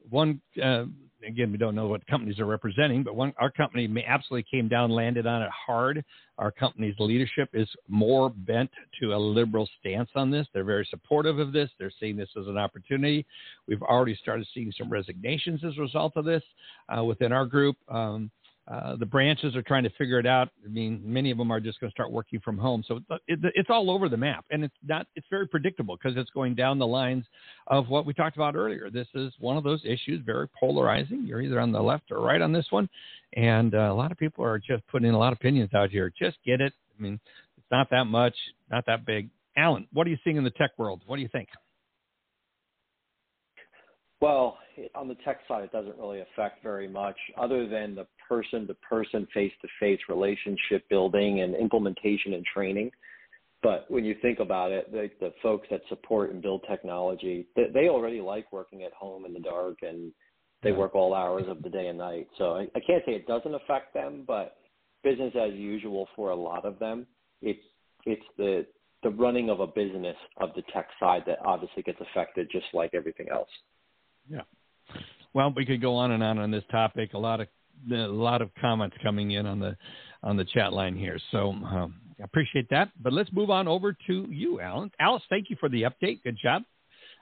one, 0.09 0.41
uh, 0.61 0.85
again, 1.27 1.51
we 1.51 1.57
don't 1.57 1.75
know 1.75 1.87
what 1.87 2.05
companies 2.07 2.39
are 2.39 2.45
representing, 2.45 3.03
but 3.03 3.15
one, 3.15 3.33
our 3.37 3.51
company 3.51 3.87
absolutely 4.07 4.45
came 4.49 4.67
down, 4.67 4.89
landed 4.89 5.27
on 5.27 5.41
it 5.41 5.49
hard. 5.49 6.03
Our 6.37 6.51
company's 6.51 6.95
leadership 6.99 7.49
is 7.53 7.67
more 7.87 8.29
bent 8.29 8.71
to 9.01 9.13
a 9.13 9.17
liberal 9.17 9.69
stance 9.79 10.09
on 10.15 10.31
this. 10.31 10.47
They're 10.53 10.63
very 10.63 10.87
supportive 10.89 11.37
of 11.37 11.51
this. 11.51 11.69
They're 11.77 11.91
seeing 11.99 12.15
this 12.15 12.29
as 12.39 12.47
an 12.47 12.57
opportunity. 12.57 13.25
We've 13.67 13.83
already 13.83 14.17
started 14.21 14.47
seeing 14.53 14.71
some 14.77 14.89
resignations 14.89 15.63
as 15.63 15.77
a 15.77 15.81
result 15.81 16.13
of 16.15 16.25
this 16.25 16.43
uh, 16.97 17.03
within 17.03 17.31
our 17.31 17.45
group. 17.45 17.75
Um, 17.89 18.31
uh, 18.71 18.95
the 18.97 19.05
branches 19.05 19.55
are 19.55 19.63
trying 19.63 19.83
to 19.83 19.89
figure 19.91 20.19
it 20.19 20.27
out. 20.27 20.49
I 20.63 20.69
mean, 20.69 21.01
many 21.03 21.31
of 21.31 21.39
them 21.39 21.49
are 21.51 21.59
just 21.59 21.79
going 21.79 21.89
to 21.89 21.93
start 21.93 22.11
working 22.11 22.39
from 22.39 22.57
home, 22.57 22.83
so 22.87 22.99
it, 23.27 23.39
it's 23.55 23.69
all 23.69 23.89
over 23.89 24.09
the 24.09 24.17
map, 24.17 24.45
and 24.51 24.63
it's 24.63 24.75
not. 24.85 25.07
It's 25.15 25.25
very 25.31 25.47
predictable 25.47 25.97
because 25.97 26.17
it's 26.17 26.29
going 26.31 26.53
down 26.53 26.77
the 26.77 26.85
lines 26.85 27.25
of 27.67 27.89
what 27.89 28.05
we 28.05 28.13
talked 28.13 28.35
about 28.35 28.55
earlier. 28.55 28.91
This 28.91 29.07
is 29.15 29.33
one 29.39 29.57
of 29.57 29.63
those 29.63 29.81
issues, 29.85 30.21
very 30.23 30.47
polarizing. 30.59 31.25
You're 31.25 31.41
either 31.41 31.59
on 31.59 31.71
the 31.71 31.81
left 31.81 32.11
or 32.11 32.19
right 32.19 32.41
on 32.41 32.53
this 32.53 32.67
one, 32.69 32.87
and 33.33 33.73
uh, 33.73 33.91
a 33.91 33.93
lot 33.93 34.11
of 34.11 34.19
people 34.19 34.45
are 34.45 34.59
just 34.59 34.85
putting 34.87 35.07
in 35.07 35.15
a 35.15 35.19
lot 35.19 35.33
of 35.33 35.39
opinions 35.39 35.73
out 35.73 35.89
here. 35.89 36.13
Just 36.17 36.37
get 36.45 36.61
it. 36.61 36.73
I 36.97 37.01
mean, 37.01 37.19
it's 37.57 37.67
not 37.71 37.89
that 37.89 38.05
much, 38.05 38.35
not 38.69 38.85
that 38.85 39.03
big. 39.03 39.29
Allen, 39.57 39.87
what 39.93 40.05
are 40.05 40.11
you 40.11 40.17
seeing 40.23 40.37
in 40.37 40.43
the 40.43 40.51
tech 40.51 40.71
world? 40.77 41.01
What 41.07 41.15
do 41.15 41.23
you 41.23 41.29
think? 41.31 41.49
Well, 44.21 44.57
on 44.95 45.07
the 45.07 45.15
tech 45.25 45.39
side, 45.47 45.63
it 45.63 45.71
doesn't 45.71 45.97
really 45.97 46.21
affect 46.21 46.61
very 46.61 46.87
much 46.87 47.15
other 47.37 47.67
than 47.67 47.95
the 47.95 48.05
person 48.29 48.67
to 48.67 48.73
person, 48.75 49.27
face 49.33 49.51
to 49.61 49.67
face 49.79 49.99
relationship 50.07 50.87
building 50.89 51.41
and 51.41 51.55
implementation 51.55 52.33
and 52.33 52.45
training. 52.45 52.91
But 53.61 53.85
when 53.89 54.05
you 54.05 54.15
think 54.21 54.39
about 54.39 54.71
it, 54.71 54.89
the, 54.91 55.09
the 55.19 55.33
folks 55.43 55.67
that 55.71 55.81
support 55.89 56.31
and 56.31 56.41
build 56.41 56.63
technology, 56.69 57.47
they, 57.55 57.65
they 57.73 57.89
already 57.89 58.21
like 58.21 58.53
working 58.53 58.83
at 58.83 58.93
home 58.93 59.25
in 59.25 59.33
the 59.33 59.39
dark 59.39 59.79
and 59.81 60.13
they 60.61 60.71
work 60.71 60.95
all 60.95 61.13
hours 61.13 61.45
of 61.47 61.61
the 61.63 61.69
day 61.69 61.87
and 61.87 61.97
night. 61.97 62.27
So 62.37 62.51
I, 62.51 62.61
I 62.75 62.79
can't 62.85 63.03
say 63.05 63.13
it 63.13 63.27
doesn't 63.27 63.53
affect 63.53 63.93
them, 63.93 64.23
but 64.27 64.57
business 65.03 65.33
as 65.35 65.53
usual 65.53 66.07
for 66.15 66.31
a 66.31 66.35
lot 66.35 66.65
of 66.65 66.79
them. 66.79 67.07
It's 67.41 67.63
it's 68.05 68.23
the 68.37 68.65
the 69.03 69.09
running 69.09 69.49
of 69.49 69.61
a 69.61 69.67
business 69.67 70.17
of 70.41 70.49
the 70.55 70.63
tech 70.73 70.87
side 70.99 71.23
that 71.25 71.37
obviously 71.45 71.83
gets 71.83 71.99
affected 72.01 72.49
just 72.51 72.65
like 72.73 72.91
everything 72.93 73.27
else. 73.31 73.47
Yeah. 74.29 74.41
Well, 75.33 75.53
we 75.55 75.65
could 75.65 75.81
go 75.81 75.95
on 75.95 76.11
and 76.11 76.21
on 76.21 76.37
on 76.37 76.51
this 76.51 76.63
topic. 76.71 77.13
A 77.13 77.17
lot 77.17 77.39
of 77.39 77.47
a 77.91 77.95
lot 77.95 78.41
of 78.41 78.49
comments 78.59 78.95
coming 79.01 79.31
in 79.31 79.45
on 79.45 79.59
the 79.59 79.75
on 80.23 80.35
the 80.35 80.45
chat 80.45 80.73
line 80.73 80.95
here. 80.95 81.17
So 81.31 81.51
um, 81.51 81.95
I 82.19 82.23
appreciate 82.23 82.69
that. 82.69 82.89
But 83.01 83.13
let's 83.13 83.31
move 83.31 83.49
on 83.49 83.67
over 83.67 83.93
to 84.07 84.27
you, 84.29 84.59
Allen. 84.59 84.91
Alice, 84.99 85.23
thank 85.29 85.49
you 85.49 85.55
for 85.59 85.69
the 85.69 85.83
update. 85.83 86.21
Good 86.23 86.37
job. 86.41 86.63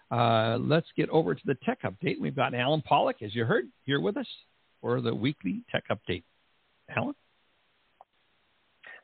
Uh, 0.09 0.57
let's 0.59 0.87
get 0.95 1.09
over 1.09 1.35
to 1.35 1.41
the 1.45 1.55
tech 1.65 1.81
update. 1.83 2.19
We've 2.19 2.35
got 2.35 2.55
Allen 2.55 2.81
Pollock, 2.81 3.21
as 3.21 3.35
you 3.35 3.45
heard, 3.45 3.65
here 3.83 3.99
with 3.99 4.17
us 4.17 4.27
for 4.81 5.01
the 5.01 5.13
weekly 5.13 5.63
tech 5.71 5.83
update. 5.91 6.23
Allen? 6.95 7.13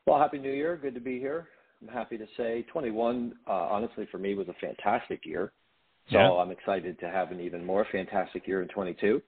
Well, 0.06 0.18
Happy 0.18 0.38
New 0.38 0.52
Year. 0.52 0.78
Good 0.80 0.94
to 0.94 1.00
be 1.00 1.18
here. 1.18 1.48
I'm 1.82 1.88
happy 1.88 2.16
to 2.16 2.26
say 2.36 2.64
21, 2.72 3.34
uh, 3.46 3.50
honestly, 3.50 4.08
for 4.10 4.18
me 4.18 4.34
was 4.34 4.48
a 4.48 4.54
fantastic 4.54 5.26
year. 5.26 5.52
So 6.10 6.18
yeah. 6.18 6.30
I'm 6.30 6.50
excited 6.50 6.98
to 7.00 7.08
have 7.08 7.30
an 7.30 7.40
even 7.40 7.64
more 7.64 7.86
fantastic 7.90 8.46
year 8.46 8.62
in 8.62 8.68
22. 8.68 9.22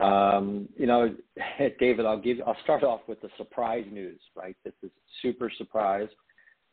Um, 0.00 0.68
you 0.76 0.86
know, 0.86 1.14
David, 1.78 2.06
I'll 2.06 2.20
give 2.20 2.38
I'll 2.46 2.56
start 2.64 2.82
off 2.82 3.00
with 3.06 3.20
the 3.20 3.28
surprise 3.36 3.84
news, 3.90 4.20
right? 4.34 4.56
This 4.64 4.74
is 4.82 4.90
super 5.20 5.50
surprise. 5.56 6.08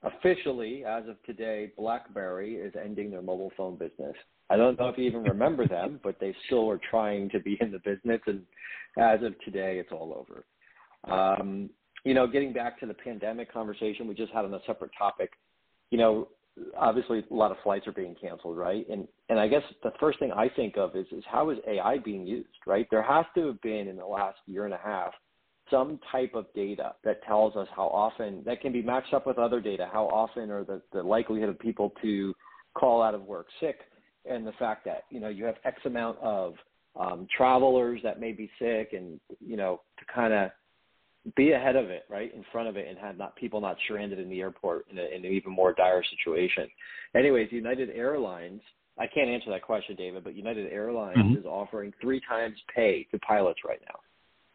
Officially, 0.03 0.85
as 0.85 1.07
of 1.09 1.21
today, 1.23 1.71
BlackBerry 1.77 2.55
is 2.55 2.73
ending 2.81 3.11
their 3.11 3.21
mobile 3.21 3.51
phone 3.57 3.75
business. 3.75 4.15
I 4.49 4.55
don't 4.55 4.79
know 4.79 4.87
if 4.87 4.97
you 4.97 5.03
even 5.03 5.23
remember 5.23 5.67
them, 5.67 5.99
but 6.03 6.19
they 6.19 6.33
still 6.45 6.69
are 6.69 6.79
trying 6.89 7.29
to 7.31 7.39
be 7.39 7.57
in 7.59 7.71
the 7.71 7.79
business, 7.79 8.21
and 8.25 8.43
as 8.97 9.21
of 9.23 9.39
today, 9.41 9.79
it's 9.79 9.91
all 9.91 10.13
over. 10.15 10.45
Um, 11.13 11.69
you 12.05 12.13
know, 12.13 12.27
getting 12.27 12.53
back 12.53 12.79
to 12.79 12.85
the 12.85 12.93
pandemic 12.93 13.51
conversation 13.51 14.07
we 14.07 14.15
just 14.15 14.31
had 14.31 14.45
on 14.45 14.53
a 14.53 14.59
separate 14.65 14.91
topic, 14.97 15.31
you 15.91 15.97
know, 15.97 16.29
obviously 16.77 17.23
a 17.29 17.33
lot 17.33 17.51
of 17.51 17.57
flights 17.63 17.87
are 17.87 17.91
being 17.91 18.15
canceled, 18.19 18.57
right? 18.57 18.87
And 18.89 19.07
and 19.29 19.39
I 19.39 19.47
guess 19.47 19.63
the 19.83 19.91
first 19.99 20.19
thing 20.19 20.31
I 20.31 20.49
think 20.49 20.77
of 20.77 20.95
is 20.95 21.05
is 21.11 21.23
how 21.29 21.49
is 21.49 21.57
AI 21.67 21.97
being 21.97 22.25
used, 22.25 22.49
right? 22.65 22.87
There 22.91 23.03
has 23.03 23.25
to 23.35 23.47
have 23.47 23.61
been 23.61 23.87
in 23.87 23.97
the 23.97 24.05
last 24.05 24.39
year 24.45 24.65
and 24.65 24.73
a 24.73 24.79
half 24.83 25.13
some 25.69 25.99
type 26.11 26.33
of 26.33 26.45
data 26.53 26.93
that 27.03 27.23
tells 27.23 27.55
us 27.55 27.67
how 27.75 27.87
often 27.87 28.41
that 28.45 28.61
can 28.61 28.71
be 28.71 28.81
matched 28.81 29.13
up 29.13 29.27
with 29.27 29.37
other 29.37 29.61
data, 29.61 29.87
how 29.91 30.05
often 30.05 30.49
or 30.49 30.63
the, 30.63 30.81
the 30.93 31.01
likelihood 31.01 31.49
of 31.49 31.59
people 31.59 31.93
to 32.01 32.33
call 32.73 33.01
out 33.01 33.13
of 33.13 33.21
work 33.23 33.47
sick 33.59 33.79
and 34.29 34.45
the 34.45 34.51
fact 34.53 34.85
that, 34.85 35.03
you 35.09 35.19
know, 35.19 35.29
you 35.29 35.45
have 35.45 35.55
X 35.63 35.77
amount 35.85 36.17
of 36.19 36.55
um, 36.99 37.27
travelers 37.35 37.99
that 38.03 38.19
may 38.19 38.31
be 38.31 38.49
sick 38.59 38.93
and, 38.93 39.19
you 39.39 39.57
know, 39.57 39.81
to 39.99 40.05
kind 40.13 40.33
of 40.33 40.51
be 41.35 41.51
ahead 41.51 41.75
of 41.75 41.89
it, 41.89 42.05
right, 42.09 42.33
in 42.33 42.43
front 42.51 42.69
of 42.69 42.77
it, 42.77 42.87
and 42.87 42.97
have 42.97 43.17
not 43.17 43.35
people 43.35 43.61
not 43.61 43.77
stranded 43.85 44.19
in 44.19 44.29
the 44.29 44.39
airport 44.41 44.85
in, 44.89 44.97
a, 44.97 45.03
in 45.15 45.25
an 45.25 45.31
even 45.31 45.51
more 45.51 45.73
dire 45.73 46.03
situation. 46.17 46.67
Anyways, 47.15 47.51
United 47.51 47.89
Airlines. 47.89 48.61
I 48.97 49.07
can't 49.07 49.29
answer 49.29 49.49
that 49.51 49.61
question, 49.61 49.95
David, 49.95 50.25
but 50.25 50.35
United 50.35 50.71
Airlines 50.71 51.17
mm-hmm. 51.17 51.37
is 51.37 51.45
offering 51.45 51.93
three 52.01 52.21
times 52.27 52.57
pay 52.75 53.07
to 53.11 53.19
pilots 53.19 53.59
right 53.65 53.79
now 53.87 53.99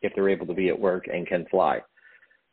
if 0.03 0.13
they're 0.15 0.29
able 0.29 0.47
to 0.47 0.55
be 0.55 0.69
at 0.69 0.79
work 0.79 1.07
and 1.11 1.27
can 1.27 1.47
fly. 1.51 1.81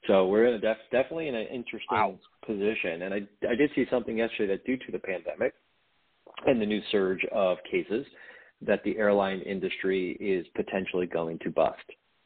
So 0.07 0.27
we're 0.27 0.45
in 0.45 0.53
a 0.55 0.59
def- 0.59 0.77
definitely 0.91 1.27
in 1.27 1.35
an 1.35 1.47
interesting 1.47 1.97
wow. 1.97 2.15
position. 2.45 3.03
And 3.03 3.13
I, 3.13 3.17
I 3.47 3.55
did 3.55 3.71
see 3.75 3.85
something 3.91 4.17
yesterday 4.17 4.53
that 4.53 4.65
due 4.65 4.77
to 4.77 4.91
the 4.91 4.99
pandemic 4.99 5.53
and 6.47 6.61
the 6.61 6.65
new 6.65 6.81
surge 6.91 7.23
of 7.31 7.57
cases, 7.69 8.05
that 8.61 8.83
the 8.83 8.97
airline 8.97 9.41
industry 9.41 10.17
is 10.19 10.45
potentially 10.55 11.07
going 11.07 11.39
to 11.39 11.51
bust. 11.51 11.83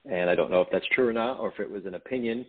And 0.10 0.30
I 0.30 0.36
don't 0.36 0.52
know 0.52 0.62
if 0.62 0.68
that's 0.72 0.86
true 0.94 1.08
or 1.08 1.14
not, 1.14 1.40
or 1.40 1.52
if 1.52 1.60
it 1.60 1.70
was 1.70 1.86
an 1.86 1.96
opinion, 1.96 2.46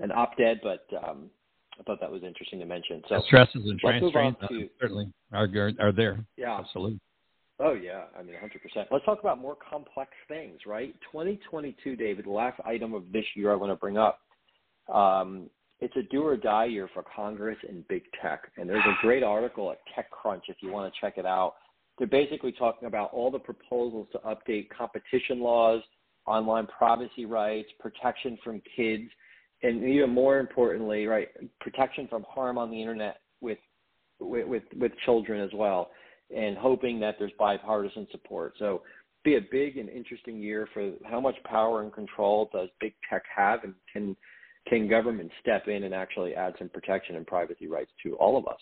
an 0.00 0.12
op-ed, 0.12 0.60
but 0.62 0.86
um, 1.02 1.30
I 1.78 1.82
thought 1.84 2.00
that 2.00 2.10
was 2.10 2.22
interesting 2.22 2.58
to 2.58 2.66
mention. 2.66 3.02
So 3.08 3.22
stresses 3.26 3.62
and 3.64 3.78
trains 3.78 4.12
to, 4.12 4.68
certainly 4.80 5.10
are 5.32 5.48
are 5.80 5.92
there. 5.92 6.24
Yeah, 6.36 6.58
absolutely. 6.58 7.00
Oh 7.58 7.72
yeah, 7.72 8.04
I 8.18 8.22
mean 8.22 8.36
100%. 8.36 8.86
Let's 8.90 9.04
talk 9.04 9.20
about 9.20 9.38
more 9.38 9.56
complex 9.56 10.10
things, 10.28 10.60
right? 10.66 10.94
2022, 11.12 11.96
David. 11.96 12.26
Last 12.26 12.60
item 12.64 12.94
of 12.94 13.04
this 13.12 13.24
year 13.34 13.52
I 13.52 13.54
want 13.54 13.72
to 13.72 13.76
bring 13.76 13.98
up. 13.98 14.20
Um, 14.92 15.48
it's 15.80 15.96
a 15.96 16.02
do 16.02 16.22
or 16.26 16.36
die 16.36 16.66
year 16.66 16.88
for 16.92 17.02
Congress 17.14 17.56
and 17.66 17.86
big 17.88 18.02
tech, 18.20 18.50
and 18.58 18.68
there's 18.68 18.84
a 18.84 18.94
great 19.02 19.22
article 19.22 19.72
at 19.72 19.78
TechCrunch 19.96 20.42
if 20.48 20.56
you 20.60 20.70
want 20.70 20.92
to 20.92 21.00
check 21.00 21.16
it 21.16 21.24
out. 21.24 21.54
They're 21.98 22.06
basically 22.06 22.52
talking 22.52 22.88
about 22.88 23.12
all 23.12 23.30
the 23.30 23.38
proposals 23.38 24.08
to 24.12 24.18
update 24.18 24.68
competition 24.70 25.40
laws 25.40 25.82
online 26.30 26.66
privacy 26.66 27.26
rights, 27.26 27.68
protection 27.80 28.38
from 28.44 28.62
kids, 28.76 29.10
and 29.62 29.84
even 29.84 30.10
more 30.10 30.38
importantly, 30.38 31.06
right, 31.06 31.28
protection 31.60 32.06
from 32.08 32.24
harm 32.28 32.56
on 32.58 32.70
the 32.70 32.80
internet 32.80 33.20
with 33.40 33.58
with 34.20 34.46
with, 34.46 34.62
with 34.78 34.92
children 35.04 35.42
as 35.42 35.50
well, 35.54 35.90
and 36.34 36.56
hoping 36.56 37.00
that 37.00 37.16
there's 37.18 37.32
bipartisan 37.38 38.06
support. 38.10 38.54
So 38.58 38.82
be 39.24 39.36
a 39.36 39.40
big 39.50 39.76
and 39.76 39.88
interesting 39.88 40.38
year 40.38 40.68
for 40.72 40.92
how 41.04 41.20
much 41.20 41.36
power 41.44 41.82
and 41.82 41.92
control 41.92 42.48
does 42.52 42.68
big 42.80 42.94
tech 43.08 43.22
have 43.34 43.64
and 43.64 43.74
can 43.92 44.16
can 44.68 44.88
government 44.88 45.30
step 45.40 45.68
in 45.68 45.84
and 45.84 45.94
actually 45.94 46.34
add 46.34 46.54
some 46.58 46.68
protection 46.68 47.16
and 47.16 47.26
privacy 47.26 47.66
rights 47.66 47.90
to 48.02 48.14
all 48.16 48.36
of 48.36 48.46
us. 48.46 48.60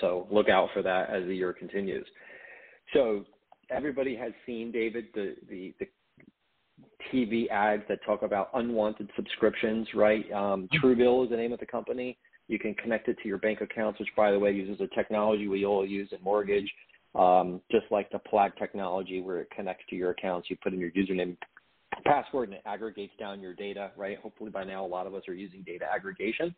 So 0.00 0.26
look 0.30 0.48
out 0.48 0.68
for 0.72 0.82
that 0.82 1.10
as 1.10 1.24
the 1.26 1.34
year 1.34 1.52
continues. 1.52 2.06
So 2.94 3.24
everybody 3.70 4.16
has 4.16 4.32
seen 4.46 4.72
David 4.72 5.06
the 5.14 5.36
the, 5.48 5.74
the 5.78 5.86
TV 7.12 7.48
ads 7.50 7.82
that 7.88 8.02
talk 8.04 8.22
about 8.22 8.50
unwanted 8.54 9.10
subscriptions, 9.16 9.88
right? 9.94 10.24
Um, 10.32 10.68
mm-hmm. 10.68 10.86
Truebill 10.86 11.24
is 11.24 11.30
the 11.30 11.36
name 11.36 11.52
of 11.52 11.60
the 11.60 11.66
company. 11.66 12.18
You 12.48 12.58
can 12.58 12.74
connect 12.74 13.08
it 13.08 13.16
to 13.22 13.28
your 13.28 13.38
bank 13.38 13.60
accounts, 13.60 14.00
which, 14.00 14.08
by 14.16 14.32
the 14.32 14.38
way, 14.38 14.52
uses 14.52 14.80
a 14.80 14.88
technology 14.94 15.46
we 15.46 15.64
all 15.64 15.86
use 15.86 16.08
in 16.12 16.22
mortgage, 16.22 16.68
um, 17.14 17.60
just 17.70 17.86
like 17.90 18.10
the 18.10 18.18
Plaid 18.18 18.52
technology 18.58 19.20
where 19.20 19.40
it 19.40 19.48
connects 19.54 19.84
to 19.90 19.96
your 19.96 20.10
accounts. 20.10 20.50
You 20.50 20.56
put 20.62 20.72
in 20.72 20.80
your 20.80 20.90
username, 20.90 21.36
password, 22.04 22.48
and 22.48 22.56
it 22.56 22.62
aggregates 22.66 23.12
down 23.18 23.40
your 23.40 23.54
data, 23.54 23.92
right? 23.96 24.18
Hopefully, 24.18 24.50
by 24.50 24.64
now, 24.64 24.84
a 24.84 24.86
lot 24.86 25.06
of 25.06 25.14
us 25.14 25.22
are 25.28 25.34
using 25.34 25.62
data 25.62 25.84
aggregation. 25.92 26.54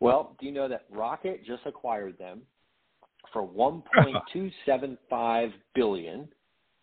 Well, 0.00 0.34
do 0.40 0.46
you 0.46 0.52
know 0.52 0.68
that 0.68 0.86
Rocket 0.90 1.44
just 1.46 1.62
acquired 1.66 2.16
them 2.18 2.42
for 3.32 3.46
1.275 4.34 5.52
billion? 5.74 6.28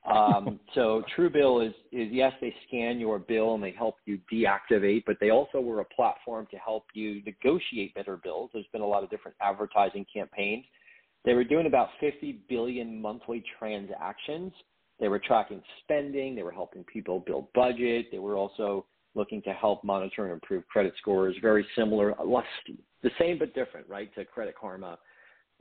Um, 0.10 0.60
so 0.74 1.04
Truebill 1.16 1.68
is, 1.68 1.74
is 1.92 2.08
yes, 2.12 2.34
they 2.42 2.54
scan 2.68 3.00
your 3.00 3.20
bill 3.20 3.54
and 3.54 3.64
they 3.64 3.72
help 3.72 3.98
you 4.06 4.20
deactivate, 4.32 5.04
but 5.06 5.18
they 5.22 5.30
also 5.30 5.60
were 5.62 5.82
a 5.82 5.86
platform 5.86 6.48
to 6.52 6.58
help 6.58 6.86
you 6.94 7.22
negotiate 7.26 7.94
better 7.94 8.18
bills. 8.18 8.50
There's 8.54 8.66
been 8.74 8.82
a 8.82 8.88
lot 8.88 9.04
of 9.04 9.10
different 9.10 9.38
advertising 9.42 10.06
campaigns. 10.12 10.66
They 11.26 11.34
were 11.34 11.44
doing 11.44 11.68
about 11.68 11.90
50 12.00 12.40
billion 12.50 13.00
monthly 13.00 13.44
transactions. 13.60 14.52
They 15.00 15.10
were 15.10 15.20
tracking 15.20 15.62
spending. 15.84 16.36
They 16.36 16.44
were 16.44 16.52
helping 16.52 16.84
people 16.86 17.20
build 17.20 17.52
budget. 17.54 18.08
They 18.12 18.20
were 18.20 18.36
also 18.36 18.86
looking 19.16 19.42
to 19.44 19.54
help 19.54 19.84
monitor 19.84 20.24
and 20.24 20.34
improve 20.34 20.68
credit 20.68 20.94
scores. 21.00 21.36
Very 21.42 21.66
similar, 21.76 22.16
the 22.16 23.12
same 23.20 23.38
but 23.38 23.54
different, 23.54 23.88
right? 23.88 24.14
To 24.16 24.26
Credit 24.26 24.56
Karma 24.60 24.98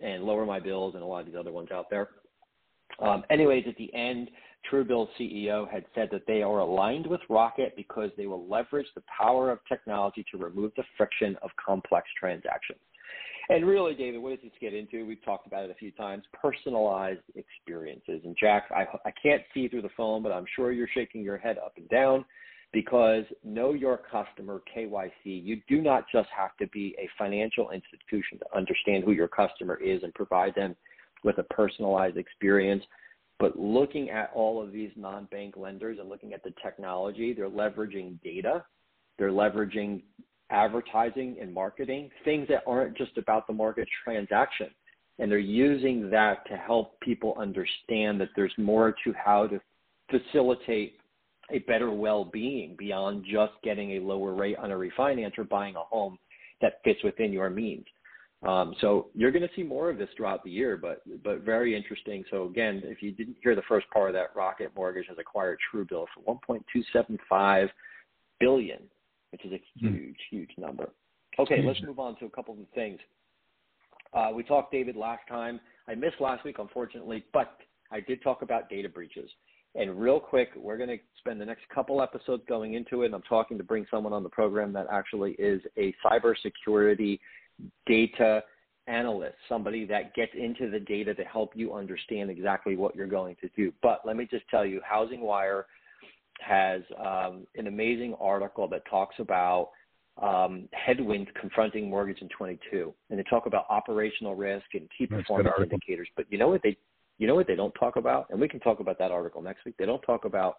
and 0.01 0.25
Lower 0.25 0.47
My 0.47 0.61
Bills 0.61 0.95
and 0.95 1.03
a 1.03 1.07
lot 1.07 1.21
of 1.21 1.27
these 1.27 1.37
other 1.37 1.53
ones 1.53 1.71
out 1.73 1.91
there. 1.91 2.09
Um, 3.01 3.25
anyways, 3.31 3.65
at 3.69 3.77
the 3.77 3.93
end, 3.95 4.31
Truebill 4.71 5.09
CEO 5.19 5.71
had 5.71 5.85
said 5.95 6.09
that 6.13 6.27
they 6.27 6.43
are 6.43 6.59
aligned 6.59 7.07
with 7.07 7.21
Rocket 7.29 7.75
because 7.77 8.11
they 8.17 8.27
will 8.27 8.47
leverage 8.49 8.89
the 8.95 9.03
power 9.17 9.51
of 9.51 9.61
technology 9.69 10.25
to 10.33 10.39
remove 10.39 10.73
the 10.77 10.85
friction 10.97 11.37
of 11.43 11.51
complex 11.65 12.07
transactions. 12.19 12.81
And 13.51 13.67
really, 13.67 13.95
David, 13.95 14.21
what 14.21 14.31
does 14.31 14.41
this 14.43 14.53
get 14.61 14.75
into? 14.75 15.07
We've 15.07 15.25
talked 15.25 15.47
about 15.47 15.65
it 15.65 15.71
a 15.71 15.75
few 15.75 15.91
times 15.93 16.25
personalized 16.35 17.23
experiences. 17.35 18.21
And 18.25 18.37
Jack, 18.39 18.65
I, 18.71 18.87
I 19.07 19.13
can't 19.23 19.43
see 19.55 19.69
through 19.69 19.83
the 19.83 19.89
phone, 19.97 20.23
but 20.23 20.33
I'm 20.33 20.45
sure 20.55 20.71
you're 20.71 20.89
shaking 20.93 21.23
your 21.23 21.39
head 21.39 21.57
up 21.57 21.73
and 21.79 21.89
down 21.89 22.27
because 22.75 23.25
know 23.43 23.73
your 23.73 24.01
customer 24.11 24.61
KYC. 24.77 25.11
You 25.25 25.63
do 25.67 25.81
not 25.81 26.05
just 26.13 26.29
have 26.37 26.57
to 26.61 26.67
be 26.69 26.95
a 26.99 27.09
financial 27.17 27.71
institution 27.71 28.39
to 28.41 28.57
understand 28.57 29.05
who 29.05 29.13
your 29.13 29.29
customer 29.29 29.77
is 29.77 30.03
and 30.03 30.13
provide 30.13 30.55
them 30.55 30.77
with 31.25 31.39
a 31.39 31.43
personalized 31.45 32.17
experience. 32.17 32.83
But 33.39 33.59
looking 33.59 34.11
at 34.11 34.31
all 34.35 34.63
of 34.63 34.73
these 34.73 34.91
non 34.97 35.27
bank 35.31 35.57
lenders 35.57 35.99
and 36.01 36.09
looking 36.09 36.33
at 36.33 36.43
the 36.43 36.53
technology, 36.63 37.33
they're 37.33 37.49
leveraging 37.49 38.21
data, 38.23 38.65
they're 39.19 39.31
leveraging 39.31 40.03
advertising 40.51 41.37
and 41.41 41.53
marketing, 41.53 42.11
things 42.25 42.49
that 42.49 42.63
aren't 42.67 42.97
just 42.97 43.17
about 43.19 43.47
the 43.47 43.53
mortgage 43.53 43.89
transaction. 44.03 44.69
And 45.19 45.31
they're 45.31 45.39
using 45.39 46.11
that 46.11 46.47
to 46.49 46.57
help 46.57 46.99
people 47.01 47.35
understand 47.39 48.21
that 48.21 48.29
there's 48.37 48.55
more 48.57 48.95
to 49.05 49.13
how 49.13 49.47
to 49.49 49.61
facilitate 50.11 50.95
a 51.51 51.59
better 51.61 51.91
well-being 51.91 52.77
beyond 52.79 53.25
just 53.25 53.53
getting 53.63 53.93
a 53.93 54.01
lower 54.01 54.33
rate 54.35 54.57
on 54.59 54.71
a 54.71 54.75
refinance 54.75 55.37
or 55.39 55.45
buying 55.45 55.77
a 55.77 55.81
home 55.81 56.19
that 56.61 56.81
fits 56.85 57.03
within 57.03 57.33
your 57.33 57.51
means. 57.51 57.85
Um, 58.47 58.75
so 58.81 59.09
you're 59.15 59.33
going 59.33 59.43
to 59.43 59.55
see 59.57 59.65
more 59.65 59.91
of 59.91 59.99
this 59.99 60.09
throughout 60.17 60.45
the 60.45 60.51
year, 60.51 60.77
but 60.77 61.03
but 61.25 61.41
very 61.41 61.77
interesting. 61.77 62.25
So 62.31 62.45
again, 62.45 62.83
if 62.85 63.03
you 63.03 63.11
didn't 63.11 63.37
hear 63.43 63.57
the 63.57 63.63
first 63.69 63.91
part 63.91 64.11
of 64.11 64.15
that, 64.15 64.37
Rocket 64.37 64.71
Mortgage 64.77 65.07
has 65.09 65.19
acquired 65.19 65.59
Truebill 65.73 66.07
for 66.15 66.39
1.275 66.49 67.69
billion 68.39 68.79
which 69.31 69.45
is 69.45 69.53
a 69.53 69.61
hmm. 69.81 69.95
huge, 69.95 70.17
huge 70.31 70.51
number. 70.59 70.91
Okay, 71.39 71.63
let's 71.63 71.81
move 71.83 71.99
on 71.99 72.17
to 72.19 72.27
a 72.27 72.31
couple 72.31 72.55
of 72.55 72.61
things. 72.75 72.99
Uh, 74.13 74.31
we 74.35 74.43
talked, 74.43 74.73
David, 74.73 74.97
last 74.97 75.21
time. 75.29 75.61
I 75.87 75.95
missed 75.95 76.21
last 76.21 76.45
week, 76.45 76.57
unfortunately, 76.59 77.25
but 77.33 77.57
I 77.93 78.01
did 78.01 78.23
talk 78.23 78.43
about 78.43 78.69
data 78.69 78.89
breaches. 78.89 79.31
And 79.75 80.01
real 80.01 80.19
quick, 80.19 80.51
we're 80.57 80.79
going 80.79 80.89
to 80.89 80.99
spend 81.19 81.41
the 81.41 81.45
next 81.45 81.63
couple 81.73 82.03
episodes 82.03 82.43
going 82.49 82.75
into 82.75 83.03
it. 83.03 83.07
And 83.07 83.15
I'm 83.15 83.23
talking 83.23 83.59
to 83.59 83.65
bring 83.65 83.87
someone 83.91 84.13
on 84.13 84.23
the 84.23 84.29
program 84.29 84.73
that 84.73 84.87
actually 84.91 85.33
is 85.33 85.61
a 85.77 85.95
cybersecurity 86.05 87.21
data 87.87 88.43
analyst, 88.87 89.37
somebody 89.49 89.85
that 89.85 90.15
gets 90.15 90.33
into 90.35 90.71
the 90.71 90.81
data 90.81 91.15
to 91.15 91.25
help 91.25 91.53
you 91.55 91.75
understand 91.75 92.31
exactly 92.31 92.77
what 92.77 92.97
you're 92.97 93.07
going 93.07 93.37
to 93.41 93.49
do. 93.57 93.73
But 93.83 94.01
let 94.05 94.17
me 94.17 94.27
just 94.31 94.49
tell 94.49 94.65
you, 94.65 94.81
Housing 94.85 95.21
Wire 95.21 95.67
has 96.41 96.83
um, 96.99 97.47
an 97.57 97.67
amazing 97.67 98.15
article 98.21 98.69
that 98.69 98.83
talks 98.89 99.17
about 99.19 99.71
um, 100.23 100.69
headwinds 100.73 101.31
confronting 101.41 101.89
mortgage 101.89 102.21
in 102.23 102.29
22, 102.29 102.93
and 103.11 103.19
they 103.19 103.23
talk 103.25 103.47
about 103.47 103.67
operational 103.69 104.35
risk 104.35 104.67
and 104.75 104.89
key 104.97 105.07
performance 105.07 105.55
indicators. 105.63 106.09
But 106.17 106.27
you 106.31 106.39
know 106.39 106.49
what 106.49 106.63
they, 106.63 106.77
you 107.19 107.27
know 107.27 107.35
what 107.35 107.47
they 107.47 107.55
don't 107.55 107.75
talk 107.75 107.97
about, 107.97 108.27
and 108.31 108.41
we 108.41 108.49
can 108.49 108.61
talk 108.61 108.81
about 108.81 108.99
that 108.99 109.11
article 109.11 109.43
next 109.43 109.65
week. 109.65 109.77
They 109.79 109.87
don't 109.87 110.03
talk 110.03 110.25
about 110.25 110.57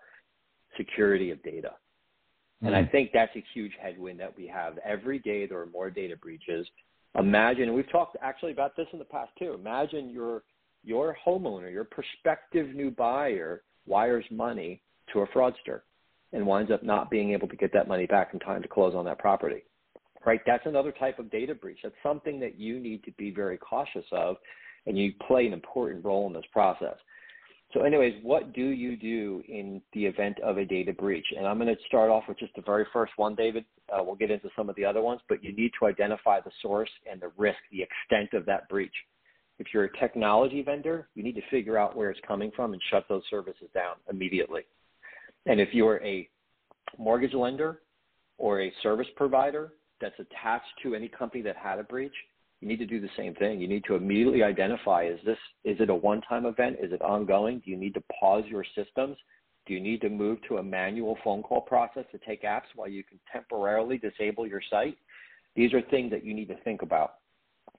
security 0.78 1.32
of 1.32 1.42
data, 1.44 1.72
and 2.62 2.76
I 2.76 2.84
hmm. 2.84 2.92
think 2.92 3.12
that's 3.14 3.36
a 3.36 3.44
huge 3.54 3.74
headwind 3.82 4.20
that 4.20 4.36
we 4.36 4.48
have. 4.48 4.78
Every 4.86 5.20
day 5.20 5.46
there 5.46 5.60
are 5.60 5.66
more 5.68 5.90
data 5.90 6.16
breaches. 6.16 6.68
Imagine, 7.18 7.74
we've 7.74 7.92
talked 7.92 8.18
actually 8.22 8.52
about 8.52 8.76
this 8.76 8.88
in 8.94 9.00
the 9.00 9.06
past 9.06 9.32
too. 9.40 9.54
Imagine 9.54 10.10
your 10.10 10.44
your 10.84 11.18
homeowner, 11.26 11.72
your 11.72 11.84
prospective 11.84 12.74
new 12.74 12.90
buyer 12.92 13.64
wires 13.86 14.24
money 14.32 14.82
to 15.12 15.20
a 15.20 15.28
fraudster 15.28 15.82
and 16.32 16.46
winds 16.46 16.72
up 16.72 16.84
not 16.84 17.10
being 17.10 17.34
able 17.34 17.48
to 17.48 17.56
get 17.56 17.74
that 17.74 17.88
money 17.88 18.06
back 18.06 18.30
in 18.34 18.40
time 18.40 18.62
to 18.62 18.68
close 18.68 18.96
on 18.96 19.04
that 19.06 19.20
property. 19.20 19.64
Right? 20.26 20.40
That's 20.46 20.66
another 20.66 20.92
type 20.92 21.20
of 21.20 21.32
data 21.32 21.56
breach. 21.56 21.80
That's 21.84 21.96
something 22.04 22.40
that 22.40 22.60
you 22.60 22.80
need 22.80 23.04
to 23.06 23.12
be 23.14 23.32
very 23.32 23.58
cautious 23.58 24.06
of, 24.12 24.36
and 24.86 24.98
you 24.98 25.14
play 25.28 25.48
an 25.48 25.54
important 25.54 26.06
role 26.06 26.28
in 26.28 26.34
this 26.34 26.44
process. 26.52 26.96
So, 27.74 27.82
anyways, 27.82 28.16
what 28.24 28.54
do 28.54 28.66
you 28.66 28.98
do 28.98 29.44
in 29.48 29.80
the 29.94 30.06
event 30.06 30.40
of 30.40 30.58
a 30.58 30.66
data 30.66 30.92
breach? 30.92 31.26
And 31.38 31.46
I'm 31.46 31.60
going 31.60 31.74
to 31.74 31.82
start 31.86 32.10
off 32.10 32.24
with 32.28 32.40
just 32.40 32.56
the 32.56 32.64
very 32.64 32.86
first 32.92 33.14
one, 33.18 33.36
David. 33.36 33.64
Uh, 33.94 34.04
we'll 34.04 34.16
get 34.16 34.32
into 34.32 34.50
some 34.56 34.70
of 34.70 34.76
the 34.76 34.86
other 34.86 35.02
ones, 35.02 35.22
but 35.30 35.44
you 35.44 35.56
need 35.56 35.72
to 35.80 35.86
identify 35.86 36.40
the 36.40 36.52
source 36.64 36.90
and 37.10 37.22
the 37.22 37.32
risk, 37.38 37.60
the 37.72 37.84
extent 37.84 38.34
of 38.34 38.46
that 38.48 38.68
breach. 38.70 38.94
If 39.60 39.68
you're 39.72 39.84
a 39.84 39.98
technology 40.00 40.64
vendor, 40.64 41.10
you 41.14 41.22
need 41.22 41.36
to 41.36 41.42
figure 41.52 41.78
out 41.78 41.96
where 41.96 42.10
it's 42.10 42.20
coming 42.28 42.52
from 42.56 42.74
and 42.74 42.82
shut 42.90 43.06
those 43.08 43.24
services 43.30 43.68
down 43.74 43.96
immediately. 44.10 44.62
And 45.46 45.60
if 45.60 45.70
you're 45.74 46.04
a 46.04 46.28
mortgage 46.98 47.34
lender 47.34 47.82
or 48.40 48.62
a 48.62 48.74
service 48.82 49.08
provider 49.16 49.74
that's 50.02 50.20
attached 50.20 50.72
to 50.82 50.96
any 50.96 51.08
company 51.08 51.44
that 51.44 51.56
had 51.56 51.78
a 51.78 51.84
breach, 51.84 52.16
you 52.62 52.68
need 52.68 52.80
to 52.80 52.86
do 52.86 53.00
the 53.00 53.10
same 53.18 53.36
thing. 53.36 53.60
You 53.60 53.68
need 53.68 53.86
to 53.86 53.96
immediately 53.96 54.44
identify 54.44 55.06
is 55.06 55.20
this 55.26 55.38
is 55.64 55.78
it 55.80 55.90
a 55.90 55.96
one-time 55.96 56.46
event? 56.46 56.78
Is 56.82 56.92
it 56.92 57.02
ongoing? 57.02 57.62
Do 57.64 57.72
you 57.72 57.78
need 57.78 57.94
to 57.94 58.04
pause 58.20 58.44
your 58.48 58.66
systems? 58.76 59.18
Do 59.66 59.74
you 59.74 59.80
need 59.80 60.02
to 60.02 60.10
move 60.10 60.40
to 60.48 60.58
a 60.58 60.64
manual 60.64 61.18
phone 61.24 61.44
call 61.44 61.62
process 61.62 62.06
to 62.12 62.18
take 62.20 62.44
apps 62.44 62.64
while 62.76 62.90
you 62.90 63.04
can 63.04 63.20
temporarily 63.32 63.98
disable 63.98 64.48
your 64.48 64.62
site? 64.70 64.98
These 65.56 65.74
are 65.74 65.82
things 65.82 66.12
that 66.12 66.26
you 66.26 66.34
need 66.34 66.48
to 66.48 66.60
think 66.64 66.82
about. 66.82 67.16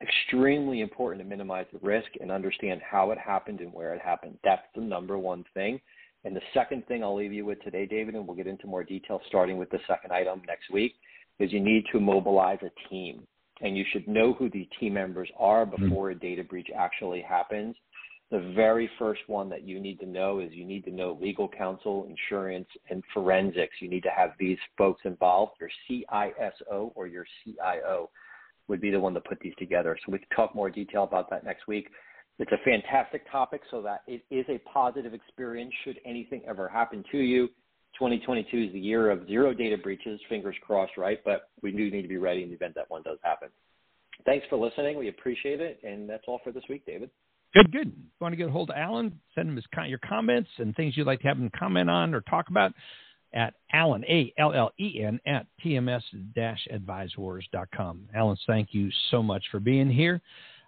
Extremely 0.00 0.80
important 0.80 1.22
to 1.22 1.28
minimize 1.28 1.66
the 1.72 1.80
risk 1.80 2.08
and 2.20 2.30
understand 2.30 2.80
how 2.88 3.10
it 3.10 3.18
happened 3.18 3.60
and 3.60 3.72
where 3.72 3.94
it 3.94 4.00
happened. 4.00 4.38
That's 4.44 4.62
the 4.74 4.80
number 4.80 5.18
one 5.18 5.44
thing. 5.52 5.80
And 6.24 6.36
the 6.36 6.42
second 6.54 6.86
thing 6.86 7.02
I'll 7.02 7.16
leave 7.16 7.32
you 7.32 7.44
with 7.44 7.60
today, 7.62 7.86
David, 7.86 8.14
and 8.14 8.26
we'll 8.26 8.36
get 8.36 8.46
into 8.46 8.66
more 8.66 8.84
detail 8.84 9.20
starting 9.26 9.56
with 9.56 9.70
the 9.70 9.80
second 9.88 10.12
item 10.12 10.42
next 10.46 10.70
week, 10.70 10.94
is 11.38 11.52
you 11.52 11.60
need 11.60 11.84
to 11.92 12.00
mobilize 12.00 12.58
a 12.62 12.88
team. 12.88 13.26
And 13.60 13.76
you 13.76 13.84
should 13.92 14.08
know 14.08 14.32
who 14.32 14.48
the 14.50 14.68
team 14.78 14.94
members 14.94 15.28
are 15.38 15.66
hmm. 15.66 15.84
before 15.84 16.10
a 16.10 16.14
data 16.14 16.44
breach 16.44 16.68
actually 16.76 17.22
happens. 17.22 17.76
The 18.30 18.52
very 18.54 18.88
first 18.96 19.22
one 19.26 19.48
that 19.48 19.64
you 19.64 19.80
need 19.80 19.98
to 20.00 20.06
know 20.06 20.38
is 20.38 20.52
you 20.52 20.64
need 20.64 20.84
to 20.84 20.92
know 20.92 21.18
legal 21.20 21.48
counsel, 21.48 22.06
insurance, 22.08 22.68
and 22.88 23.02
forensics. 23.12 23.74
You 23.80 23.90
need 23.90 24.04
to 24.04 24.10
have 24.16 24.30
these 24.38 24.58
folks 24.78 25.02
involved. 25.04 25.52
Your 25.60 25.70
CISO 25.88 26.92
or 26.94 27.08
your 27.08 27.26
CIO 27.42 28.08
would 28.68 28.80
be 28.80 28.92
the 28.92 29.00
one 29.00 29.14
to 29.14 29.20
put 29.20 29.40
these 29.40 29.54
together. 29.58 29.98
So 30.06 30.12
we 30.12 30.18
can 30.18 30.28
talk 30.34 30.54
more 30.54 30.70
detail 30.70 31.02
about 31.02 31.28
that 31.30 31.44
next 31.44 31.66
week. 31.66 31.88
It's 32.38 32.52
a 32.52 32.64
fantastic 32.64 33.30
topic 33.30 33.62
so 33.68 33.82
that 33.82 34.02
it 34.06 34.22
is 34.30 34.46
a 34.48 34.58
positive 34.58 35.12
experience 35.12 35.72
should 35.84 35.98
anything 36.06 36.42
ever 36.46 36.68
happen 36.68 37.04
to 37.10 37.18
you. 37.18 37.48
2022 37.98 38.56
is 38.56 38.72
the 38.72 38.80
year 38.80 39.10
of 39.10 39.26
zero 39.26 39.52
data 39.52 39.76
breaches, 39.76 40.20
fingers 40.28 40.56
crossed, 40.62 40.96
right? 40.96 41.20
But 41.24 41.50
we 41.62 41.72
do 41.72 41.90
need 41.90 42.02
to 42.02 42.08
be 42.08 42.16
ready 42.16 42.42
in 42.42 42.48
the 42.48 42.54
event 42.54 42.74
that 42.76 42.88
one 42.88 43.02
does 43.02 43.18
happen. 43.22 43.48
Thanks 44.24 44.46
for 44.48 44.56
listening. 44.56 44.98
We 44.98 45.08
appreciate 45.08 45.60
it. 45.60 45.80
And 45.82 46.08
that's 46.08 46.24
all 46.26 46.40
for 46.44 46.52
this 46.52 46.64
week, 46.68 46.84
David. 46.86 47.10
Good, 47.54 47.72
good. 47.72 47.88
If 47.88 47.94
you 47.94 48.20
want 48.20 48.32
to 48.32 48.36
get 48.36 48.48
a 48.48 48.52
hold 48.52 48.70
of 48.70 48.76
Allen, 48.76 49.18
send 49.34 49.48
him 49.48 49.56
his, 49.56 49.64
your 49.86 49.98
comments 49.98 50.50
and 50.58 50.74
things 50.76 50.96
you'd 50.96 51.06
like 51.06 51.20
to 51.20 51.28
have 51.28 51.38
him 51.38 51.50
comment 51.58 51.90
on 51.90 52.14
or 52.14 52.20
talk 52.22 52.48
about 52.48 52.72
at 53.32 53.54
Allen, 53.72 54.04
A 54.08 54.32
L 54.38 54.52
L 54.52 54.72
E 54.78 55.02
N, 55.02 55.20
at 55.26 55.46
TMS 55.64 56.02
advisors.com. 56.70 58.08
Allen, 58.14 58.36
thank 58.46 58.68
you 58.72 58.90
so 59.10 59.22
much 59.22 59.44
for 59.50 59.60
being 59.60 59.90
here. 59.90 60.20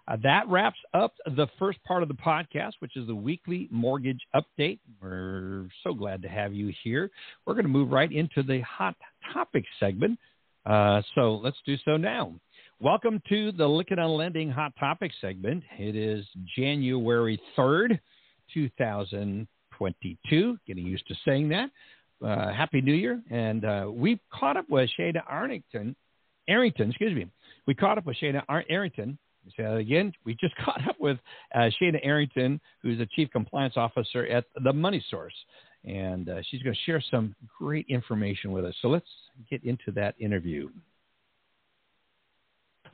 Uh, 0.05 0.17
that 0.21 0.45
wraps 0.49 0.79
up 0.93 1.13
the 1.25 1.47
first 1.57 1.81
part 1.85 2.03
of 2.03 2.09
the 2.09 2.15
podcast, 2.15 2.73
which 2.79 2.97
is 2.97 3.07
the 3.07 3.15
weekly 3.15 3.69
mortgage 3.71 4.19
update. 4.35 4.79
We're 5.01 5.69
so 5.81 5.93
glad 5.93 6.21
to 6.23 6.27
have 6.27 6.53
you 6.53 6.73
here. 6.83 7.09
We're 7.45 7.53
going 7.53 7.63
to 7.63 7.69
move 7.69 7.89
right 7.91 8.11
into 8.11 8.43
the 8.43 8.59
hot 8.61 8.97
topic 9.33 9.63
segment. 9.79 10.19
Uh, 10.65 11.01
so 11.15 11.35
let's 11.35 11.55
do 11.65 11.77
so 11.85 11.95
now. 11.95 12.33
Welcome 12.81 13.21
to 13.29 13.53
the 13.53 13.63
Lykken 13.63 13.97
on 13.97 14.17
Lending 14.17 14.51
Hot 14.51 14.73
Topic 14.77 15.09
segment. 15.21 15.63
It 15.79 15.95
is 15.95 16.25
January 16.57 17.39
3rd, 17.57 17.97
2022. 18.53 20.57
Getting 20.67 20.85
used 20.85 21.07
to 21.07 21.15
saying 21.23 21.47
that. 21.49 21.69
Uh, 22.21 22.51
Happy 22.51 22.81
New 22.81 22.93
Year. 22.93 23.21
And 23.31 23.63
uh, 23.63 23.87
we 23.89 24.19
caught 24.33 24.57
up 24.57 24.69
with 24.69 24.89
Shayna 24.99 25.23
Arrington, 25.29 25.95
Arrington, 26.49 26.89
excuse 26.89 27.15
me. 27.15 27.27
We 27.67 27.73
caught 27.73 27.97
up 27.97 28.05
with 28.05 28.17
Shayna 28.21 28.43
Arrington 28.69 29.17
Say 29.57 29.63
that 29.63 29.75
again. 29.75 30.13
We 30.25 30.35
just 30.35 30.55
caught 30.63 30.87
up 30.87 30.99
with 30.99 31.17
uh, 31.53 31.69
Shayna 31.81 31.99
Arrington, 32.03 32.59
who's 32.81 32.97
the 32.97 33.07
Chief 33.15 33.29
Compliance 33.31 33.75
Officer 33.77 34.25
at 34.27 34.45
the 34.63 34.73
Money 34.73 35.03
Source, 35.09 35.35
and 35.85 36.29
uh, 36.29 36.41
she's 36.49 36.61
going 36.61 36.75
to 36.75 36.81
share 36.85 37.03
some 37.11 37.35
great 37.59 37.85
information 37.89 38.51
with 38.51 38.65
us. 38.65 38.75
So 38.81 38.87
let's 38.87 39.09
get 39.49 39.63
into 39.63 39.91
that 39.93 40.15
interview. 40.19 40.69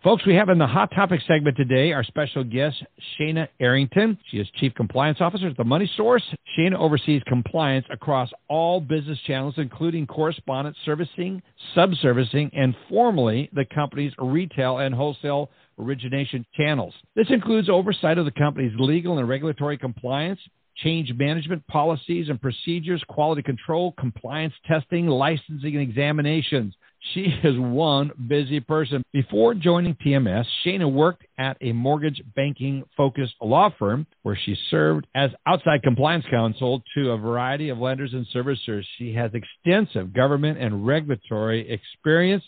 Folks, 0.01 0.25
we 0.25 0.33
have 0.35 0.47
in 0.47 0.57
the 0.57 0.65
Hot 0.65 0.89
Topic 0.95 1.19
segment 1.27 1.57
today 1.57 1.91
our 1.91 2.05
special 2.05 2.41
guest, 2.41 2.81
Shayna 3.19 3.49
Arrington. 3.59 4.17
She 4.31 4.37
is 4.37 4.47
Chief 4.55 4.73
Compliance 4.73 5.17
Officer 5.19 5.47
at 5.47 5.57
The 5.57 5.65
Money 5.65 5.91
Source. 5.97 6.23
Shayna 6.57 6.75
oversees 6.75 7.21
compliance 7.27 7.85
across 7.91 8.29
all 8.47 8.79
business 8.79 9.19
channels, 9.27 9.55
including 9.57 10.07
correspondent 10.07 10.77
servicing, 10.85 11.41
subservicing, 11.75 12.49
and 12.53 12.73
formally 12.87 13.49
the 13.51 13.65
company's 13.65 14.13
retail 14.19 14.77
and 14.77 14.95
wholesale 14.95 15.49
origination 15.79 16.45
channels. 16.55 16.93
This 17.15 17.27
includes 17.29 17.69
oversight 17.69 18.17
of 18.17 18.25
the 18.25 18.31
company's 18.31 18.73
legal 18.77 19.17
and 19.17 19.27
regulatory 19.27 19.77
compliance, 19.77 20.39
change 20.77 21.11
management 21.13 21.65
policies 21.67 22.29
and 22.29 22.41
procedures, 22.41 23.03
quality 23.07 23.41
control, 23.41 23.93
compliance 23.99 24.53
testing, 24.67 25.07
licensing, 25.07 25.75
and 25.75 25.81
examinations. 25.81 26.73
She 27.13 27.21
is 27.43 27.57
one 27.57 28.11
busy 28.27 28.59
person. 28.59 29.03
Before 29.13 29.53
joining 29.53 29.95
TMS, 29.95 30.45
Shayna 30.65 30.91
worked 30.91 31.25
at 31.37 31.57
a 31.61 31.71
mortgage 31.71 32.21
banking 32.35 32.83
focused 32.95 33.35
law 33.41 33.69
firm 33.77 34.05
where 34.23 34.37
she 34.37 34.57
served 34.69 35.07
as 35.15 35.31
outside 35.47 35.83
compliance 35.83 36.25
counsel 36.29 36.83
to 36.95 37.11
a 37.11 37.17
variety 37.17 37.69
of 37.69 37.77
lenders 37.77 38.13
and 38.13 38.27
servicers. 38.33 38.83
She 38.97 39.13
has 39.13 39.31
extensive 39.33 40.13
government 40.13 40.57
and 40.59 40.85
regulatory 40.85 41.69
experience, 41.69 42.43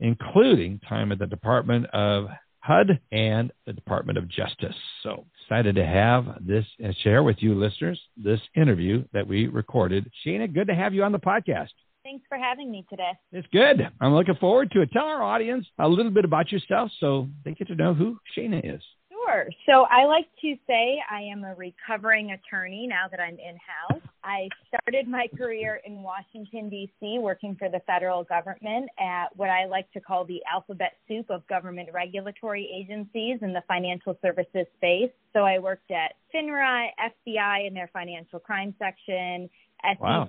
including 0.00 0.80
time 0.88 1.12
at 1.12 1.18
the 1.18 1.26
Department 1.26 1.86
of 1.92 2.28
HUD 2.64 2.98
and 3.12 3.52
the 3.66 3.74
Department 3.74 4.16
of 4.16 4.26
Justice. 4.26 4.74
So 5.02 5.26
excited 5.42 5.74
to 5.76 5.84
have 5.84 6.24
this 6.40 6.64
and 6.82 6.96
share 7.02 7.22
with 7.22 7.36
you 7.40 7.54
listeners 7.54 8.00
this 8.16 8.40
interview 8.56 9.04
that 9.12 9.26
we 9.26 9.48
recorded. 9.48 10.10
Shayna, 10.24 10.52
good 10.52 10.68
to 10.68 10.74
have 10.74 10.94
you 10.94 11.04
on 11.04 11.12
the 11.12 11.18
podcast. 11.18 11.68
Thanks 12.04 12.24
for 12.26 12.38
having 12.38 12.70
me 12.70 12.86
today. 12.88 13.12
It's 13.32 13.46
good. 13.52 13.86
I'm 14.00 14.14
looking 14.14 14.36
forward 14.36 14.70
to 14.72 14.80
it. 14.80 14.90
Tell 14.92 15.04
our 15.04 15.22
audience 15.22 15.66
a 15.78 15.86
little 15.86 16.10
bit 16.10 16.24
about 16.24 16.50
yourself 16.52 16.90
so 17.00 17.28
they 17.44 17.52
get 17.52 17.68
to 17.68 17.74
know 17.74 17.92
who 17.92 18.18
Shayna 18.36 18.74
is. 18.76 18.82
Sure. 19.26 19.48
So 19.66 19.86
I 19.90 20.04
like 20.04 20.26
to 20.42 20.54
say 20.66 21.00
I 21.10 21.20
am 21.22 21.44
a 21.44 21.54
recovering 21.54 22.32
attorney 22.32 22.86
now 22.86 23.06
that 23.10 23.20
I'm 23.20 23.38
in 23.38 23.56
house. 23.56 24.02
I 24.22 24.48
started 24.68 25.08
my 25.08 25.26
career 25.36 25.80
in 25.84 26.02
Washington, 26.02 26.68
D.C., 26.68 27.18
working 27.20 27.56
for 27.56 27.68
the 27.68 27.80
federal 27.86 28.24
government 28.24 28.88
at 28.98 29.34
what 29.36 29.50
I 29.50 29.66
like 29.66 29.90
to 29.92 30.00
call 30.00 30.24
the 30.24 30.40
alphabet 30.50 30.96
soup 31.08 31.30
of 31.30 31.46
government 31.46 31.88
regulatory 31.92 32.68
agencies 32.74 33.38
in 33.42 33.52
the 33.52 33.62
financial 33.68 34.16
services 34.22 34.66
space. 34.76 35.10
So 35.32 35.40
I 35.40 35.58
worked 35.58 35.90
at 35.90 36.14
FINRA, 36.34 36.88
FBI 36.98 37.66
in 37.66 37.74
their 37.74 37.90
financial 37.92 38.38
crime 38.38 38.74
section, 38.78 39.48
SEC, 39.82 40.00
wow. 40.00 40.28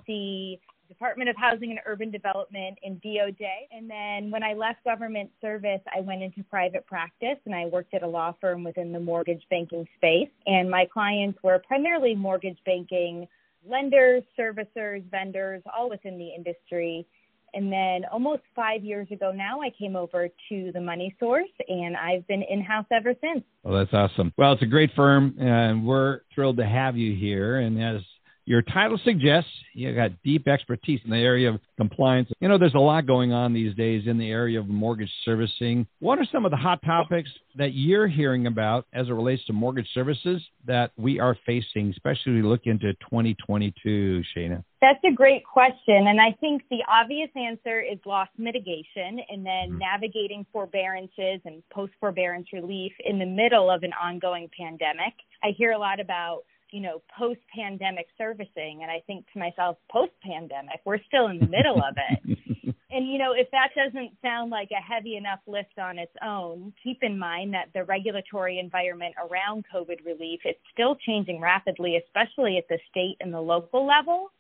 Department 0.88 1.30
of 1.30 1.36
Housing 1.38 1.72
and 1.72 1.80
Urban 1.86 2.12
Development 2.12 2.78
in 2.84 2.96
DOJ. 2.98 3.46
And 3.72 3.90
then 3.90 4.32
when 4.32 4.44
I 4.44 4.54
left 4.54 4.84
government 4.84 5.30
service, 5.42 5.82
I 5.96 6.02
went 6.02 6.22
into 6.22 6.44
private 6.44 6.86
practice 6.86 7.38
and 7.46 7.56
I 7.56 7.66
worked 7.66 7.94
at 7.94 8.04
a 8.04 8.08
law 8.08 8.34
firm 8.40 8.64
within 8.64 8.92
the 8.92 9.00
mortgage 9.00 9.44
banking 9.50 9.88
space. 9.98 10.30
And 10.46 10.70
my 10.70 10.86
clients 10.92 11.40
were 11.44 11.60
primarily 11.68 12.16
mortgage 12.16 12.60
banking 12.66 13.28
lenders, 13.68 14.24
servicers, 14.40 15.04
vendors, 15.10 15.62
all 15.76 15.90
within 15.90 16.18
the 16.18 16.30
industry. 16.36 17.06
And 17.54 17.72
then 17.72 18.04
almost 18.12 18.42
five 18.54 18.84
years 18.84 19.08
ago 19.12 19.32
now, 19.32 19.62
I 19.62 19.70
came 19.80 19.96
over 19.96 20.28
to 20.28 20.72
the 20.74 20.82
Money 20.82 21.16
Source, 21.20 21.48
and 21.70 21.96
I've 21.96 22.28
been 22.28 22.44
in 22.44 22.62
house 22.62 22.86
ever 22.92 23.14
since. 23.22 23.46
Well, 23.64 23.78
that's 23.80 23.94
awesome. 23.94 24.34
Well, 24.38 24.52
it's 24.54 24.62
a 24.62 24.68
great 24.68 24.92
firm, 24.94 25.36
and 25.40 25.86
we're 25.86 26.20
thrilled 26.34 26.58
to 26.58 26.66
have 26.66 26.98
you 26.98 27.16
here. 27.16 27.60
And 27.60 27.82
as 27.82 28.02
your 28.46 28.62
title 28.62 29.00
suggests 29.04 29.50
you 29.74 29.94
got 29.94 30.12
deep 30.24 30.48
expertise 30.48 31.02
in 31.04 31.12
the 31.12 31.18
area 31.18 31.50
of 31.50 31.60
compliance. 31.78 32.30
You 32.40 32.48
know, 32.48 32.58
there's 32.58 32.76
a 32.76 32.80
lot 32.80 33.06
going 33.06 33.34
on 33.34 33.54
these 33.54 33.76
days 33.76 34.04
in 34.06 34.18
the 34.18 34.30
area 34.30 34.60
of 34.60 34.68
mortgage 34.68 35.12
servicing. 35.26 35.88
What 36.00 36.20
are 36.20 36.26
some 36.32 36.46
of 36.46 36.52
the 36.52 36.58
hot 36.58 36.80
topics 36.86 37.30
that 37.58 37.74
you're 37.74 38.08
hearing 38.08 38.48
about 38.48 38.86
as 38.94 39.08
it 39.08 39.12
relates 39.12 39.44
to 39.46 39.54
mortgage 39.54 39.88
services 39.94 40.42
that 40.66 40.92
we 40.96 41.20
are 41.20 41.36
facing, 41.46 41.90
especially 41.90 42.34
we 42.34 42.42
look 42.44 42.62
into 42.66 42.94
2022, 42.94 44.24
Shayna? 44.36 44.64
That's 44.80 45.04
a 45.04 45.14
great 45.14 45.44
question. 45.44 46.08
And 46.08 46.22
I 46.22 46.32
think 46.40 46.62
the 46.70 46.84
obvious 46.88 47.30
answer 47.36 47.82
is 47.82 47.98
loss 48.06 48.28
mitigation 48.38 49.20
and 49.30 49.44
then 49.44 49.70
mm-hmm. 49.70 49.78
navigating 49.80 50.46
forbearances 50.54 51.42
and 51.46 51.64
post 51.74 51.94
forbearance 52.00 52.48
relief 52.54 52.92
in 53.04 53.18
the 53.18 53.26
middle 53.26 53.72
of 53.72 53.82
an 53.84 53.92
ongoing 53.94 54.50
pandemic. 54.58 55.14
I 55.44 55.50
hear 55.58 55.72
a 55.72 55.80
lot 55.80 56.00
about 56.00 56.44
you 56.72 56.82
know, 56.82 57.02
post 57.18 57.40
pandemic 57.56 58.08
servicing. 58.18 58.80
And 58.82 58.92
I 58.92 59.02
think 59.08 59.26
to 59.34 59.40
myself, 59.40 59.78
post 59.92 60.12
pandemic, 60.24 60.82
we're 60.86 61.00
still 61.08 61.28
in 61.28 61.40
the 61.40 61.48
middle 61.48 61.78
of 61.78 61.96
it. 62.10 62.76
and, 62.92 63.08
you 63.08 63.18
know, 63.18 63.34
if 63.34 63.50
that 63.52 63.70
doesn't 63.76 64.12
sound 64.22 64.52
like 64.52 64.70
a 64.72 64.82
heavy 64.82 65.16
enough 65.16 65.40
lift 65.48 65.78
on 65.80 65.98
its 65.98 66.12
own, 66.24 66.74
keep 66.84 67.00
in 67.02 67.18
mind 67.18 67.54
that 67.54 67.70
the 67.74 67.84
regulatory 67.84 68.60
environment 68.60 69.16
around 69.18 69.66
COVID 69.74 70.06
relief 70.06 70.42
is 70.46 70.56
still 70.74 70.96
changing 71.06 71.40
rapidly, 71.40 71.98
especially 71.98 72.58
at 72.58 72.68
the 72.68 72.80
state 72.90 73.18
and 73.20 73.34
the 73.34 73.42
local 73.42 73.86
level. 73.86 74.32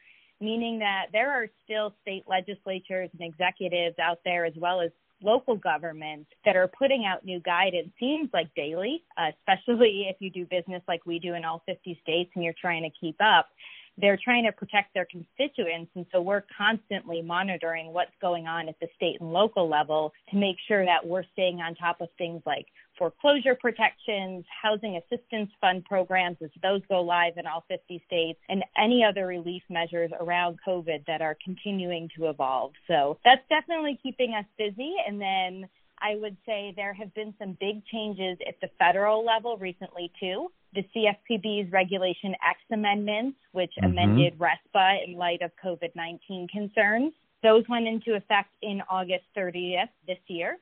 Meaning 0.41 0.79
that 0.79 1.05
there 1.13 1.31
are 1.31 1.47
still 1.63 1.93
state 2.01 2.25
legislatures 2.27 3.09
and 3.17 3.21
executives 3.21 3.95
out 3.99 4.19
there, 4.25 4.43
as 4.43 4.53
well 4.57 4.81
as 4.81 4.91
local 5.25 5.55
governments 5.55 6.29
that 6.45 6.55
are 6.55 6.67
putting 6.67 7.05
out 7.05 7.25
new 7.25 7.39
guidance 7.39 7.89
seems 7.99 8.29
like 8.31 8.53
daily, 8.55 9.03
uh, 9.17 9.31
especially 9.39 10.07
if 10.09 10.17
you 10.19 10.29
do 10.29 10.45
business 10.45 10.83
like 10.87 11.05
we 11.05 11.19
do 11.19 11.33
in 11.33 11.43
all 11.43 11.63
50 11.65 11.99
states 12.01 12.31
and 12.35 12.43
you're 12.43 12.53
trying 12.59 12.83
to 12.83 12.89
keep 13.01 13.17
up. 13.19 13.49
They're 13.97 14.19
trying 14.21 14.43
to 14.43 14.51
protect 14.51 14.93
their 14.93 15.07
constituents, 15.09 15.89
and 15.95 16.05
so 16.11 16.21
we're 16.21 16.43
constantly 16.57 17.21
monitoring 17.21 17.93
what's 17.93 18.11
going 18.21 18.45
on 18.45 18.67
at 18.67 18.75
the 18.81 18.87
state 18.95 19.21
and 19.21 19.31
local 19.31 19.69
level 19.69 20.11
to 20.31 20.35
make 20.37 20.57
sure 20.67 20.83
that 20.85 21.05
we're 21.05 21.23
staying 21.31 21.61
on 21.61 21.75
top 21.75 22.01
of 22.01 22.09
things 22.17 22.41
like 22.45 22.67
foreclosure 22.97 23.55
protections, 23.55 24.45
housing 24.61 24.97
assistance 24.97 25.49
fund 25.61 25.85
programs 25.85 26.37
as 26.43 26.49
those 26.61 26.81
go 26.89 27.01
live 27.01 27.37
in 27.37 27.45
all 27.45 27.63
50 27.67 28.03
states, 28.05 28.39
and 28.49 28.63
any 28.77 29.03
other 29.03 29.27
relief 29.27 29.63
measures 29.69 30.11
around 30.19 30.59
COVID 30.67 31.05
that 31.07 31.21
are 31.21 31.37
continuing 31.43 32.09
to 32.17 32.29
evolve. 32.29 32.71
So 32.87 33.17
that's 33.23 33.41
definitely 33.49 33.99
keeping 34.01 34.33
us 34.33 34.45
busy. 34.57 34.93
And 35.07 35.19
then 35.19 35.69
I 36.01 36.15
would 36.15 36.37
say 36.45 36.73
there 36.75 36.93
have 36.93 37.13
been 37.13 37.33
some 37.39 37.57
big 37.59 37.85
changes 37.85 38.37
at 38.47 38.59
the 38.61 38.69
federal 38.77 39.25
level 39.25 39.57
recently, 39.57 40.11
too. 40.19 40.51
The 40.73 40.83
CFPB's 40.95 41.71
Regulation 41.71 42.33
X 42.47 42.59
amendments, 42.71 43.37
which 43.53 43.71
mm-hmm. 43.77 43.91
amended 43.91 44.37
RESPA 44.37 45.07
in 45.07 45.15
light 45.15 45.41
of 45.41 45.51
COVID 45.63 45.95
19 45.95 46.47
concerns. 46.49 47.13
Those 47.43 47.63
went 47.69 47.87
into 47.87 48.15
effect 48.15 48.49
in 48.61 48.81
August 48.89 49.23
30th 49.37 49.89
this 50.07 50.17
year. 50.27 50.57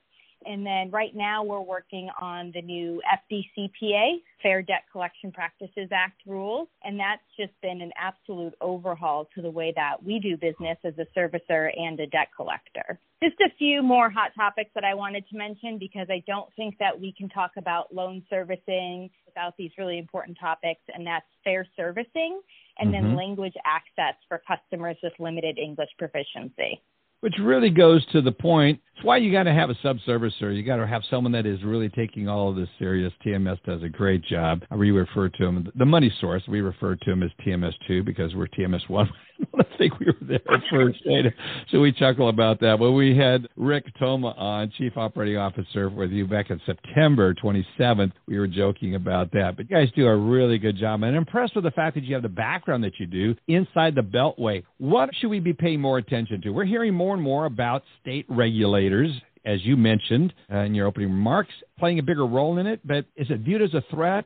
And 0.45 0.65
then 0.65 0.91
right 0.91 1.15
now 1.15 1.43
we're 1.43 1.61
working 1.61 2.09
on 2.21 2.51
the 2.53 2.61
new 2.61 3.01
FDCPA, 3.31 4.21
Fair 4.41 4.61
Debt 4.61 4.83
Collection 4.91 5.31
Practices 5.31 5.89
Act 5.91 6.21
rules. 6.25 6.67
And 6.83 6.99
that's 6.99 7.21
just 7.37 7.53
been 7.61 7.81
an 7.81 7.91
absolute 7.97 8.53
overhaul 8.61 9.29
to 9.35 9.41
the 9.41 9.49
way 9.49 9.73
that 9.75 10.03
we 10.03 10.19
do 10.19 10.37
business 10.37 10.77
as 10.83 10.93
a 10.97 11.07
servicer 11.17 11.69
and 11.75 11.99
a 11.99 12.07
debt 12.07 12.29
collector. 12.35 12.99
Just 13.23 13.39
a 13.39 13.55
few 13.57 13.81
more 13.81 14.09
hot 14.09 14.31
topics 14.35 14.71
that 14.75 14.83
I 14.83 14.93
wanted 14.93 15.27
to 15.29 15.37
mention 15.37 15.77
because 15.79 16.07
I 16.09 16.23
don't 16.27 16.49
think 16.55 16.77
that 16.79 16.99
we 16.99 17.13
can 17.17 17.29
talk 17.29 17.51
about 17.57 17.93
loan 17.93 18.23
servicing 18.29 19.09
without 19.25 19.55
these 19.57 19.71
really 19.77 19.97
important 19.97 20.37
topics, 20.39 20.81
and 20.93 21.07
that's 21.07 21.25
fair 21.43 21.65
servicing 21.75 22.41
and 22.79 22.93
mm-hmm. 22.93 23.07
then 23.07 23.15
language 23.15 23.53
access 23.65 24.15
for 24.27 24.41
customers 24.45 24.97
with 25.01 25.13
limited 25.19 25.57
English 25.57 25.89
proficiency 25.97 26.81
which 27.23 27.35
really 27.39 27.69
goes 27.69 28.05
to 28.07 28.21
the 28.21 28.33
point. 28.33 28.81
It's 28.97 29.05
why 29.05 29.15
you 29.15 29.31
got 29.31 29.43
to 29.43 29.53
have 29.53 29.69
a 29.69 29.75
subservicer. 29.75 30.53
You 30.53 30.61
got 30.61 30.75
to 30.75 30.85
have 30.85 31.03
someone 31.09 31.31
that 31.31 31.45
is 31.45 31.63
really 31.63 31.87
taking 31.87 32.27
all 32.27 32.49
of 32.49 32.57
this 32.57 32.67
serious. 32.77 33.13
TMS 33.25 33.63
does 33.63 33.81
a 33.81 33.87
great 33.87 34.21
job. 34.25 34.61
We 34.75 34.91
refer 34.91 35.29
to 35.29 35.45
them 35.45 35.71
the 35.73 35.85
money 35.85 36.13
source. 36.19 36.43
We 36.49 36.59
refer 36.59 36.95
to 36.95 37.09
them 37.09 37.23
as 37.23 37.31
TMS2 37.47 38.03
because 38.03 38.35
we're 38.35 38.47
TMS 38.47 38.89
one. 38.89 39.09
I 39.59 39.77
think 39.77 39.99
we 39.99 40.07
were 40.07 40.15
there 40.21 40.61
first, 40.69 40.99
so 41.71 41.79
we 41.79 41.91
chuckle 41.91 42.29
about 42.29 42.59
that. 42.61 42.77
But 42.79 42.91
we 42.91 43.15
had 43.15 43.47
Rick 43.55 43.85
Toma 43.99 44.29
on, 44.29 44.71
Chief 44.77 44.93
Operating 44.97 45.37
Officer, 45.37 45.89
with 45.89 46.11
you 46.11 46.27
back 46.27 46.49
in 46.49 46.61
September 46.65 47.33
27th. 47.33 48.11
We 48.27 48.39
were 48.39 48.47
joking 48.47 48.95
about 48.95 49.31
that, 49.31 49.55
but 49.57 49.69
you 49.69 49.75
guys 49.75 49.89
do 49.95 50.07
a 50.07 50.15
really 50.15 50.57
good 50.57 50.77
job. 50.77 51.03
And 51.03 51.11
I'm 51.11 51.15
impressed 51.15 51.55
with 51.55 51.63
the 51.63 51.71
fact 51.71 51.95
that 51.95 52.03
you 52.03 52.13
have 52.13 52.23
the 52.23 52.29
background 52.29 52.83
that 52.83 52.99
you 52.99 53.05
do 53.05 53.35
inside 53.47 53.95
the 53.95 54.01
Beltway. 54.01 54.63
What 54.77 55.09
should 55.15 55.29
we 55.29 55.39
be 55.39 55.53
paying 55.53 55.81
more 55.81 55.97
attention 55.97 56.41
to? 56.41 56.49
We're 56.49 56.65
hearing 56.65 56.93
more 56.93 57.13
and 57.13 57.23
more 57.23 57.45
about 57.45 57.83
state 58.01 58.25
regulators 58.29 59.11
as 59.45 59.59
you 59.63 59.75
mentioned 59.75 60.33
uh, 60.51 60.59
in 60.59 60.73
your 60.73 60.87
opening 60.87 61.09
remarks, 61.09 61.51
playing 61.77 61.99
a 61.99 62.03
bigger 62.03 62.25
role 62.25 62.59
in 62.59 62.67
it. 62.67 62.79
But 62.85 63.05
is 63.15 63.27
it 63.29 63.41
viewed 63.41 63.61
as 63.61 63.73
a 63.73 63.83
threat? 63.91 64.25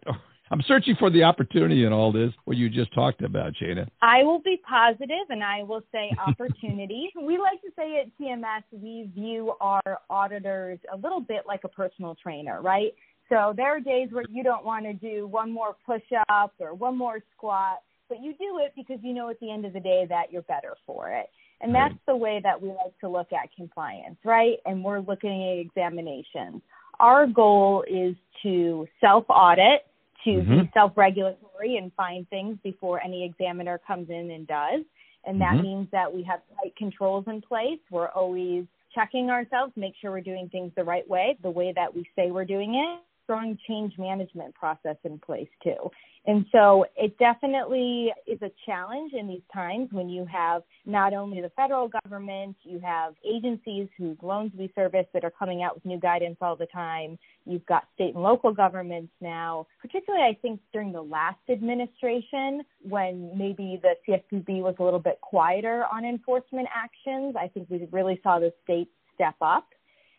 I'm 0.49 0.61
searching 0.67 0.95
for 0.97 1.09
the 1.09 1.23
opportunity 1.23 1.83
in 1.83 1.91
all 1.91 2.11
this, 2.11 2.31
what 2.45 2.57
you 2.57 2.69
just 2.69 2.93
talked 2.93 3.21
about, 3.21 3.53
Shayna. 3.61 3.87
I 4.01 4.23
will 4.23 4.39
be 4.39 4.61
positive 4.67 5.29
and 5.29 5.43
I 5.43 5.63
will 5.63 5.83
say 5.91 6.11
opportunity. 6.25 7.11
we 7.21 7.37
like 7.37 7.61
to 7.61 7.69
say 7.75 7.99
at 8.01 8.17
TMS, 8.19 8.63
we 8.71 9.09
view 9.13 9.53
our 9.59 9.99
auditors 10.09 10.79
a 10.91 10.97
little 10.97 11.19
bit 11.19 11.43
like 11.45 11.61
a 11.63 11.69
personal 11.69 12.15
trainer, 12.15 12.61
right? 12.61 12.93
So 13.29 13.53
there 13.55 13.75
are 13.75 13.79
days 13.81 14.09
where 14.11 14.23
you 14.29 14.43
don't 14.43 14.63
want 14.63 14.85
to 14.85 14.93
do 14.93 15.27
one 15.27 15.51
more 15.51 15.75
push 15.85 16.03
up 16.29 16.53
or 16.59 16.73
one 16.73 16.97
more 16.97 17.19
squat, 17.35 17.79
but 18.07 18.23
you 18.23 18.33
do 18.33 18.59
it 18.63 18.71
because 18.75 18.99
you 19.03 19.13
know 19.13 19.29
at 19.29 19.39
the 19.41 19.51
end 19.51 19.65
of 19.65 19.73
the 19.73 19.81
day 19.81 20.05
that 20.07 20.31
you're 20.31 20.43
better 20.43 20.75
for 20.85 21.11
it. 21.11 21.29
And 21.59 21.73
that's 21.73 21.95
the 22.07 22.15
way 22.15 22.39
that 22.43 22.61
we 22.61 22.69
like 22.69 22.97
to 23.01 23.09
look 23.09 23.33
at 23.33 23.49
compliance, 23.53 24.17
right? 24.23 24.57
And 24.65 24.83
we're 24.83 24.99
looking 24.99 25.43
at 25.51 25.57
examinations 25.59 26.61
our 26.99 27.27
goal 27.27 27.83
is 27.87 28.15
to 28.43 28.87
self 29.01 29.25
audit, 29.29 29.86
to 30.27 30.33
Mm-hmm. 30.41 30.61
be 30.61 30.69
self 30.73 30.91
regulatory 30.97 31.77
and 31.77 31.91
find 31.93 32.29
things 32.29 32.57
before 32.63 33.01
any 33.03 33.23
examiner 33.23 33.79
comes 33.87 34.09
in 34.09 34.31
and 34.31 34.45
does. 34.47 34.83
And 35.25 35.39
that 35.41 35.55
Mhm. 35.55 35.61
means 35.61 35.91
that 35.91 36.13
we 36.13 36.23
have 36.23 36.41
tight 36.61 36.75
controls 36.75 37.25
in 37.27 37.41
place. 37.41 37.79
We're 37.89 38.09
always 38.09 38.65
checking 38.93 39.29
ourselves, 39.29 39.75
make 39.75 39.95
sure 39.95 40.11
we're 40.11 40.21
doing 40.21 40.49
things 40.49 40.73
the 40.75 40.83
right 40.83 41.07
way, 41.07 41.37
the 41.41 41.49
way 41.49 41.71
that 41.73 41.93
we 41.93 42.05
say 42.15 42.31
we're 42.31 42.45
doing 42.45 42.75
it. 42.75 42.99
Strong 43.27 43.57
change 43.67 43.93
management 43.97 44.55
process 44.55 44.95
in 45.03 45.19
place 45.19 45.49
too. 45.61 45.91
And 46.27 46.45
so 46.51 46.85
it 46.95 47.17
definitely 47.17 48.13
is 48.25 48.41
a 48.41 48.51
challenge 48.65 49.13
in 49.13 49.27
these 49.27 49.41
times 49.53 49.89
when 49.91 50.09
you 50.09 50.25
have 50.25 50.61
not 50.85 51.13
only 51.13 51.41
the 51.41 51.49
federal 51.55 51.89
government, 52.03 52.55
you 52.63 52.79
have 52.79 53.15
agencies 53.25 53.87
whose 53.97 54.17
loans 54.21 54.51
we 54.57 54.71
service 54.75 55.05
that 55.13 55.23
are 55.23 55.31
coming 55.31 55.63
out 55.63 55.75
with 55.75 55.85
new 55.85 55.99
guidance 55.99 56.37
all 56.41 56.57
the 56.57 56.65
time. 56.67 57.17
You've 57.45 57.65
got 57.65 57.87
state 57.95 58.13
and 58.13 58.23
local 58.23 58.53
governments 58.53 59.13
now, 59.21 59.67
particularly 59.81 60.25
I 60.25 60.37
think 60.41 60.59
during 60.73 60.91
the 60.91 61.01
last 61.01 61.39
administration 61.49 62.63
when 62.81 63.31
maybe 63.37 63.81
the 63.81 63.95
CFPB 64.05 64.61
was 64.61 64.75
a 64.79 64.83
little 64.83 64.99
bit 64.99 65.19
quieter 65.21 65.85
on 65.91 66.03
enforcement 66.03 66.67
actions. 66.73 67.35
I 67.37 67.47
think 67.47 67.69
we 67.69 67.87
really 67.91 68.19
saw 68.23 68.39
the 68.39 68.53
states 68.63 68.91
step 69.15 69.35
up. 69.41 69.67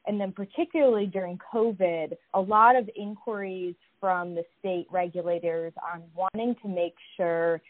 And 0.08 0.18
then, 0.18 0.32
particularly 0.32 1.04
during 1.04 1.38
COVID, 1.52 2.14
a 2.32 2.40
lot 2.40 2.76
of 2.76 2.88
inquiries 2.96 3.74
from 4.00 4.34
the 4.34 4.42
state 4.58 4.86
regulators 4.90 5.74
on 5.92 6.02
wanting 6.14 6.56
to 6.62 6.68
make 6.68 6.94
sure, 7.16 7.60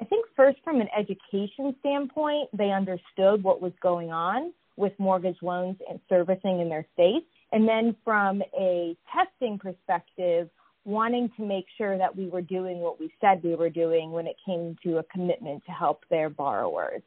I 0.00 0.04
think, 0.04 0.26
first 0.34 0.58
from 0.64 0.80
an 0.80 0.88
education 0.98 1.76
standpoint, 1.78 2.48
they 2.52 2.72
understood 2.72 3.44
what 3.44 3.62
was 3.62 3.72
going 3.80 4.10
on 4.10 4.52
with 4.76 4.92
mortgage 4.98 5.38
loans 5.42 5.76
and 5.88 6.00
servicing 6.08 6.60
in 6.60 6.68
their 6.68 6.84
states. 6.92 7.26
And 7.52 7.68
then, 7.68 7.94
from 8.04 8.42
a 8.58 8.96
testing 9.14 9.56
perspective, 9.56 10.50
wanting 10.84 11.30
to 11.36 11.46
make 11.46 11.66
sure 11.78 11.96
that 11.98 12.16
we 12.16 12.26
were 12.26 12.42
doing 12.42 12.78
what 12.78 12.98
we 12.98 13.12
said 13.20 13.42
we 13.44 13.54
were 13.54 13.70
doing 13.70 14.10
when 14.10 14.26
it 14.26 14.36
came 14.44 14.76
to 14.82 14.98
a 14.98 15.04
commitment 15.04 15.64
to 15.66 15.72
help 15.72 16.02
their 16.10 16.30
borrowers. 16.30 17.02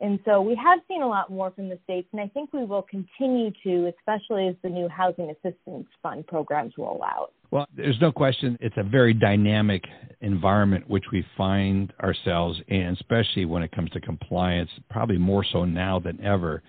And 0.00 0.18
so 0.24 0.40
we 0.40 0.54
have 0.54 0.80
seen 0.88 1.02
a 1.02 1.06
lot 1.06 1.30
more 1.30 1.50
from 1.50 1.68
the 1.68 1.78
states, 1.84 2.08
and 2.12 2.20
I 2.20 2.28
think 2.28 2.52
we 2.54 2.64
will 2.64 2.82
continue 2.82 3.50
to, 3.64 3.92
especially 3.98 4.48
as 4.48 4.54
the 4.62 4.70
new 4.70 4.88
Housing 4.88 5.30
Assistance 5.30 5.86
Fund 6.02 6.26
programs 6.26 6.72
roll 6.78 7.02
out. 7.04 7.32
Well, 7.50 7.66
there's 7.76 8.00
no 8.00 8.10
question 8.10 8.56
it's 8.60 8.76
a 8.78 8.82
very 8.82 9.12
dynamic 9.12 9.84
environment 10.20 10.88
which 10.88 11.04
we 11.12 11.26
find 11.36 11.92
ourselves 12.00 12.60
in, 12.68 12.96
especially 13.00 13.44
when 13.44 13.62
it 13.62 13.72
comes 13.72 13.90
to 13.90 14.00
compliance, 14.00 14.70
probably 14.88 15.18
more 15.18 15.44
so 15.44 15.64
now 15.64 15.98
than 15.98 16.24
ever. 16.24 16.62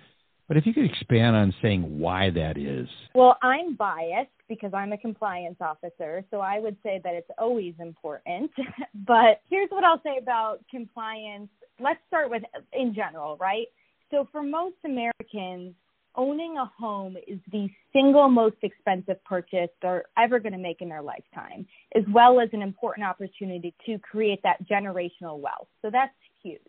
But 0.48 0.56
if 0.58 0.66
you 0.66 0.74
could 0.74 0.84
expand 0.84 1.34
on 1.34 1.54
saying 1.62 1.98
why 1.98 2.28
that 2.30 2.58
is. 2.58 2.88
Well, 3.14 3.38
I'm 3.42 3.74
biased 3.74 4.28
because 4.48 4.74
I'm 4.74 4.92
a 4.92 4.98
compliance 4.98 5.56
officer, 5.60 6.24
so 6.30 6.40
I 6.40 6.58
would 6.58 6.76
say 6.82 7.00
that 7.04 7.14
it's 7.14 7.30
always 7.38 7.72
important. 7.78 8.50
but 9.06 9.40
here's 9.48 9.70
what 9.70 9.84
I'll 9.84 10.02
say 10.02 10.18
about 10.20 10.58
compliance. 10.70 11.48
Let's 11.80 12.00
start 12.08 12.30
with 12.30 12.42
in 12.72 12.94
general, 12.94 13.36
right? 13.38 13.66
So 14.10 14.28
for 14.30 14.42
most 14.42 14.76
Americans, 14.84 15.74
owning 16.14 16.56
a 16.58 16.66
home 16.78 17.16
is 17.26 17.38
the 17.50 17.68
single 17.92 18.28
most 18.28 18.56
expensive 18.62 19.22
purchase 19.24 19.70
they're 19.80 20.04
ever 20.18 20.38
going 20.38 20.52
to 20.52 20.58
make 20.58 20.82
in 20.82 20.88
their 20.88 21.02
lifetime, 21.02 21.66
as 21.96 22.04
well 22.12 22.40
as 22.40 22.48
an 22.52 22.62
important 22.62 23.06
opportunity 23.06 23.74
to 23.86 23.98
create 23.98 24.40
that 24.42 24.66
generational 24.68 25.38
wealth. 25.40 25.68
So 25.80 25.90
that's 25.90 26.12
huge. 26.42 26.60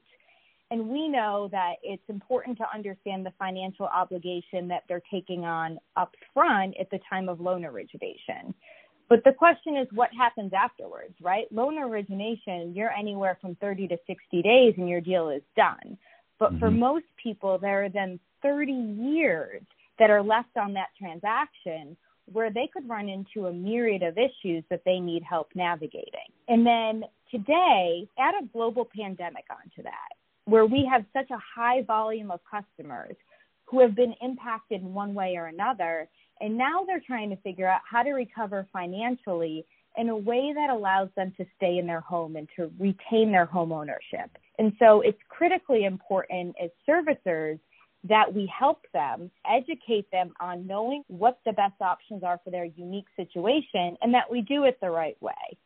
And 0.72 0.88
we 0.88 1.08
know 1.08 1.50
that 1.52 1.74
it's 1.84 2.04
important 2.10 2.58
to 2.58 2.66
understand 2.74 3.26
the 3.26 3.34
financial 3.38 3.86
obligation 3.86 4.68
that 4.70 4.84
they're 4.88 5.04
taking 5.12 5.46
on 5.46 5.78
up 5.98 6.16
front 6.34 6.76
at 6.80 6.90
the 6.90 7.00
time 7.10 7.30
of 7.30 7.40
loan 7.40 7.66
origination. 7.66 8.56
But 9.10 9.24
the 9.24 9.34
question 9.34 9.78
is 9.78 9.88
what 9.92 10.10
happens 10.14 10.54
afterwards, 10.54 11.14
right? 11.22 11.52
Loan 11.52 11.78
origination, 11.78 12.74
you're 12.74 12.92
anywhere 12.92 13.38
from 13.42 13.56
30 13.56 13.88
to 13.90 13.98
60 14.08 14.42
days 14.42 14.74
and 14.78 14.90
your 14.90 15.02
deal 15.02 15.30
is 15.30 15.44
done. 15.56 15.98
But 16.40 16.58
for 16.60 16.70
Mhm. 16.70 16.80
most 16.80 17.06
people, 17.16 17.58
there 17.58 17.84
are 17.84 17.90
then 17.90 18.20
30 18.42 18.74
years 18.74 19.62
that 20.00 20.10
are 20.10 20.24
left 20.24 20.58
on 20.58 20.74
that 20.74 20.90
transaction 20.98 21.96
where 22.32 22.50
they 22.50 22.68
could 22.68 22.88
run 22.88 23.10
into 23.10 23.48
a 23.48 23.54
myriad 23.54 24.02
of 24.02 24.18
issues 24.18 24.64
that 24.70 24.84
they 24.86 25.00
need 25.00 25.24
help 25.24 25.54
navigating. 25.56 26.32
And 26.48 26.66
then 26.66 27.06
today, 27.30 28.08
add 28.18 28.36
a 28.42 28.46
global 28.46 28.86
pandemic 28.86 29.46
onto 29.50 29.84
that, 29.84 30.14
where 30.46 30.66
we 30.66 30.86
have 30.86 31.06
such 31.14 31.30
a 31.32 31.38
high 31.38 31.82
volume 31.82 32.32
of 32.32 32.40
customers 32.50 33.16
who 33.66 33.80
have 33.80 33.96
been 33.96 34.14
impacted 34.22 34.82
in 34.82 34.94
one 34.94 35.14
way 35.14 35.36
or 35.36 35.48
another. 35.48 36.08
And 36.44 36.58
now 36.58 36.84
they're 36.86 37.00
trying 37.00 37.30
to 37.30 37.38
figure 37.38 37.68
out 37.68 37.80
how 37.90 38.04
to 38.04 38.12
recover 38.12 38.68
financially 38.74 39.66
in 39.96 40.10
a 40.10 40.18
way 40.18 40.52
that 40.54 40.70
allows 40.70 41.08
them 41.16 41.32
to 41.38 41.46
stay 41.56 41.78
in 41.78 41.88
their 41.88 42.02
home 42.02 42.36
and 42.36 42.50
to 42.58 42.70
retain 42.78 43.32
their 43.32 43.46
home 43.46 43.72
ownership. 43.72 44.30
And 44.60 44.74
so 44.78 45.00
it's 45.00 45.18
critically 45.30 45.86
important 45.86 46.54
as 46.62 46.70
servicers 46.88 47.60
that 48.10 48.34
we 48.34 48.52
help 48.60 48.82
them, 48.92 49.32
educate 49.50 50.12
them 50.12 50.34
on 50.42 50.68
knowing 50.68 51.06
what 51.08 51.40
the 51.46 51.54
best 51.54 51.80
options 51.80 52.24
are 52.24 52.42
for 52.44 52.50
their 52.52 52.66
unique 52.66 53.08
situation, 53.16 53.96
and 54.02 54.14
that 54.14 54.30
we 54.30 54.42
do 54.42 54.66
it 54.66 54.78
the 54.82 54.90
right 54.90 55.16
way. 55.22 55.58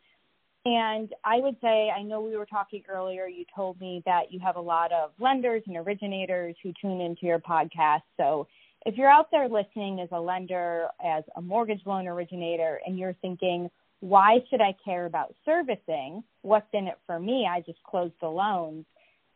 And 0.66 1.12
I 1.24 1.40
would 1.40 1.56
say, 1.60 1.90
I 1.90 2.04
know 2.04 2.22
we 2.22 2.38
were 2.38 2.46
talking 2.46 2.84
earlier, 2.88 3.26
you 3.26 3.46
told 3.56 3.82
me 3.82 4.04
that 4.06 4.32
you 4.32 4.40
have 4.42 4.58
a 4.58 4.62
lot 4.62 4.92
of 4.92 5.10
lenders 5.20 5.64
and 5.66 5.78
originators 5.78 6.56
who 6.62 6.72
tune 6.80 7.02
into 7.02 7.26
your 7.26 7.40
podcast. 7.40 8.04
So 8.18 8.48
if 8.88 8.98
you're 8.98 9.10
out 9.10 9.30
there 9.32 9.50
listening 9.50 10.00
as 10.00 10.08
a 10.14 10.20
lender, 10.20 10.88
as 11.06 11.26
a 11.36 11.42
mortgage 11.42 11.82
loan 11.86 12.08
originator, 12.08 12.80
and 12.86 12.98
you're 12.98 13.18
thinking, 13.22 13.70
why 14.00 14.38
should 14.50 14.62
I 14.62 14.74
care 14.84 15.06
about 15.06 15.36
servicing? 15.44 16.24
What's 16.42 16.70
in 16.72 16.88
it 16.88 16.98
for 17.06 17.20
me? 17.20 17.46
I 17.52 17.60
just 17.60 17.84
closed 17.84 18.14
the 18.22 18.30
loans. 18.30 18.86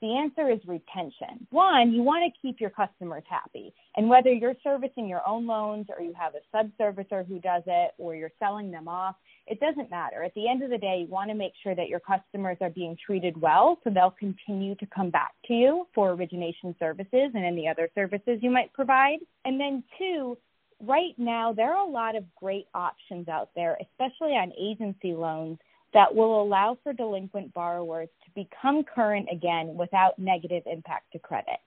The 0.02 0.18
answer 0.18 0.50
is 0.50 0.60
retention. 0.66 1.46
One, 1.52 1.92
you 1.92 2.02
want 2.02 2.24
to 2.26 2.42
keep 2.42 2.60
your 2.60 2.72
customers 2.72 3.24
happy. 3.30 3.72
And 3.96 4.10
whether 4.10 4.32
you're 4.32 4.56
servicing 4.64 5.08
your 5.08 5.22
own 5.28 5.46
loans 5.46 5.88
or 5.96 6.04
you 6.04 6.14
have 6.18 6.34
a 6.34 6.56
subservicer 6.56 7.28
who 7.28 7.40
does 7.40 7.62
it 7.68 7.92
or 8.00 8.16
you're 8.16 8.32
selling 8.40 8.72
them 8.72 8.88
off, 8.88 9.16
it 9.46 9.60
doesn't 9.60 9.92
matter. 9.92 10.24
At 10.24 10.34
the 10.34 10.50
end 10.50 10.64
of 10.64 10.72
the 10.72 10.78
day, 10.80 11.02
you 11.02 11.08
want 11.08 11.30
to 11.30 11.36
make 11.36 11.54
sure 11.62 11.76
that 11.76 11.88
your 11.88 12.00
customers 12.00 12.58
are 12.62 12.72
being 12.72 12.98
treated 13.06 13.40
well 13.40 13.78
so 13.84 13.92
they'll 13.92 14.16
continue 14.18 14.74
to 14.76 14.88
come 14.88 15.12
back 15.12 15.34
to 15.46 15.54
you 15.54 15.88
for 15.94 16.12
origination 16.12 16.76
services 16.80 17.32
and 17.36 17.46
any 17.46 17.68
other 17.68 17.88
services 17.94 18.40
you 18.42 18.50
might 18.50 18.74
provide. 18.74 19.20
And 19.46 19.60
then, 19.60 19.84
two, 20.00 20.36
right 20.80 21.14
now, 21.18 21.54
there 21.54 21.76
are 21.76 21.88
a 21.88 21.92
lot 21.92 22.16
of 22.16 22.24
great 22.36 22.66
options 22.74 23.28
out 23.28 23.50
there, 23.56 23.78
especially 23.80 24.32
on 24.32 24.52
agency 24.60 25.14
loans, 25.14 25.60
that 25.94 26.16
will 26.16 26.42
allow 26.42 26.78
for 26.84 26.94
delinquent 26.94 27.54
borrowers 27.54 28.10
become 28.36 28.84
current 28.84 29.28
again 29.32 29.76
without 29.76 30.18
negative 30.20 30.64
impact 30.66 31.12
to 31.14 31.20
credit. 31.20 31.60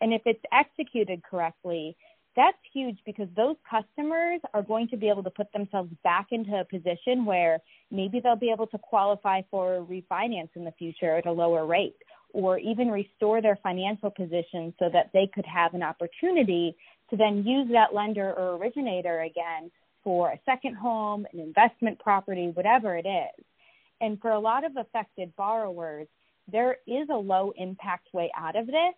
And 0.00 0.12
if 0.12 0.22
it's 0.26 0.42
executed 0.52 1.22
correctly, 1.22 1.96
that's 2.36 2.56
huge 2.72 2.98
because 3.04 3.26
those 3.36 3.56
customers 3.68 4.40
are 4.54 4.62
going 4.62 4.86
to 4.88 4.96
be 4.96 5.08
able 5.08 5.24
to 5.24 5.30
put 5.30 5.52
themselves 5.52 5.90
back 6.04 6.28
into 6.30 6.52
a 6.60 6.64
position 6.64 7.24
where 7.24 7.58
maybe 7.90 8.20
they'll 8.20 8.36
be 8.36 8.52
able 8.52 8.68
to 8.68 8.78
qualify 8.78 9.42
for 9.50 9.84
refinance 9.90 10.50
in 10.54 10.64
the 10.64 10.72
future 10.78 11.16
at 11.16 11.26
a 11.26 11.32
lower 11.32 11.66
rate 11.66 11.96
or 12.32 12.58
even 12.58 12.90
restore 12.90 13.42
their 13.42 13.58
financial 13.62 14.10
position 14.10 14.72
so 14.78 14.88
that 14.92 15.10
they 15.12 15.28
could 15.34 15.46
have 15.46 15.74
an 15.74 15.82
opportunity 15.82 16.76
to 17.10 17.16
then 17.16 17.44
use 17.44 17.68
that 17.72 17.94
lender 17.94 18.32
or 18.34 18.56
originator 18.56 19.22
again 19.22 19.70
for 20.04 20.30
a 20.30 20.38
second 20.44 20.76
home, 20.76 21.26
an 21.32 21.40
investment 21.40 21.98
property, 21.98 22.50
whatever 22.54 22.96
it 22.96 23.06
is. 23.06 23.44
And 24.00 24.20
for 24.20 24.30
a 24.30 24.38
lot 24.38 24.64
of 24.64 24.76
affected 24.76 25.34
borrowers, 25.36 26.06
there 26.50 26.76
is 26.86 27.08
a 27.10 27.16
low 27.16 27.52
impact 27.56 28.08
way 28.12 28.30
out 28.36 28.56
of 28.56 28.66
this 28.66 28.94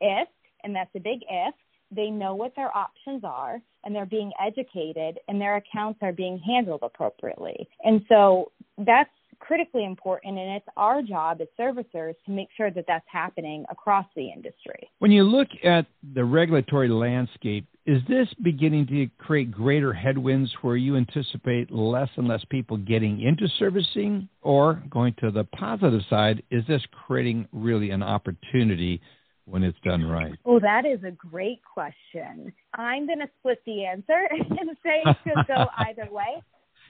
if, 0.00 0.28
and 0.64 0.74
that's 0.74 0.90
a 0.94 1.00
big 1.00 1.20
if, 1.28 1.54
they 1.90 2.08
know 2.08 2.34
what 2.34 2.54
their 2.54 2.74
options 2.76 3.22
are 3.24 3.60
and 3.84 3.94
they're 3.94 4.06
being 4.06 4.32
educated 4.44 5.18
and 5.28 5.40
their 5.40 5.56
accounts 5.56 5.98
are 6.02 6.12
being 6.12 6.38
handled 6.38 6.80
appropriately. 6.82 7.68
And 7.82 8.04
so 8.08 8.52
that's 8.78 9.10
critically 9.40 9.84
important 9.84 10.38
and 10.38 10.50
it's 10.50 10.66
our 10.76 11.02
job 11.02 11.40
as 11.40 11.48
servicers 11.58 12.14
to 12.26 12.30
make 12.30 12.48
sure 12.56 12.70
that 12.70 12.84
that's 12.86 13.06
happening 13.10 13.64
across 13.70 14.06
the 14.14 14.28
industry. 14.28 14.88
When 14.98 15.10
you 15.10 15.24
look 15.24 15.48
at 15.64 15.86
the 16.14 16.24
regulatory 16.24 16.88
landscape, 16.88 17.66
is 17.86 18.02
this 18.08 18.28
beginning 18.42 18.86
to 18.88 19.08
create 19.18 19.50
greater 19.50 19.92
headwinds 19.92 20.52
where 20.62 20.76
you 20.76 20.96
anticipate 20.96 21.70
less 21.70 22.08
and 22.16 22.28
less 22.28 22.44
people 22.50 22.76
getting 22.76 23.22
into 23.22 23.48
servicing? 23.58 24.28
Or 24.42 24.82
going 24.90 25.14
to 25.20 25.30
the 25.30 25.44
positive 25.44 26.02
side, 26.08 26.42
is 26.50 26.64
this 26.66 26.82
creating 27.06 27.48
really 27.52 27.90
an 27.90 28.02
opportunity 28.02 29.00
when 29.46 29.62
it's 29.62 29.78
done 29.82 30.04
right? 30.04 30.38
Oh, 30.44 30.60
that 30.60 30.84
is 30.84 31.02
a 31.04 31.10
great 31.10 31.60
question. 31.62 32.52
I'm 32.74 33.06
going 33.06 33.20
to 33.20 33.30
split 33.38 33.62
the 33.64 33.84
answer 33.84 34.28
and 34.30 34.76
say 34.82 35.02
it 35.04 35.16
could 35.24 35.46
go 35.48 35.66
either 35.78 36.10
way. 36.10 36.42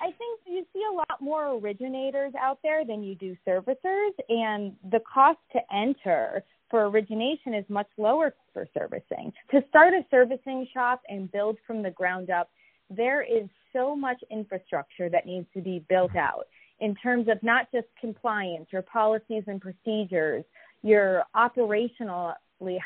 I 0.03 0.07
think 0.07 0.41
you 0.47 0.65
see 0.73 0.83
a 0.91 0.95
lot 0.95 1.21
more 1.21 1.59
originators 1.59 2.33
out 2.41 2.59
there 2.63 2.85
than 2.87 3.03
you 3.03 3.15
do 3.15 3.37
servicers, 3.47 4.13
and 4.29 4.75
the 4.91 5.01
cost 5.13 5.39
to 5.53 5.61
enter 5.75 6.43
for 6.71 6.87
origination 6.87 7.55
is 7.55 7.65
much 7.69 7.89
lower 7.99 8.35
for 8.53 8.67
servicing. 8.73 9.33
To 9.51 9.63
start 9.69 9.93
a 9.95 10.05
servicing 10.11 10.67
shop 10.73 11.03
and 11.09 11.31
build 11.31 11.59
from 11.67 11.83
the 11.83 11.91
ground 11.91 12.31
up, 12.31 12.51
there 12.89 13.23
is 13.23 13.49
so 13.73 13.95
much 13.95 14.23
infrastructure 14.31 15.09
that 15.09 15.27
needs 15.27 15.47
to 15.55 15.61
be 15.61 15.85
built 15.89 16.17
out 16.17 16.47
in 16.81 16.95
terms 16.95 17.29
of 17.29 17.43
not 17.43 17.71
just 17.73 17.87
compliance, 18.01 18.67
your 18.73 18.83
policies 18.83 19.45
and 19.47 19.61
procedures, 19.61 20.45
your 20.83 21.25
operational 21.35 22.35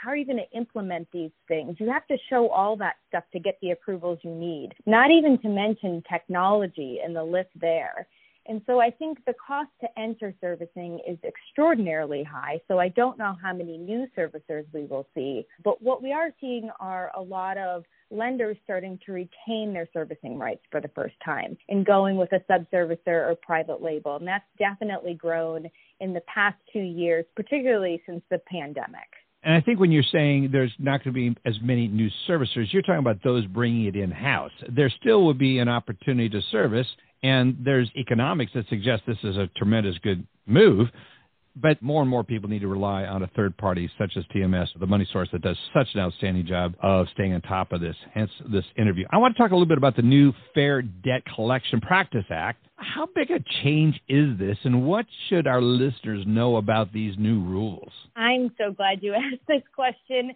how 0.01 0.11
are 0.11 0.17
you 0.17 0.25
going 0.25 0.39
to 0.39 0.57
implement 0.57 1.09
these 1.13 1.33
things? 1.49 1.77
You 1.81 1.91
have 1.91 2.07
to 2.07 2.17
show 2.31 2.49
all 2.49 2.77
that 2.77 2.95
stuff 3.09 3.25
to 3.33 3.41
get 3.41 3.59
the 3.61 3.73
approvals 3.73 4.19
you 4.23 4.31
need, 4.31 4.71
not 4.87 5.11
even 5.11 5.37
to 5.39 5.49
mention 5.49 6.03
technology 6.09 7.01
and 7.05 7.15
the 7.15 7.25
list 7.25 7.51
there. 7.61 8.07
And 8.47 8.61
so 8.67 8.81
I 8.81 8.91
think 8.91 9.25
the 9.25 9.35
cost 9.47 9.71
to 9.81 9.89
enter 9.99 10.35
servicing 10.41 11.01
is 11.07 11.19
extraordinarily 11.25 12.23
high. 12.23 12.61
So 12.69 12.79
I 12.79 12.89
don't 12.89 13.19
know 13.19 13.37
how 13.43 13.55
many 13.55 13.79
new 13.79 14.07
servicers 14.17 14.65
we 14.73 14.85
will 14.85 15.07
see. 15.15 15.47
But 15.63 15.81
what 15.81 16.03
we 16.03 16.13
are 16.13 16.31
seeing 16.41 16.71
are 16.79 17.11
a 17.17 17.23
lot 17.23 17.57
of 17.57 17.85
lenders 18.11 18.57
starting 18.65 18.99
to 19.07 19.13
retain 19.13 19.73
their 19.73 19.89
servicing 19.93 20.39
rights 20.39 20.63
for 20.71 20.81
the 20.81 20.91
first 20.95 21.15
time 21.25 21.57
and 21.69 21.87
going 21.87 22.17
with 22.17 22.31
a 22.33 22.41
subservicer 22.51 23.31
or 23.31 23.35
private 23.43 23.83
label. 23.83 24.17
And 24.17 24.29
that's 24.29 24.45
definitely 24.59 25.15
grown 25.15 25.71
in 26.01 26.13
the 26.13 26.23
past 26.23 26.57
two 26.73 26.81
years, 26.81 27.25
particularly 27.35 28.03
since 28.07 28.23
the 28.31 28.41
pandemic. 28.51 29.09
And 29.45 29.55
I 29.55 29.61
think 29.61 29.79
when 29.79 29.93
you're 29.93 30.03
saying 30.11 30.49
there's 30.53 30.73
not 30.79 31.05
going 31.05 31.15
to 31.15 31.33
be 31.33 31.37
as 31.45 31.57
many 31.63 31.87
new 31.87 32.09
servicers, 32.27 32.73
you're 32.73 32.83
talking 32.83 32.99
about 32.99 33.23
those 33.23 33.45
bringing 33.47 33.85
it 33.85 33.95
in 33.95 34.11
house. 34.11 34.53
There 34.69 34.91
still 35.01 35.27
would 35.27 35.39
be 35.39 35.59
an 35.59 35.69
opportunity 35.69 36.31
to 36.31 36.41
service, 36.51 36.87
and 37.23 37.57
there's 37.61 37.91
economics 37.95 38.53
that 38.55 38.67
suggest 38.69 39.03
this 39.07 39.19
is 39.23 39.37
a 39.37 39.49
tremendous 39.57 39.97
good 39.99 40.27
move. 40.47 40.89
But 41.57 41.81
more 41.81 42.03
and 42.03 42.11
more 42.11 42.25
people 42.25 42.49
need 42.51 42.61
to 42.61 42.69
rely 42.69 43.05
on 43.05 43.23
a 43.23 43.29
third 43.29 43.57
party 43.57 43.89
such 43.97 44.13
as 44.17 44.25
TMS, 44.35 44.69
the 44.79 44.87
money 44.87 45.07
source 45.13 45.29
that 45.33 45.43
does 45.43 45.57
such 45.73 45.87
an 45.95 46.01
outstanding 46.01 46.47
job 46.47 46.75
of 46.83 47.07
staying 47.15 47.33
on 47.33 47.43
top 47.43 47.73
of 47.73 47.81
this, 47.81 47.97
hence 48.13 48.31
this 48.51 48.65
interview. 48.77 49.07
I 49.11 49.19
want 49.19 49.37
to 49.37 49.43
talk 49.43 49.53
a 49.53 49.55
little 49.55 49.67
bit 49.67 49.79
about 49.79 49.95
the 49.95 50.03
new 50.03 50.33
Fair 50.53 50.83
Debt 50.83 51.23
Collection 51.35 51.81
Practice 51.81 52.25
Act. 52.31 52.67
How 52.77 53.07
big 53.15 53.31
a 53.31 53.39
change 53.63 54.01
is 54.09 54.37
this, 54.37 54.59
and 54.65 54.85
what 54.85 55.07
should 55.29 55.47
our 55.47 55.63
listeners 55.63 56.25
know 56.27 56.57
about 56.57 56.93
these 56.93 57.15
new 57.19 57.41
rules? 57.43 57.93
I'm 58.17 58.51
so 58.59 58.73
glad 58.73 59.03
you 59.03 59.15
asked 59.15 59.47
this 59.47 59.63
question. 59.75 60.33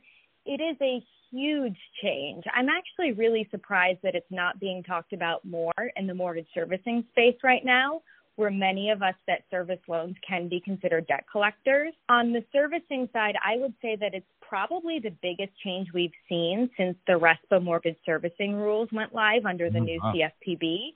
It 0.47 0.61
is 0.61 0.77
a 0.81 1.05
huge 1.31 1.77
change. 2.03 2.45
I'm 2.55 2.69
actually 2.69 3.13
really 3.13 3.47
surprised 3.51 3.99
that 4.03 4.15
it's 4.15 4.31
not 4.31 4.61
being 4.61 4.83
talked 4.83 5.13
about 5.13 5.45
more 5.45 5.73
in 5.97 6.07
the 6.07 6.15
mortgage 6.15 6.47
servicing 6.55 7.05
space 7.11 7.37
right 7.43 7.65
now 7.65 8.01
where 8.39 8.51
many 8.53 8.91
of 8.91 9.03
us 9.03 9.17
that 9.27 9.43
service 9.51 9.81
loans 9.89 10.15
can 10.27 10.49
be 10.49 10.61
considered 10.61 11.05
debt 11.09 11.25
collectors. 11.31 11.93
On 12.09 12.33
the 12.33 12.45
servicing 12.53 13.09
side, 13.13 13.35
I 13.45 13.57
would 13.57 13.75
say 13.83 13.97
that 13.97 14.15
it's 14.15 14.25
probably 14.41 15.01
the 15.01 15.11
biggest 15.21 15.51
change 15.65 15.89
we've 15.93 16.13
seen 16.29 16.71
since 16.77 16.97
the 17.09 17.15
RESPA 17.15 17.61
mortgage 17.61 17.97
servicing 18.07 18.55
rules 18.55 18.89
went 18.93 19.13
live 19.13 19.45
under 19.45 19.71
the 19.71 19.79
oh, 19.79 19.83
new 19.83 20.01
CFPB. 20.01 20.91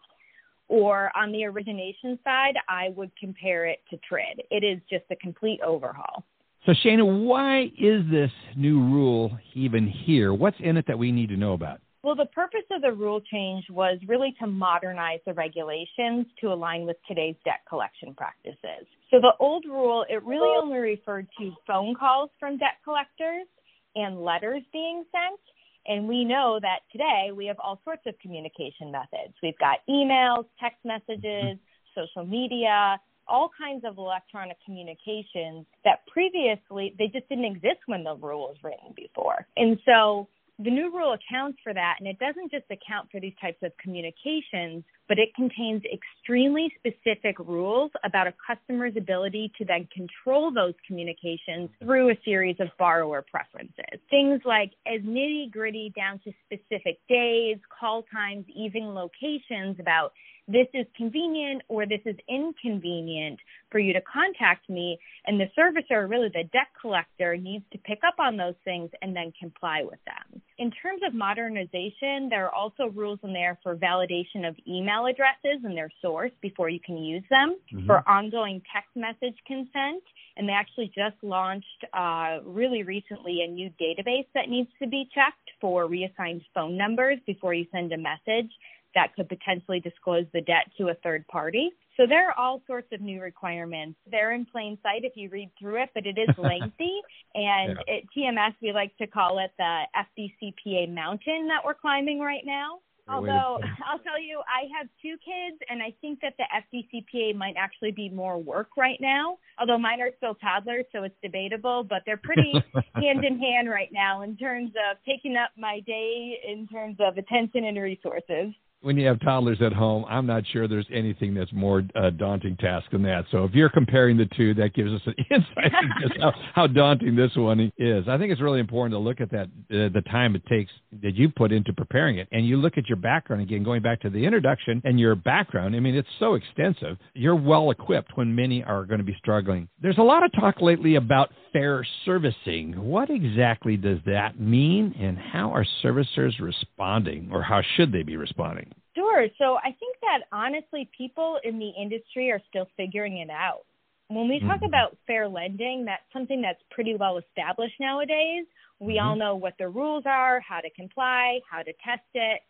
Or 0.69 1.11
on 1.17 1.33
the 1.33 1.45
origination 1.45 2.17
side, 2.23 2.55
I 2.69 2.91
would 2.97 3.11
compare 3.19 3.67
it 3.67 3.81
to 3.91 3.97
TRID. 4.09 4.45
It 4.53 4.63
is 4.63 4.81
just 4.89 5.05
a 5.11 5.17
complete 5.17 5.61
overhaul. 5.63 6.25
So, 6.65 6.73
Shayna, 6.85 7.27
why 7.27 7.73
is 7.77 8.09
this 8.09 8.31
new 8.57 8.79
rule 8.81 9.37
even 9.55 9.89
here? 9.89 10.33
What's 10.33 10.57
in 10.61 10.77
it 10.77 10.87
that 10.87 10.97
we 10.97 11.11
need 11.11 11.31
to 11.31 11.37
know 11.37 11.55
about? 11.55 11.81
Well, 12.03 12.17
the 12.17 12.27
purpose 12.27 12.67
of 12.73 12.83
the 12.83 12.93
rule 12.93 13.21
change 13.21 13.65
was 13.71 13.99
really 14.09 14.35
to 14.41 14.47
modernize 14.49 15.21
the 15.25 15.35
regulations 15.35 16.27
to 16.41 16.53
align 16.53 16.85
with 16.85 16.97
today's 17.07 17.37
debt 17.45 17.61
collection 17.69 18.13
practices. 18.15 18.87
So 19.11 19.21
the 19.21 19.33
old 19.39 19.65
rule, 19.67 20.05
it 20.09 20.23
really 20.25 20.51
only 20.61 20.79
referred 20.79 21.29
to 21.39 21.53
phone 21.67 21.95
calls 21.95 22.31
from 22.41 22.59
debt 22.59 22.79
collectors 22.83 23.47
and 23.95 24.25
letters 24.25 24.63
being 24.73 25.05
sent. 25.13 25.41
And 25.87 26.09
we 26.09 26.25
know 26.25 26.59
that 26.61 26.81
today 26.91 27.31
we 27.35 27.47
have 27.47 27.59
all 27.63 27.81
sorts 27.85 28.03
of 28.07 28.15
communication 28.21 28.91
methods. 28.91 29.35
We've 29.43 29.59
got 29.59 29.79
emails, 29.89 30.47
text 30.61 30.79
messages, 30.85 31.59
social 31.95 32.25
media, 32.25 33.01
all 33.29 33.51
kinds 33.57 33.85
of 33.85 33.99
electronic 33.99 34.57
communications 34.65 35.67
that 35.85 36.07
previously 36.13 36.95
they 36.99 37.07
just 37.07 37.29
didn't 37.29 37.45
exist 37.45 37.79
when 37.87 38.03
the 38.03 38.17
rule 38.17 38.49
was 38.49 38.57
written 38.63 38.93
before. 38.97 39.47
And 39.57 39.79
so 39.85 40.29
the 40.59 40.71
new 40.71 40.95
rule 40.95 41.15
accounts 41.15 41.59
for 41.63 41.73
that, 41.73 41.97
and 41.99 42.07
it 42.07 42.19
doesn't 42.19 42.51
just 42.51 42.65
account 42.71 43.09
for 43.11 43.21
these 43.21 43.33
types 43.41 43.59
of 43.63 43.73
communications, 43.83 44.85
but 45.09 45.19
it 45.19 45.35
contains 45.35 45.83
extremely 45.93 46.73
specific 46.79 47.39
rules 47.39 47.91
about 48.05 48.27
a 48.27 48.35
customer's 48.47 48.95
ability 48.97 49.53
to 49.59 49.65
then 49.65 49.89
control 49.95 50.53
those 50.53 50.75
communications 50.87 51.71
through 51.83 52.11
a 52.11 52.19
series 52.25 52.57
of 52.61 52.69
borrower 52.79 53.25
preferences. 53.31 54.01
Things 54.11 54.41
like 54.45 54.73
as 54.87 55.01
nitty 55.03 55.51
gritty 55.51 55.93
down 55.97 56.21
to 56.25 56.33
specific 56.45 56.99
days, 57.09 57.57
call 57.81 58.05
times, 58.13 58.45
even 58.55 58.95
locations 58.95 59.81
about 59.81 60.13
this 60.53 60.69
is 60.75 60.87
convenient 60.97 61.63
or 61.69 61.87
this 61.87 62.01
is 62.05 62.17
inconvenient 62.29 63.41
for 63.71 63.79
you 63.79 63.93
to 63.93 64.01
contact 64.03 64.69
me. 64.69 64.99
And 65.27 65.41
the 65.41 65.47
servicer, 65.59 66.09
really 66.09 66.29
the 66.29 66.45
debt 66.53 66.69
collector, 66.81 67.37
needs 67.37 67.65
to 67.73 67.79
pick 67.79 68.01
up 68.07 68.15
on 68.19 68.37
those 68.37 68.55
things 68.65 68.91
and 69.01 69.17
then 69.17 69.33
comply 69.41 69.83
with 69.83 69.99
them. 70.05 70.43
In 70.59 70.71
terms 70.71 71.01
of 71.07 71.15
modernization, 71.15 72.29
there 72.29 72.47
are 72.47 72.55
also 72.55 72.89
rules 72.95 73.19
in 73.25 73.33
there 73.33 73.59
for 73.63 73.75
validation 73.75 74.47
of 74.47 74.55
email 74.69 75.07
addresses 75.07 75.65
and 75.65 75.77
their 75.77 75.91
source 76.01 76.33
before 76.41 76.69
you 76.69 76.81
can 76.85 76.99
use 76.99 77.25
them, 77.31 77.57
mm-hmm. 77.73 77.87
for 77.87 78.07
ongoing 78.09 78.63
text 78.73 78.91
message 78.95 79.37
consent. 79.47 80.03
And 80.37 80.49
they 80.49 80.53
actually 80.53 80.93
just 80.95 81.17
launched 81.23 81.85
uh, 81.93 82.39
really 82.45 82.83
recently 82.83 83.43
a 83.43 83.51
new 83.51 83.71
database 83.81 84.27
that 84.35 84.49
needs 84.49 84.71
to 84.81 84.89
be 84.89 85.09
checked 85.15 85.51
for 85.61 85.87
reassigned 85.87 86.43
phone 86.55 86.77
numbers 86.77 87.19
before 87.27 87.55
you 87.55 87.67
send 87.73 87.93
a 87.93 87.99
message 87.99 88.51
that 88.95 89.15
could 89.15 89.29
potentially 89.29 89.81
disclose 89.81 90.27
the 90.33 90.41
debt 90.41 90.71
to 90.79 90.89
a 90.89 90.95
third 91.03 91.27
party. 91.29 91.71
So 91.97 92.07
there 92.07 92.29
are 92.29 92.39
all 92.39 92.63
sorts 92.67 92.89
of 92.93 93.01
new 93.01 93.21
requirements. 93.21 93.99
They're 94.11 94.33
in 94.33 94.47
plain 94.47 94.79
sight 94.83 95.05
if 95.05 95.13
you 95.15 95.29
read 95.29 95.51
through 95.59 95.83
it, 95.83 95.91
but 95.95 96.07
it 96.07 96.17
is 96.19 96.35
lengthy. 96.39 97.01
and 97.35 97.79
yeah. 97.87 97.95
at 97.95 98.03
TMS, 98.17 98.55
we 98.63 98.73
like 98.73 98.97
to 98.99 99.07
call 99.07 99.39
it 99.39 99.53
the 99.59 99.83
FDCPA 99.97 100.93
mountain 100.93 101.49
that 101.49 101.65
we're 101.65 101.75
climbing 101.75 102.21
right 102.21 102.45
now. 102.45 102.79
Although 103.09 103.59
I'll 103.87 103.99
tell 103.99 104.21
you, 104.21 104.41
I 104.49 104.69
have 104.79 104.89
two 105.03 105.17
kids, 105.25 105.61
and 105.69 105.83
I 105.83 105.93
think 106.01 106.21
that 106.21 106.35
the 106.39 106.45
FDCPA 106.73 107.35
might 107.37 107.55
actually 107.59 107.93
be 107.93 108.09
more 108.09 108.39
work 108.39 108.69
right 108.77 108.99
now. 109.01 109.39
Although 109.59 109.79
mine 109.79 110.01
are 110.01 110.11
still 110.17 110.35
toddlers, 110.37 110.87
so 110.93 111.03
it's 111.03 111.15
debatable, 111.23 111.85
but 111.85 112.03
they're 112.07 112.17
pretty 112.17 112.53
hand 112.95 113.25
in 113.25 113.39
hand 113.39 113.69
right 113.69 113.91
now 113.93 114.23
in 114.23 114.37
terms 114.37 114.71
of 114.91 114.97
taking 115.07 115.37
up 115.37 115.51
my 115.59 115.81
day 115.81 116.39
in 116.47 116.67
terms 116.69 116.97
of 117.01 117.19
attention 117.19 117.65
and 117.65 117.79
resources 117.79 118.55
when 118.83 118.97
you 118.97 119.07
have 119.07 119.21
toddlers 119.21 119.63
at 119.63 119.73
home, 119.73 120.05
I'm 120.09 120.27
not 120.27 120.45
sure 120.53 120.69
there's 120.69 120.87
anything 120.93 121.35
that's 121.35 121.53
more 121.53 121.83
uh, 121.95 122.11
daunting 122.11 122.57
task 122.57 122.91
than 122.91 123.03
that. 123.05 123.25
So 123.31 123.45
if 123.45 123.55
you're 123.55 123.69
comparing 123.69 124.17
the 124.17 124.29
two, 124.37 124.55
that 124.55 124.75
gives 124.75 124.93
us 124.93 125.01
an 125.07 125.15
insight 125.31 125.73
into 125.83 126.21
how, 126.21 126.33
how 126.55 126.67
daunting 126.67 127.17
this 127.17 127.31
one 127.37 127.73
is. 127.79 128.09
I 128.09 128.19
think 128.19 128.33
it's 128.33 128.41
really 128.41 128.61
important 128.61 128.93
to 128.95 128.99
look 128.99 129.21
at 129.21 129.31
that 129.31 129.47
uh, 129.71 129.89
the 129.93 130.03
time 130.11 130.35
it 130.35 130.45
takes 130.47 130.73
that 131.03 131.15
you 131.15 131.29
put 131.29 131.53
into 131.53 131.73
preparing 131.73 132.19
it, 132.19 132.29
and 132.33 132.47
you 132.47 132.57
look 132.57 132.77
at 132.77 132.89
your 132.89 132.97
background 132.97 133.43
again, 133.43 133.63
going 133.63 133.83
back 133.83 134.01
to 134.03 134.11
the 134.11 134.25
introduction 134.25 134.83
and 134.85 134.99
your 134.99 135.15
background. 135.15 135.77
I 135.77 135.81
mean, 135.81 135.95
it's 135.95 136.09
so 136.19 136.35
extensive. 136.35 136.99
You're 137.15 137.37
well 137.37 137.71
equipped 137.71 138.17
when 138.17 138.35
many 138.35 138.65
are 138.65 138.85
going 138.85 138.99
to 138.99 139.05
be 139.05 139.17
struggling. 139.19 139.69
There's 139.81 139.99
a 139.99 140.03
lot 140.03 140.25
of 140.25 140.33
talk 140.33 140.61
lately 140.61 140.97
about 140.97 141.31
fair 141.53 141.87
servicing. 142.05 142.73
What 142.77 143.11
exactly 143.11 143.77
does 143.77 143.99
that 144.07 144.41
mean, 144.41 144.95
and 144.99 145.19
how 145.19 145.51
are 145.51 145.67
servicers 145.83 146.41
responding, 146.41 147.31
or 147.33 147.43
how 147.43 147.63
should 147.77 147.93
they 147.93 148.03
be 148.03 148.17
responding? 148.17 148.73
Sure. 148.95 149.27
So 149.39 149.57
I 149.57 149.75
think 149.79 149.97
that 150.03 150.21
honestly, 150.33 150.89
people 150.97 151.39
in 151.45 151.59
the 151.59 151.71
industry 151.71 152.31
are 152.31 152.41
still 152.49 152.69
figuring 152.77 153.19
it 153.19 153.31
out. 153.31 153.63
When 154.09 154.29
we 154.29 154.41
talk 154.41 154.57
mm-hmm. 154.57 154.67
about 154.67 154.97
fair 155.07 155.27
lending, 155.29 155.85
that's 155.87 156.03
something 156.13 156.43
that's 156.43 156.61
pretty 156.71 156.95
well 156.95 157.19
established 157.19 157.77
nowadays. 157.81 158.45
We 158.79 158.95
mm-hmm. 158.95 159.07
all 159.07 159.17
know 159.17 159.37
what 159.37 159.55
the 159.59 159.69
rules 159.69 160.05
are, 160.07 160.41
how 160.41 160.61
to 160.61 160.69
comply, 160.71 161.41
how 161.51 161.63
to 161.63 161.73
test 161.85 162.03
it, 162.15 162.43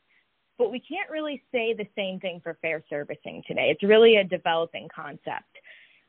but 0.58 0.70
we 0.70 0.80
can't 0.80 1.10
really 1.10 1.42
say 1.52 1.74
the 1.74 1.86
same 1.96 2.18
thing 2.20 2.40
for 2.42 2.58
fair 2.62 2.82
servicing 2.90 3.42
today. 3.46 3.68
It's 3.70 3.82
really 3.82 4.16
a 4.16 4.24
developing 4.24 4.88
concept. 4.94 5.58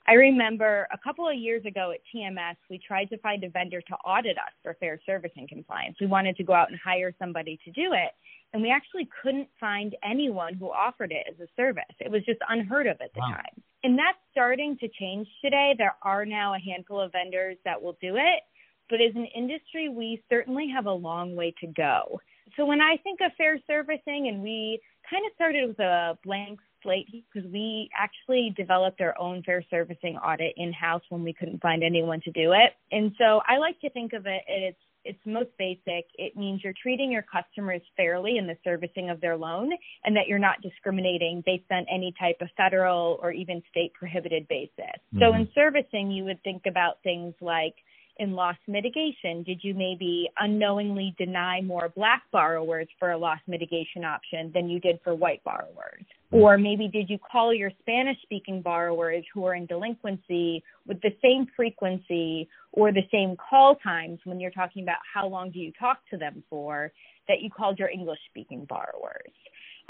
I 0.08 0.14
remember 0.14 0.88
a 0.92 0.98
couple 0.98 1.28
of 1.28 1.36
years 1.36 1.66
ago 1.66 1.92
at 1.92 2.00
TMS, 2.14 2.56
we 2.70 2.80
tried 2.86 3.06
to 3.06 3.18
find 3.20 3.44
a 3.44 3.50
vendor 3.50 3.82
to 3.82 3.94
audit 4.06 4.38
us 4.38 4.54
for 4.62 4.76
fair 4.80 5.00
servicing 5.06 5.48
compliance. 5.48 5.96
We 6.02 6.08
wanted 6.08 6.36
to 6.38 6.44
go 6.44 6.54
out 6.54 6.70
and 6.70 6.80
hire 6.84 7.14
somebody 7.20 7.60
to 7.66 7.72
do 7.72 7.94
it 7.94 8.12
and 8.54 8.62
we 8.62 8.70
actually 8.70 9.10
couldn't 9.22 9.50
find 9.60 9.96
anyone 10.04 10.54
who 10.54 10.68
offered 10.68 11.12
it 11.12 11.26
as 11.28 11.40
a 11.40 11.50
service. 11.58 11.84
It 12.00 12.12
was 12.12 12.24
just 12.24 12.40
unheard 12.48 12.86
of 12.86 12.98
at 13.02 13.14
the 13.14 13.20
wow. 13.20 13.32
time. 13.32 13.64
And 13.84 13.98
that's 13.98 14.18
starting 14.32 14.78
to 14.80 14.88
change 14.88 15.28
today. 15.44 15.74
There 15.78 15.96
are 16.04 16.24
now 16.24 16.54
a 16.54 16.60
handful 16.60 17.02
of 17.02 17.12
vendors 17.12 17.58
that 17.66 17.82
will 17.82 17.98
do 18.00 18.16
it, 18.16 18.44
but 18.90 19.02
as 19.02 19.16
an 19.16 19.28
industry, 19.36 19.90
we 19.90 20.24
certainly 20.30 20.68
have 20.74 20.86
a 20.86 20.94
long 20.94 21.36
way 21.36 21.54
to 21.62 21.68
go. 21.68 22.22
So 22.56 22.66
when 22.66 22.80
I 22.80 22.98
think 23.04 23.20
of 23.22 23.32
fair 23.38 23.58
servicing, 23.66 24.28
and 24.28 24.44
we 24.44 24.80
kind 25.10 25.26
of 25.26 25.34
started 25.34 25.68
with 25.68 25.80
a 25.80 26.18
blank 26.24 26.60
slate 26.84 27.08
because 27.12 27.50
we 27.52 27.90
actually 27.98 28.54
developed 28.56 29.02
our 29.02 29.18
own 29.20 29.42
fair 29.44 29.64
servicing 29.70 30.18
audit 30.18 30.54
in 30.58 30.72
house 30.74 31.02
when 31.10 31.24
we 31.24 31.34
couldn't 31.34 31.62
find 31.62 31.84
anyone 31.84 32.22
to 32.22 32.32
do 32.32 32.52
it. 32.52 32.74
And 32.92 33.14
so 33.18 33.42
I 33.48 33.58
like 33.58 33.80
to 33.82 33.90
think 33.90 34.14
of 34.14 34.26
it 34.26 34.42
as 34.48 34.76
it's 35.06 35.20
most 35.26 35.50
basic. 35.58 36.06
It 36.16 36.38
means 36.38 36.62
you're 36.64 36.74
treating 36.82 37.12
your 37.12 37.24
customers 37.24 37.82
fairly 37.98 38.38
in 38.38 38.48
the 38.48 38.56
servicing 38.64 39.10
of 39.10 39.20
their 39.20 39.36
loan 39.36 39.72
and 40.06 40.16
that 40.16 40.28
you're 40.28 40.40
not 40.40 40.62
discriminating 40.62 41.44
based 41.46 41.70
on 41.72 41.86
any 41.94 42.14
type 42.20 42.38
of 42.42 42.48
federal 42.56 43.20
or 43.22 43.32
even 43.32 43.62
state 43.70 43.94
prohibited 43.94 44.48
basis. 44.48 44.72
Mm-hmm. 44.80 45.20
So 45.20 45.34
in 45.34 45.50
servicing, 45.54 46.12
you 46.12 46.24
would 46.26 46.42
think 46.44 46.64
about 46.68 47.04
things 47.04 47.34
like 47.42 47.76
in 48.18 48.34
loss 48.34 48.58
mitigation? 48.68 49.44
Did 49.44 49.60
you 49.64 49.74
maybe 49.74 50.30
unknowingly 50.40 51.16
deny 51.18 51.62
more 51.62 51.92
black 51.96 52.24
borrowers 52.32 52.88
for 53.00 53.12
a 53.12 53.18
loss 53.18 53.40
mitigation 53.48 54.04
option 54.04 54.52
than 54.54 54.70
you 54.70 54.80
did 54.80 55.00
for 55.04 55.16
white 55.16 55.44
borrowers? 55.44 56.04
Mm-hmm. 56.32 56.38
Or 56.38 56.58
maybe 56.58 56.88
did 56.88 57.10
you 57.10 57.18
call 57.18 57.54
your 57.54 57.72
Spanish 57.82 58.18
speaking 58.22 58.62
borrowers 58.62 59.26
who 59.34 59.46
are 59.46 59.56
in 59.56 59.66
delinquency 59.66 60.64
with 60.86 61.02
the 61.02 61.16
same 61.22 61.48
frequency 61.56 62.48
or 62.72 62.92
the 62.92 63.08
same 63.12 63.36
call 63.38 63.76
times 63.76 64.20
when 64.26 64.40
you're 64.40 64.52
talking 64.52 64.84
about 64.84 64.98
how 65.12 65.28
long 65.28 65.52
do 65.52 65.60
you 65.60 65.72
talk 65.80 66.00
to 66.12 66.18
them 66.18 66.44
for 66.50 66.92
that 67.28 67.42
you 67.42 67.50
called 67.50 67.80
your 67.80 67.90
English 67.90 68.20
speaking 68.30 68.66
borrowers? 68.66 69.32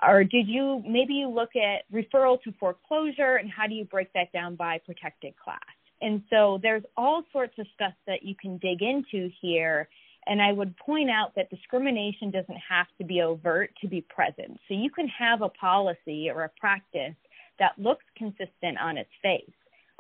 Or 0.01 0.24
did 0.24 0.47
you 0.47 0.84
maybe 0.88 1.13
you 1.13 1.30
look 1.30 1.51
at 1.55 1.84
referral 1.93 2.41
to 2.43 2.51
foreclosure 2.59 3.36
and 3.36 3.49
how 3.49 3.67
do 3.67 3.74
you 3.74 3.86
break 3.86 4.11
that 4.13 4.32
down 4.32 4.55
by 4.55 4.80
protected 4.86 5.34
class? 5.38 5.59
And 6.03 6.21
so 6.29 6.59
there's 6.61 6.83
all 6.97 7.23
sorts 7.31 7.53
of 7.57 7.65
stuff 7.73 7.93
that 8.07 8.23
you 8.23 8.35
can 8.35 8.57
dig 8.57 8.81
into 8.81 9.29
here. 9.41 9.87
And 10.27 10.41
I 10.41 10.51
would 10.51 10.75
point 10.77 11.09
out 11.09 11.33
that 11.35 11.49
discrimination 11.49 12.29
doesn't 12.29 12.59
have 12.69 12.87
to 12.97 13.05
be 13.05 13.21
overt 13.21 13.71
to 13.81 13.87
be 13.87 14.01
present. 14.01 14.59
So 14.67 14.73
you 14.73 14.89
can 14.89 15.07
have 15.07 15.41
a 15.41 15.49
policy 15.49 16.29
or 16.29 16.43
a 16.43 16.51
practice 16.59 17.15
that 17.59 17.71
looks 17.77 18.03
consistent 18.17 18.77
on 18.81 18.97
its 18.97 19.09
face. 19.21 19.49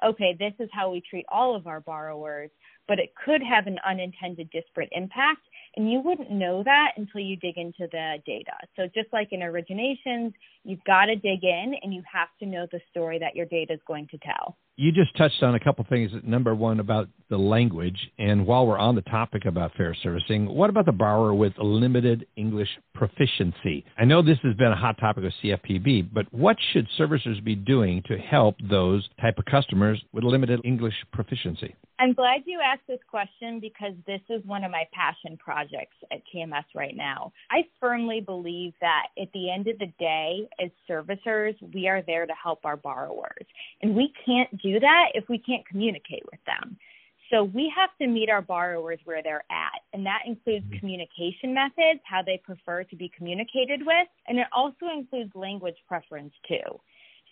Okay, 0.03 0.35
this 0.37 0.53
is 0.59 0.69
how 0.73 0.91
we 0.91 1.01
treat 1.09 1.25
all 1.29 1.55
of 1.55 1.67
our 1.67 1.79
borrowers, 1.79 2.49
but 2.87 2.99
it 2.99 3.13
could 3.23 3.41
have 3.41 3.67
an 3.67 3.79
unintended 3.87 4.49
disparate 4.51 4.89
impact. 4.91 5.41
And 5.75 5.91
you 5.91 6.01
wouldn't 6.01 6.31
know 6.31 6.63
that 6.63 6.91
until 6.97 7.21
you 7.21 7.35
dig 7.37 7.57
into 7.57 7.87
the 7.91 8.17
data. 8.25 8.53
So 8.75 8.83
just 8.93 9.11
like 9.11 9.29
in 9.31 9.39
originations, 9.39 10.33
you've 10.63 10.83
got 10.85 11.05
to 11.05 11.15
dig 11.15 11.43
in 11.43 11.75
and 11.81 11.93
you 11.93 12.03
have 12.11 12.29
to 12.39 12.45
know 12.45 12.67
the 12.71 12.79
story 12.91 13.19
that 13.19 13.35
your 13.35 13.45
data 13.45 13.73
is 13.73 13.79
going 13.87 14.07
to 14.11 14.17
tell 14.19 14.57
you 14.75 14.91
just 14.91 15.15
touched 15.17 15.43
on 15.43 15.55
a 15.55 15.59
couple 15.59 15.85
things. 15.87 16.11
Number 16.23 16.55
one, 16.55 16.79
about 16.79 17.07
the 17.29 17.37
language. 17.37 17.97
And 18.17 18.45
while 18.45 18.65
we're 18.65 18.77
on 18.77 18.95
the 18.95 19.01
topic 19.01 19.45
about 19.45 19.75
fair 19.75 19.95
servicing, 20.01 20.47
what 20.47 20.69
about 20.69 20.85
the 20.85 20.91
borrower 20.91 21.33
with 21.33 21.53
limited 21.57 22.25
English 22.35 22.69
proficiency? 22.95 23.85
I 23.97 24.05
know 24.05 24.21
this 24.21 24.39
has 24.43 24.55
been 24.55 24.71
a 24.71 24.75
hot 24.75 24.97
topic 24.97 25.25
of 25.25 25.31
CFPB, 25.43 26.09
but 26.11 26.25
what 26.33 26.57
should 26.71 26.87
servicers 26.99 27.43
be 27.43 27.55
doing 27.55 28.01
to 28.07 28.17
help 28.17 28.55
those 28.67 29.07
type 29.21 29.37
of 29.37 29.45
customers 29.45 30.01
with 30.11 30.23
limited 30.23 30.61
English 30.63 30.95
proficiency? 31.11 31.75
I'm 31.99 32.13
glad 32.13 32.41
you 32.45 32.59
asked 32.59 32.87
this 32.87 32.99
question 33.07 33.59
because 33.59 33.93
this 34.07 34.21
is 34.29 34.43
one 34.45 34.63
of 34.63 34.71
my 34.71 34.85
passion 34.93 35.37
projects 35.37 35.95
at 36.11 36.21
TMS 36.33 36.65
right 36.75 36.95
now. 36.95 37.31
I 37.51 37.63
firmly 37.79 38.19
believe 38.19 38.73
that 38.81 39.07
at 39.21 39.31
the 39.33 39.51
end 39.51 39.67
of 39.67 39.77
the 39.77 39.91
day, 39.99 40.49
as 40.59 40.71
servicers, 40.89 41.55
we 41.73 41.87
are 41.87 42.01
there 42.01 42.25
to 42.25 42.33
help 42.41 42.65
our 42.65 42.77
borrowers. 42.77 43.45
And 43.81 43.95
we 43.95 44.11
can't 44.25 44.49
do 44.61 44.79
that 44.79 45.11
if 45.13 45.25
we 45.29 45.37
can't 45.37 45.65
communicate 45.67 46.23
with 46.31 46.39
them. 46.45 46.77
So 47.31 47.43
we 47.43 47.71
have 47.75 47.89
to 47.99 48.07
meet 48.07 48.29
our 48.29 48.41
borrowers 48.41 48.99
where 49.05 49.23
they're 49.23 49.45
at, 49.49 49.81
and 49.91 50.05
that 50.05 50.19
includes 50.27 50.65
mm-hmm. 50.65 50.77
communication 50.77 51.53
methods, 51.53 51.99
how 52.03 52.21
they 52.23 52.39
prefer 52.43 52.83
to 52.83 52.95
be 52.95 53.11
communicated 53.15 53.81
with, 53.83 54.07
and 54.27 54.37
it 54.37 54.47
also 54.55 54.85
includes 54.95 55.31
language 55.33 55.77
preference 55.87 56.33
too. 56.47 56.79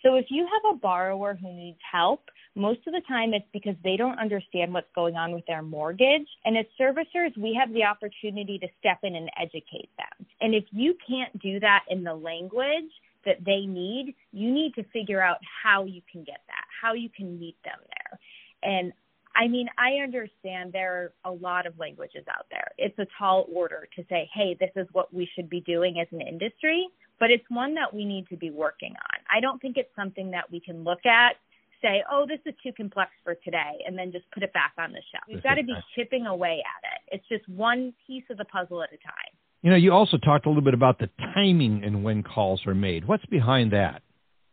So 0.03 0.15
if 0.15 0.25
you 0.29 0.47
have 0.47 0.75
a 0.75 0.79
borrower 0.79 1.37
who 1.39 1.53
needs 1.53 1.77
help, 1.91 2.23
most 2.55 2.79
of 2.87 2.93
the 2.93 3.01
time 3.07 3.33
it's 3.33 3.45
because 3.53 3.75
they 3.83 3.95
don't 3.95 4.19
understand 4.19 4.73
what's 4.73 4.91
going 4.93 5.15
on 5.15 5.31
with 5.31 5.45
their 5.45 5.61
mortgage. 5.61 6.27
And 6.43 6.57
as 6.57 6.65
servicers, 6.79 7.37
we 7.37 7.57
have 7.59 7.73
the 7.73 7.83
opportunity 7.83 8.59
to 8.59 8.67
step 8.79 8.99
in 9.03 9.15
and 9.15 9.29
educate 9.39 9.89
them. 9.97 10.25
And 10.41 10.53
if 10.53 10.65
you 10.71 10.95
can't 11.07 11.37
do 11.39 11.59
that 11.61 11.85
in 11.89 12.03
the 12.03 12.13
language, 12.13 12.91
that 13.25 13.37
they 13.45 13.65
need, 13.65 14.15
you 14.31 14.51
need 14.51 14.73
to 14.75 14.83
figure 14.91 15.21
out 15.21 15.37
how 15.63 15.85
you 15.85 16.01
can 16.11 16.23
get 16.23 16.41
that, 16.47 16.65
how 16.81 16.93
you 16.93 17.09
can 17.09 17.39
meet 17.39 17.55
them 17.63 17.77
there. 17.79 18.19
And 18.63 18.93
I 19.35 19.47
mean, 19.47 19.69
I 19.77 20.03
understand 20.03 20.73
there 20.73 21.13
are 21.25 21.31
a 21.31 21.31
lot 21.31 21.65
of 21.65 21.77
languages 21.79 22.25
out 22.29 22.47
there. 22.51 22.71
It's 22.77 22.97
a 22.99 23.07
tall 23.17 23.47
order 23.53 23.87
to 23.95 24.03
say, 24.09 24.29
hey, 24.33 24.57
this 24.59 24.71
is 24.75 24.87
what 24.91 25.13
we 25.13 25.29
should 25.35 25.49
be 25.49 25.61
doing 25.61 25.99
as 25.99 26.07
an 26.11 26.21
industry, 26.21 26.87
but 27.19 27.31
it's 27.31 27.45
one 27.49 27.75
that 27.75 27.93
we 27.93 28.03
need 28.03 28.27
to 28.29 28.35
be 28.35 28.49
working 28.49 28.91
on. 28.91 29.19
I 29.33 29.39
don't 29.39 29.61
think 29.61 29.77
it's 29.77 29.95
something 29.95 30.31
that 30.31 30.51
we 30.51 30.59
can 30.59 30.83
look 30.83 31.05
at, 31.05 31.37
say, 31.81 32.03
oh, 32.11 32.25
this 32.27 32.39
is 32.45 32.53
too 32.63 32.71
complex 32.75 33.11
for 33.23 33.35
today, 33.35 33.79
and 33.85 33.97
then 33.97 34.11
just 34.11 34.25
put 34.31 34.43
it 34.43 34.53
back 34.53 34.73
on 34.77 34.91
the 34.91 35.01
shelf. 35.11 35.23
You've 35.27 35.43
got 35.43 35.55
to 35.55 35.63
be 35.63 35.73
chipping 35.95 36.25
away 36.25 36.61
at 36.63 36.81
it. 36.93 37.15
It's 37.15 37.27
just 37.27 37.47
one 37.49 37.93
piece 38.07 38.23
of 38.29 38.37
the 38.37 38.45
puzzle 38.45 38.83
at 38.83 38.89
a 38.89 38.97
time. 38.97 39.33
You 39.61 39.69
know, 39.71 39.77
you 39.77 39.91
also 39.91 40.17
talked 40.17 40.45
a 40.45 40.49
little 40.49 40.63
bit 40.63 40.73
about 40.73 40.99
the 40.99 41.09
timing 41.33 41.83
and 41.83 42.03
when 42.03 42.23
calls 42.23 42.65
are 42.65 42.73
made. 42.73 43.07
What's 43.07 43.25
behind 43.25 43.71
that? 43.73 44.01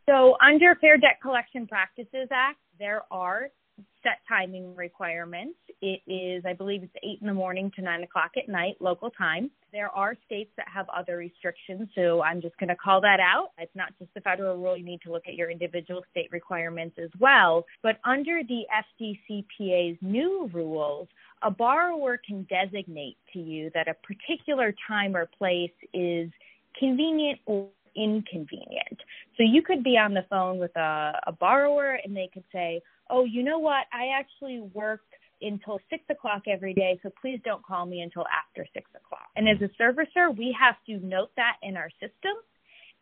So, 0.09 0.37
under 0.45 0.75
Fair 0.81 0.97
Debt 0.97 1.19
Collection 1.23 1.67
Practices 1.67 2.29
Act, 2.33 2.59
there 2.79 3.03
are 3.11 3.49
set 4.03 4.19
timing 4.29 4.75
requirements. 4.75 5.59
It 5.81 6.01
is, 6.07 6.45
I 6.47 6.53
believe, 6.53 6.83
it's 6.83 6.95
eight 7.03 7.19
in 7.21 7.27
the 7.27 7.35
morning 7.35 7.71
to 7.77 7.83
nine 7.83 8.03
o'clock 8.03 8.33
at 8.37 8.49
night, 8.49 8.77
local 8.81 9.11
time. 9.11 9.51
There 9.73 9.89
are 9.89 10.17
states 10.27 10.51
that 10.57 10.67
have 10.73 10.87
other 10.89 11.17
restrictions, 11.17 11.89
so 11.95 12.23
I'm 12.23 12.41
just 12.41 12.57
going 12.59 12.69
to 12.69 12.77
call 12.77 13.01
that 13.03 13.21
out. 13.21 13.51
It's 13.59 13.75
not 13.75 13.93
just 13.99 14.13
the 14.15 14.21
federal 14.21 14.57
rule. 14.57 14.77
You 14.77 14.85
need 14.85 15.03
to 15.03 15.13
look 15.13 15.25
at 15.29 15.35
your 15.35 15.51
individual 15.51 16.03
state 16.11 16.31
requirements 16.33 16.97
as 17.03 17.11
well. 17.21 17.65
But 17.83 17.99
under 18.05 18.41
the 18.43 18.63
FDCPA's 19.01 19.99
new 20.01 20.51
rules, 20.53 21.09
a 21.43 21.51
borrower 21.51 22.21
can 22.27 22.47
designate 22.49 23.17
to 23.33 23.39
you 23.39 23.71
that 23.75 23.89
a 23.89 23.95
particular 23.95 24.75
time 24.89 25.17
or 25.17 25.27
place 25.27 25.71
is 25.93 26.31
convenient 26.79 27.41
or 27.47 27.69
inconvenient. 27.97 28.99
So 29.37 29.43
you 29.43 29.63
could 29.63 29.83
be 29.83 29.97
on 29.99 30.15
the 30.15 30.25
phone 30.31 30.59
with 30.59 30.75
a, 30.77 31.21
a 31.27 31.33
borrower 31.33 31.99
and 32.03 32.17
they 32.17 32.31
could 32.33 32.45
say, 32.53 32.81
oh, 33.11 33.25
you 33.25 33.43
know 33.43 33.59
what? 33.59 33.87
I 33.93 34.19
actually 34.19 34.61
work 34.61 35.03
until 35.41 35.79
six 35.91 36.03
o'clock 36.11 36.43
every 36.49 36.75
day, 36.75 36.99
so 37.03 37.11
please 37.21 37.41
don't 37.45 37.65
call 37.65 37.87
me 37.87 38.01
until 38.01 38.25
after 38.27 38.67
six 38.75 38.91
o'clock. 38.91 39.29
And 39.37 39.49
as 39.49 39.57
a 39.63 39.83
servicer, 39.83 40.37
we 40.37 40.57
have 40.59 40.77
to 40.87 41.05
note 41.05 41.31
that 41.37 41.57
in 41.63 41.77
our 41.77 41.91
system. 42.01 42.35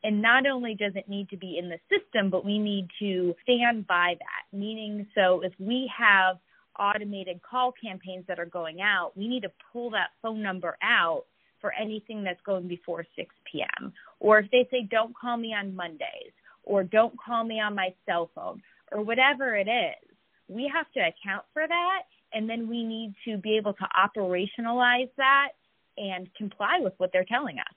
And 0.04 0.20
not 0.20 0.46
only 0.46 0.74
does 0.74 0.92
it 0.94 1.09
need 1.09 1.30
to 1.30 1.36
be 1.36 1.59
in 1.59 1.68
the 1.68 1.78
system, 1.90 2.30
but 2.30 2.44
we 2.44 2.59
need 2.59 2.88
to 3.00 3.34
stand 3.42 3.86
by 3.86 4.14
that. 4.18 4.57
Meaning, 4.57 5.07
so 5.14 5.40
if 5.42 5.52
we 5.59 5.90
have 5.96 6.36
automated 6.78 7.40
call 7.42 7.72
campaigns 7.72 8.24
that 8.28 8.38
are 8.38 8.46
going 8.46 8.80
out, 8.82 9.12
we 9.16 9.26
need 9.26 9.42
to 9.42 9.52
pull 9.72 9.90
that 9.90 10.11
phone 10.22 10.42
number 10.42 10.76
out 10.82 11.24
for 11.61 11.72
anything 11.72 12.22
that's 12.22 12.40
going 12.44 12.68
before 12.68 13.04
6 13.16 13.34
p.m. 13.50 13.92
Or 14.20 14.38
if 14.38 14.50
they 14.50 14.68
say, 14.70 14.86
don't 14.88 15.16
call 15.16 15.38
me 15.38 15.54
on 15.54 15.74
Mondays, 15.74 16.32
or 16.62 16.84
don't 16.84 17.14
call 17.18 17.44
me 17.44 17.61
on 17.61 17.74
my 17.74 17.94
cell 18.04 18.30
phone, 18.34 18.61
or 18.93 19.03
whatever 19.03 19.57
it 19.57 19.68
is, 19.68 20.16
we 20.49 20.70
have 20.74 20.91
to 20.93 21.01
account 21.01 21.45
for 21.53 21.66
that. 21.66 22.03
And 22.32 22.49
then 22.49 22.68
we 22.68 22.84
need 22.84 23.14
to 23.26 23.39
be 23.39 23.57
able 23.57 23.72
to 23.74 23.87
operationalize 23.97 25.11
that 25.16 25.51
and 25.97 26.28
comply 26.37 26.78
with 26.80 26.93
what 26.99 27.11
they're 27.12 27.24
telling 27.24 27.59
us. 27.59 27.74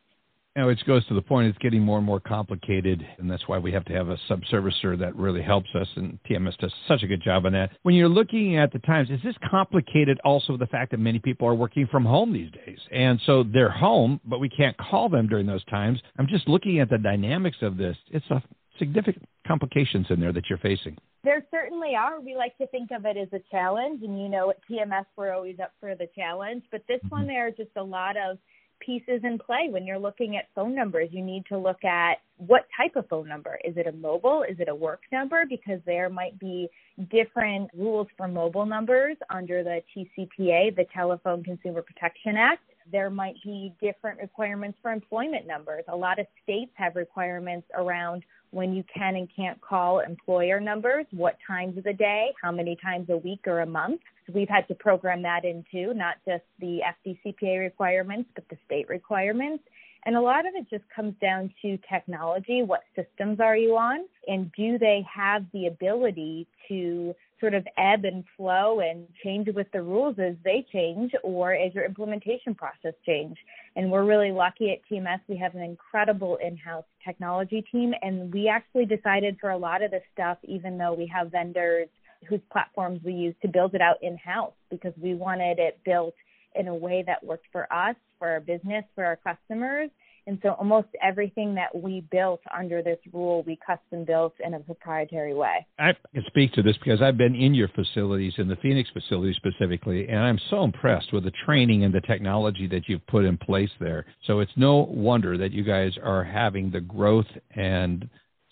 You 0.55 0.64
know, 0.64 0.70
it 0.70 0.80
goes 0.86 1.05
to 1.07 1.14
the 1.14 1.22
point 1.22 1.47
it's 1.47 1.57
getting 1.60 1.82
more 1.82 1.99
and 1.99 2.05
more 2.05 2.20
complicated, 2.20 3.07
and 3.20 3.30
that's 3.30 3.47
why 3.47 3.60
we 3.60 3.72
have 3.72 3.86
to 3.86 3.93
have 3.93 4.10
a 4.10 4.18
subservicer 4.28 4.97
that 4.97 5.16
really 5.16 5.43
helps 5.43 5.70
us, 5.76 5.88
and 5.95 6.18
TMS 6.30 6.57
does 6.57 6.74
such 6.88 7.03
a 7.03 7.07
good 7.07 7.22
job 7.22 7.45
on 7.45 7.53
that. 7.53 7.70
When 7.84 7.93
you're 7.93 8.10
looking 8.10 8.57
at 8.57 8.74
the 8.74 8.80
times, 8.80 9.10
is 9.12 9.22
this 9.24 9.36
complicated 9.49 10.20
also 10.26 10.57
the 10.57 10.66
fact 10.66 10.91
that 10.91 10.99
many 10.99 11.20
people 11.20 11.47
are 11.47 11.53
working 11.53 11.88
from 11.88 12.03
home 12.03 12.34
these 12.34 12.51
days? 12.51 12.80
And 12.91 13.22
so 13.26 13.43
they're 13.43 13.70
home, 13.70 14.20
but 14.26 14.39
we 14.39 14.49
can't 14.49 14.76
call 14.78 15.07
them 15.07 15.28
during 15.28 15.45
those 15.45 15.64
times. 15.66 16.01
I'm 16.18 16.28
just 16.28 16.47
looking 16.49 16.80
at 16.80 16.89
the 16.89 16.97
dynamics 16.97 17.57
of 17.62 17.78
this. 17.78 17.95
It's 18.10 18.30
a 18.32 18.41
significant 18.80 19.27
complications 19.47 20.07
in 20.09 20.19
there 20.19 20.34
that 20.34 20.49
you're 20.49 20.59
facing. 20.59 20.97
There 21.23 21.45
certainly 21.51 21.95
are. 21.95 22.19
We 22.19 22.36
like 22.36 22.57
to 22.57 22.67
think 22.67 22.91
of 22.91 23.05
it 23.05 23.17
as 23.17 23.27
a 23.34 23.43
challenge, 23.51 24.03
and 24.03 24.19
you 24.21 24.30
know, 24.30 24.49
at 24.49 24.57
TMS, 24.69 25.05
we're 25.15 25.34
always 25.34 25.57
up 25.61 25.73
for 25.80 25.95
the 25.95 26.07
challenge. 26.15 26.63
But 26.71 26.84
this 26.88 26.99
mm-hmm. 26.99 27.09
one, 27.09 27.27
there 27.27 27.47
are 27.47 27.51
just 27.51 27.71
a 27.75 27.84
lot 27.84 28.15
of 28.15 28.38
pieces 28.80 29.21
in 29.23 29.38
play 29.38 29.67
when 29.69 29.86
you're 29.86 29.99
looking 29.99 30.38
at 30.38 30.45
phone 30.55 30.73
numbers. 30.73 31.09
You 31.11 31.23
need 31.23 31.45
to 31.47 31.57
look 31.57 31.84
at 31.84 32.19
what 32.38 32.65
type 32.75 32.95
of 32.95 33.07
phone 33.09 33.27
number. 33.27 33.59
Is 33.63 33.75
it 33.77 33.88
a 33.88 33.91
mobile? 33.91 34.43
Is 34.49 34.59
it 34.59 34.69
a 34.69 34.75
work 34.75 35.01
number? 35.11 35.43
Because 35.47 35.80
there 35.86 36.09
might 36.09 36.39
be 36.39 36.69
different 37.11 37.69
rules 37.77 38.07
for 38.17 38.27
mobile 38.27 38.65
numbers 38.65 39.17
under 39.30 39.63
the 39.63 39.82
TCPA, 39.95 40.75
the 40.75 40.86
Telephone 40.93 41.43
Consumer 41.43 41.82
Protection 41.82 42.36
Act. 42.38 42.63
There 42.91 43.09
might 43.09 43.36
be 43.43 43.73
different 43.82 44.19
requirements 44.19 44.77
for 44.82 44.91
employment 44.91 45.45
numbers. 45.45 45.84
A 45.89 45.95
lot 45.95 46.17
of 46.17 46.25
states 46.43 46.71
have 46.75 46.95
requirements 46.95 47.67
around 47.75 48.23
when 48.52 48.74
you 48.74 48.84
can 48.93 49.16
and 49.16 49.30
can't 49.36 49.60
call 49.62 50.00
employer 50.00 50.60
numbers, 50.60 51.06
what 51.12 51.38
times 51.45 51.78
of 51.78 51.84
the 51.84 51.93
day, 51.93 52.34
how 52.41 52.52
many 52.52 52.76
times 52.76 53.10
a 53.10 53.18
week 53.18 53.41
or 53.45 53.60
a 53.60 53.66
month. 53.66 54.02
So 54.26 54.34
we've 54.34 54.50
had 54.50 54.68
to 54.68 54.76
program 54.76 55.22
that 55.24 55.45
into 55.45 55.93
not 55.93 56.16
just 56.28 56.43
the 56.60 56.82
FDCPA 57.06 57.60
requirements, 57.60 58.30
but 58.36 58.45
the 58.50 58.58
state 58.66 58.89
requirements. 58.89 59.64
And 60.06 60.16
a 60.16 60.22
lot 60.22 60.47
of 60.47 60.54
it 60.56 60.70
just 60.70 60.86
comes 60.95 61.14
down 61.22 61.54
to 61.62 61.78
technology. 61.91 62.64
What 62.64 62.84
systems 62.95 63.39
are 63.39 63.58
you 63.58 63.78
on? 63.78 64.06
And 64.28 64.52
do 64.54 64.78
they 64.78 65.06
have 65.14 65.45
the 65.54 65.68
ability 65.68 66.47
to 66.70 67.14
sort 67.39 67.53
of 67.53 67.65
ebb 67.77 68.05
and 68.05 68.23
flow 68.35 68.79
and 68.79 69.07
change 69.23 69.47
with 69.53 69.67
the 69.71 69.81
rules 69.81 70.15
as 70.19 70.35
they 70.43 70.65
change 70.71 71.11
or 71.23 71.53
as 71.53 71.73
your 71.73 71.85
implementation 71.85 72.53
process 72.53 72.93
change. 73.05 73.37
And 73.75 73.91
we're 73.91 74.05
really 74.05 74.31
lucky 74.31 74.71
at 74.71 74.79
TMS. 74.91 75.19
We 75.27 75.37
have 75.37 75.55
an 75.55 75.61
incredible 75.61 76.37
in-house 76.43 76.85
technology 77.05 77.63
team 77.71 77.93
and 78.01 78.33
we 78.33 78.47
actually 78.47 78.85
decided 78.85 79.37
for 79.39 79.51
a 79.51 79.57
lot 79.57 79.81
of 79.81 79.91
this 79.91 80.03
stuff, 80.13 80.37
even 80.43 80.77
though 80.77 80.93
we 80.93 81.07
have 81.07 81.31
vendors 81.31 81.87
whose 82.27 82.41
platforms 82.51 82.99
we 83.03 83.13
use 83.13 83.35
to 83.41 83.47
build 83.47 83.73
it 83.75 83.81
out 83.81 83.97
in-house 84.01 84.53
because 84.69 84.93
we 85.01 85.13
wanted 85.13 85.59
it 85.59 85.79
built 85.85 86.13
in 86.55 86.67
a 86.67 86.75
way 86.75 87.03
that 87.05 87.23
worked 87.23 87.45
for 87.51 87.71
us, 87.71 87.95
for 88.17 88.27
our 88.27 88.39
business, 88.39 88.83
for 88.95 89.05
our 89.05 89.17
customers, 89.17 89.89
and 90.30 90.38
so 90.43 90.49
almost 90.59 90.89
everything 91.01 91.55
that 91.55 91.75
we 91.75 92.01
built 92.11 92.41
under 92.55 92.84
this 92.84 92.99
rule, 93.11 93.41
we 93.47 93.57
custom 93.65 94.05
built 94.05 94.36
in 94.45 94.53
a 94.53 94.59
proprietary 94.59 95.34
way. 95.34 95.65
I 95.80 95.93
can 96.13 96.23
speak 96.27 96.53
to 96.53 96.61
this 96.61 96.77
because 96.77 97.01
I've 97.01 97.17
been 97.17 97.34
in 97.34 97.55
your 97.55 97.67
facilities, 97.69 98.34
in 98.38 98.47
the 98.47 98.55
Phoenix 98.57 98.91
facility 98.91 99.34
specifically, 99.34 100.07
and 100.07 100.19
I'm 100.19 100.39
so 100.51 100.63
impressed 100.63 101.11
with 101.13 101.23
the 101.23 101.34
training 101.45 101.84
and 101.84 101.91
the 101.91 102.01
technology 102.01 102.67
that 102.67 102.88
you've 102.88 103.05
put 103.07 103.25
in 103.25 103.38
place 103.38 103.71
there. 103.80 104.05
So 104.27 104.39
it's 104.39 104.51
no 104.55 104.88
wonder 104.91 105.36
that 105.36 105.51
you 105.51 105.63
guys 105.63 105.93
are 106.03 106.23
having 106.23 106.69
the 106.69 106.82
growth 106.82 107.25
and 107.55 108.07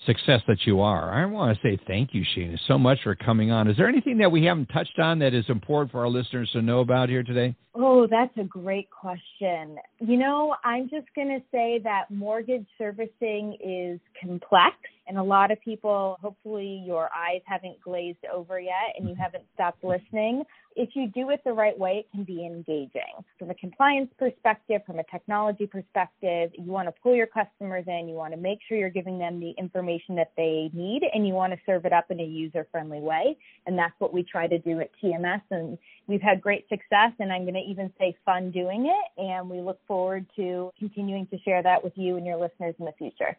success 0.08 0.42
that 0.48 0.66
you 0.66 0.82
are. 0.82 1.14
I 1.14 1.26
want 1.26 1.56
to 1.56 1.62
say 1.62 1.78
thank 1.86 2.14
you, 2.14 2.24
Sheena, 2.36 2.58
so 2.68 2.80
much 2.80 2.98
for 3.04 3.14
coming 3.14 3.52
on. 3.52 3.70
Is 3.70 3.78
there 3.78 3.88
anything 3.88 4.18
that 4.18 4.32
we 4.32 4.46
haven't 4.46 4.68
touched 4.68 4.98
on 4.98 5.20
that 5.20 5.36
is 5.36 5.46
important 5.50 5.92
for 5.92 6.00
our 6.00 6.10
listeners 6.10 6.50
to 6.54 6.64
know 6.64 6.80
about 6.80 7.10
here 7.10 7.22
today? 7.22 7.56
Oh, 7.76 8.08
that's 8.10 8.36
a 8.38 8.44
great 8.44 8.90
question. 8.90 9.78
You 10.00 10.18
know, 10.18 10.56
I'm 10.64 10.90
just 10.90 11.06
going 11.14 11.28
to 11.28 11.42
say 11.52 11.80
that 11.84 12.06
mortgage 12.10 12.66
servicing 12.80 13.58
is 13.64 14.00
complex, 14.20 14.76
and 15.08 15.18
a 15.18 15.24
lot 15.24 15.52
of 15.52 15.62
people, 15.62 16.18
hopefully, 16.22 16.84
your 16.86 17.10
eyes 17.16 17.42
haven't 17.46 17.80
glazed 17.82 18.26
over 18.32 18.60
yet 18.60 18.96
and 18.98 19.08
you 19.08 19.14
mm-hmm. 19.14 19.24
haven't 19.24 19.44
stopped 19.54 19.84
listening. 19.84 20.44
If 20.76 20.90
you 20.94 21.08
do 21.08 21.32
it 21.32 21.42
the 21.44 21.54
right 21.54 21.78
way, 21.78 22.06
it 22.06 22.12
can 22.12 22.24
be 22.24 22.46
engaging. 22.46 23.26
From 23.40 23.50
a 23.50 23.56
compliance 23.56 24.12
perspective, 24.20 24.82
from 24.86 25.00
a 25.00 25.04
technology 25.06 25.66
perspective, 25.66 26.52
you 26.54 26.72
want 26.72 26.88
to 26.88 26.94
pull 27.02 27.16
your 27.16 27.26
customers 27.26 27.86
in, 27.88 28.08
you 28.08 28.14
want 28.14 28.34
to 28.34 28.40
make 28.40 28.60
sure 28.68 28.78
you're 28.78 28.92
giving 28.92 29.18
them 29.18 29.40
the 29.40 29.52
information 29.58 30.16
that 30.18 30.34
they 30.38 30.70
need, 30.74 31.02
and 31.14 31.26
you 31.26 31.34
want 31.34 31.54
to 31.54 31.60
serve 31.66 31.86
it 31.86 31.94
up 31.94 32.12
in 32.12 32.20
a 32.20 32.24
user 32.24 32.68
friendly 32.72 33.00
way. 33.00 33.38
And 33.66 33.78
that's 33.78 33.96
what 33.98 34.14
we 34.14 34.22
try 34.22 34.46
to 34.48 34.60
do 34.60 34.80
at 34.80 34.92
TMS. 35.04 35.42
And 35.50 35.80
we've 36.06 36.22
had 36.22 36.42
great 36.42 36.70
success, 36.70 37.12
and 37.20 37.32
I'm 37.32 37.44
going 37.44 37.56
to 37.56 37.60
even 37.62 37.92
say 37.98 38.16
fun 38.24 38.52
doing 38.52 38.86
it. 38.86 39.22
And 39.22 39.50
we 39.50 39.62
look 39.62 39.80
forward 39.88 40.28
to 40.36 40.72
continuing 40.78 41.26
to 41.28 41.40
share 41.40 41.64
that 41.64 41.84
with 41.84 41.94
you 41.96 42.18
and 42.18 42.26
your 42.26 42.38
listeners 42.38 42.76
in 42.78 42.86
the 42.86 42.94
future. 43.00 43.36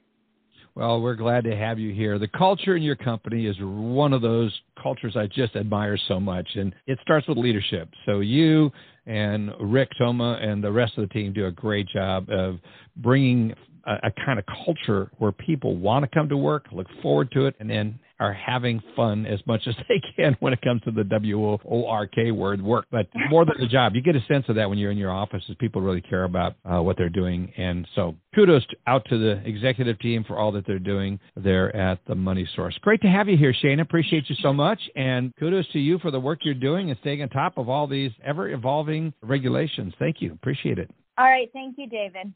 Well, 0.75 1.01
we're 1.01 1.15
glad 1.15 1.45
to 1.45 1.57
have 1.57 1.79
you 1.79 1.93
here. 1.93 2.19
The 2.19 2.29
culture 2.29 2.77
in 2.77 2.83
your 2.83 2.97
company 2.97 3.47
is 3.47 3.57
one 3.61 4.13
of 4.13 4.23
those 4.23 4.57
cultures 4.81 5.17
I 5.17 5.27
just 5.27 5.57
admire 5.57 5.99
so 6.09 6.21
much, 6.21 6.49
and 6.55 6.75
it 6.87 6.99
starts 7.03 7.27
with 7.27 7.37
leadership. 7.37 7.89
So 8.07 8.21
you 8.21 8.71
and 9.07 9.51
Rick 9.61 9.91
Toma 9.99 10.39
and 10.41 10.63
the 10.63 10.71
rest 10.71 10.97
of 10.97 11.09
the 11.09 11.13
team 11.13 11.33
do 11.33 11.47
a 11.47 11.51
great 11.51 11.89
job 11.89 12.29
of 12.31 12.59
bringing 12.97 13.55
a, 13.89 14.09
a 14.09 14.11
kind 14.25 14.39
of 14.39 14.45
culture 14.65 15.11
where 15.19 15.33
people 15.33 15.77
want 15.77 16.05
to 16.05 16.11
come 16.13 16.29
to 16.29 16.37
work, 16.37 16.67
look 16.73 16.87
forward 17.03 17.31
to 17.33 17.47
it, 17.47 17.57
and 17.59 17.69
then 17.69 17.99
are 18.21 18.33
having 18.33 18.83
fun 18.97 19.27
as 19.27 19.41
much 19.47 19.63
as 19.67 19.75
they 19.89 20.01
can 20.17 20.37
when 20.41 20.53
it 20.53 20.61
comes 20.63 20.83
to 20.83 20.91
the 20.91 21.05
W 21.05 21.45
O 21.45 21.87
R 21.87 22.07
K 22.07 22.31
word 22.31 22.63
work. 22.63 22.87
But 22.91 23.07
more 23.31 23.45
than 23.45 23.55
the 23.59 23.67
job, 23.67 23.95
you 23.95 24.03
get 24.03 24.17
a 24.17 24.25
sense 24.27 24.45
of 24.49 24.57
that 24.57 24.69
when 24.69 24.79
you're 24.79 24.91
in 24.91 24.99
your 24.99 25.13
offices. 25.13 25.57
People 25.59 25.81
really 25.81 26.01
care 26.01 26.25
about 26.25 26.57
uh, 26.65 26.83
what 26.83 26.97
they're 26.97 27.09
doing, 27.09 27.53
and 27.57 27.87
so 27.95 28.15
kudos 28.35 28.65
out 28.87 29.05
to 29.09 29.19
the 29.19 29.43
executive 29.49 29.99
team 30.01 30.25
for 30.25 30.39
all 30.39 30.53
that 30.53 30.67
they're 30.67 30.79
doing 30.79 31.19
there 31.37 31.75
at 31.75 32.01
the 32.07 32.15
Money 32.15 32.49
Source. 32.55 32.77
Great 32.83 33.01
to 33.03 33.09
have 33.09 33.29
you 33.29 33.37
here, 33.37 33.55
Shane. 33.55 33.81
Appreciate 33.81 34.29
you 34.29 34.37
so 34.43 34.53
much, 34.53 34.81
and 34.97 35.33
kudos 35.39 35.69
to 35.73 35.79
you 35.79 35.99
for 35.99 36.11
the 36.11 36.21
work 36.21 36.41
you're 36.43 36.55
doing 36.55 36.91
and 36.91 36.99
staying 37.01 37.23
on 37.23 37.29
top 37.29 37.59
of 37.59 37.69
all 37.69 37.87
these 37.87 38.13
ever 38.25 38.51
evolving 38.51 39.13
regulations. 39.23 39.95
Thank 39.99 40.21
you. 40.21 40.33
Appreciate 40.33 40.79
it. 40.79 40.91
All 41.17 41.25
right. 41.25 41.51
Thank 41.53 41.77
you, 41.79 41.89
David. 41.89 42.33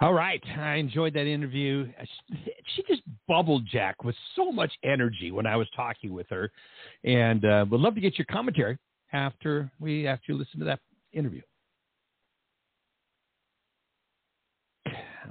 All 0.00 0.12
right. 0.12 0.42
I 0.56 0.74
enjoyed 0.76 1.14
that 1.14 1.26
interview. 1.26 1.88
She 2.74 2.82
just 2.88 3.02
bubbled 3.26 3.66
Jack 3.70 4.04
with 4.04 4.14
so 4.36 4.52
much 4.52 4.72
energy 4.84 5.30
when 5.32 5.46
I 5.46 5.56
was 5.56 5.66
talking 5.74 6.12
with 6.12 6.28
her. 6.30 6.50
And 7.04 7.44
uh, 7.44 7.66
would 7.70 7.80
love 7.80 7.94
to 7.96 8.00
get 8.00 8.16
your 8.18 8.26
commentary 8.30 8.78
after 9.12 9.70
we 9.80 10.06
after 10.06 10.32
you 10.32 10.38
listen 10.38 10.60
to 10.60 10.66
that 10.66 10.80
interview. 11.12 11.42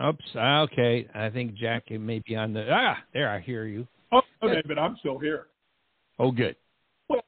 Oops. 0.03 0.25
Okay. 0.35 1.07
I 1.15 1.29
think 1.29 1.55
Jack 1.55 1.89
may 1.89 2.19
be 2.19 2.35
on 2.35 2.53
the. 2.53 2.67
Ah, 2.69 2.97
there. 3.13 3.29
I 3.29 3.39
hear 3.39 3.65
you. 3.65 3.87
Oh, 4.11 4.21
okay, 4.43 4.61
but 4.67 4.79
I'm 4.79 4.95
still 4.99 5.17
here. 5.17 5.47
Oh, 6.19 6.31
good. 6.31 6.55
Well, 7.09 7.21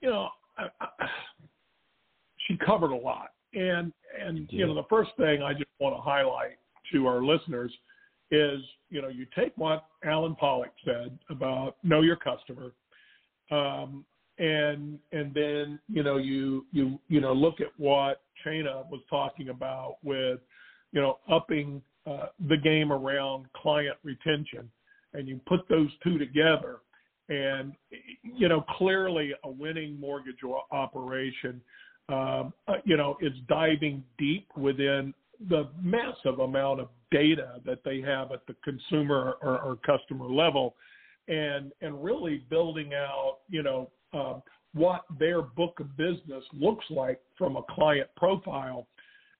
you 0.00 0.10
know, 0.10 0.28
I, 0.58 0.64
I, 0.80 1.06
she 2.46 2.56
covered 2.56 2.90
a 2.90 2.96
lot, 2.96 3.30
and 3.54 3.92
and 4.20 4.48
you 4.50 4.66
know, 4.66 4.74
the 4.74 4.84
first 4.88 5.10
thing 5.16 5.42
I 5.42 5.52
just 5.52 5.70
want 5.78 5.96
to 5.96 6.00
highlight 6.00 6.58
to 6.92 7.06
our 7.06 7.22
listeners 7.22 7.72
is, 8.30 8.60
you 8.90 9.02
know, 9.02 9.08
you 9.08 9.26
take 9.36 9.52
what 9.56 9.86
Allen 10.04 10.34
Pollock 10.38 10.72
said 10.84 11.18
about 11.30 11.76
know 11.82 12.00
your 12.00 12.16
customer, 12.16 12.72
um, 13.50 14.04
and 14.38 14.98
and 15.12 15.34
then 15.34 15.78
you 15.88 16.02
know 16.02 16.16
you 16.16 16.66
you 16.72 16.98
you 17.08 17.20
know 17.20 17.32
look 17.32 17.60
at 17.60 17.68
what 17.76 18.22
Shayna 18.44 18.88
was 18.90 19.00
talking 19.08 19.50
about 19.50 19.96
with, 20.02 20.40
you 20.92 21.00
know, 21.00 21.18
upping 21.30 21.82
uh, 22.06 22.26
the 22.48 22.56
game 22.56 22.92
around 22.92 23.46
client 23.54 23.96
retention, 24.02 24.70
and 25.14 25.28
you 25.28 25.40
put 25.46 25.68
those 25.68 25.90
two 26.02 26.18
together, 26.18 26.78
and 27.28 27.74
you 28.22 28.48
know 28.48 28.62
clearly 28.76 29.32
a 29.44 29.50
winning 29.50 29.98
mortgage 30.00 30.40
operation 30.70 31.60
um, 32.08 32.52
uh, 32.68 32.74
you 32.84 32.96
know, 32.96 33.16
is 33.20 33.32
diving 33.48 34.02
deep 34.18 34.48
within 34.56 35.14
the 35.48 35.68
massive 35.80 36.40
amount 36.40 36.80
of 36.80 36.88
data 37.10 37.60
that 37.64 37.80
they 37.84 38.00
have 38.00 38.32
at 38.32 38.46
the 38.46 38.54
consumer 38.64 39.34
or, 39.42 39.60
or 39.60 39.76
customer 39.76 40.26
level, 40.26 40.74
and 41.28 41.72
and 41.80 42.02
really 42.02 42.44
building 42.50 42.94
out, 42.94 43.38
you 43.48 43.62
know, 43.62 43.90
uh, 44.12 44.34
what 44.74 45.02
their 45.18 45.42
book 45.42 45.78
of 45.80 45.96
business 45.96 46.44
looks 46.52 46.84
like 46.90 47.20
from 47.36 47.56
a 47.56 47.62
client 47.70 48.08
profile, 48.16 48.86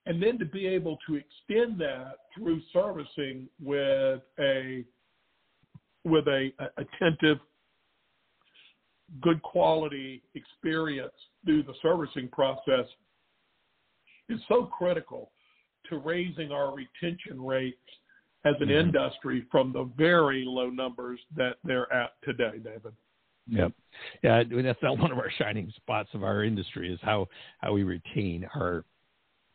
and 0.06 0.22
then 0.22 0.38
to 0.38 0.44
be 0.44 0.66
able 0.66 0.98
to 1.06 1.14
extend 1.14 1.80
that 1.80 2.14
through 2.36 2.60
servicing 2.72 3.48
with 3.62 4.20
a 4.38 4.84
with 6.04 6.26
a, 6.26 6.52
a 6.58 6.66
attentive 6.80 7.38
good 9.20 9.42
quality 9.42 10.22
experience 10.34 11.12
through 11.44 11.62
the 11.64 11.74
servicing 11.82 12.28
process 12.28 12.86
is 14.28 14.40
so 14.48 14.64
critical 14.64 15.30
to 15.88 15.98
raising 15.98 16.52
our 16.52 16.74
retention 16.74 17.40
rates 17.44 17.78
as 18.44 18.54
an 18.60 18.68
mm-hmm. 18.68 18.88
industry 18.88 19.46
from 19.50 19.72
the 19.72 19.90
very 19.96 20.44
low 20.46 20.70
numbers 20.70 21.20
that 21.36 21.56
they're 21.64 21.92
at 21.92 22.12
today, 22.24 22.58
David. 22.62 22.92
Yep. 23.48 23.72
Yeah, 24.22 24.42
that's 24.62 24.82
not 24.82 24.98
one 24.98 25.10
of 25.10 25.18
our 25.18 25.30
shining 25.36 25.72
spots 25.76 26.08
of 26.14 26.22
our 26.22 26.44
industry 26.44 26.92
is 26.92 27.00
how 27.02 27.28
how 27.58 27.72
we 27.72 27.82
retain 27.82 28.46
our 28.54 28.84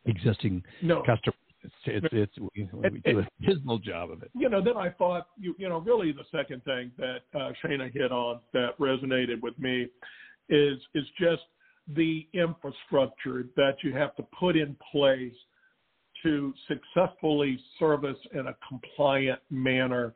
existing 0.04 0.62
no. 0.82 1.02
customers 1.02 1.34
it's 1.62 1.74
it's, 1.86 2.06
it's 2.12 2.32
we, 2.54 2.68
we 2.72 3.00
do 3.00 3.20
a 3.20 3.28
dismal 3.44 3.78
job 3.78 4.10
of 4.10 4.22
it. 4.22 4.30
You 4.34 4.48
know, 4.48 4.62
then 4.62 4.76
I 4.76 4.90
thought 4.90 5.28
you 5.38 5.54
you 5.58 5.68
know 5.68 5.78
really 5.78 6.12
the 6.12 6.24
second 6.30 6.62
thing 6.64 6.92
that 6.98 7.20
uh, 7.34 7.50
Shayna 7.64 7.92
hit 7.92 8.12
on 8.12 8.40
that 8.52 8.78
resonated 8.78 9.40
with 9.42 9.58
me 9.58 9.86
is 10.48 10.78
is 10.94 11.04
just 11.20 11.42
the 11.94 12.26
infrastructure 12.32 13.46
that 13.56 13.76
you 13.82 13.92
have 13.92 14.14
to 14.16 14.22
put 14.38 14.56
in 14.56 14.76
place 14.92 15.32
to 16.22 16.52
successfully 16.66 17.58
service 17.78 18.18
in 18.32 18.48
a 18.48 18.56
compliant 18.68 19.40
manner 19.50 20.12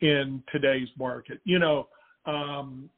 in 0.00 0.42
today's 0.52 0.88
market. 0.98 1.40
You 1.44 1.58
know, 1.58 1.88
um, 2.26 2.88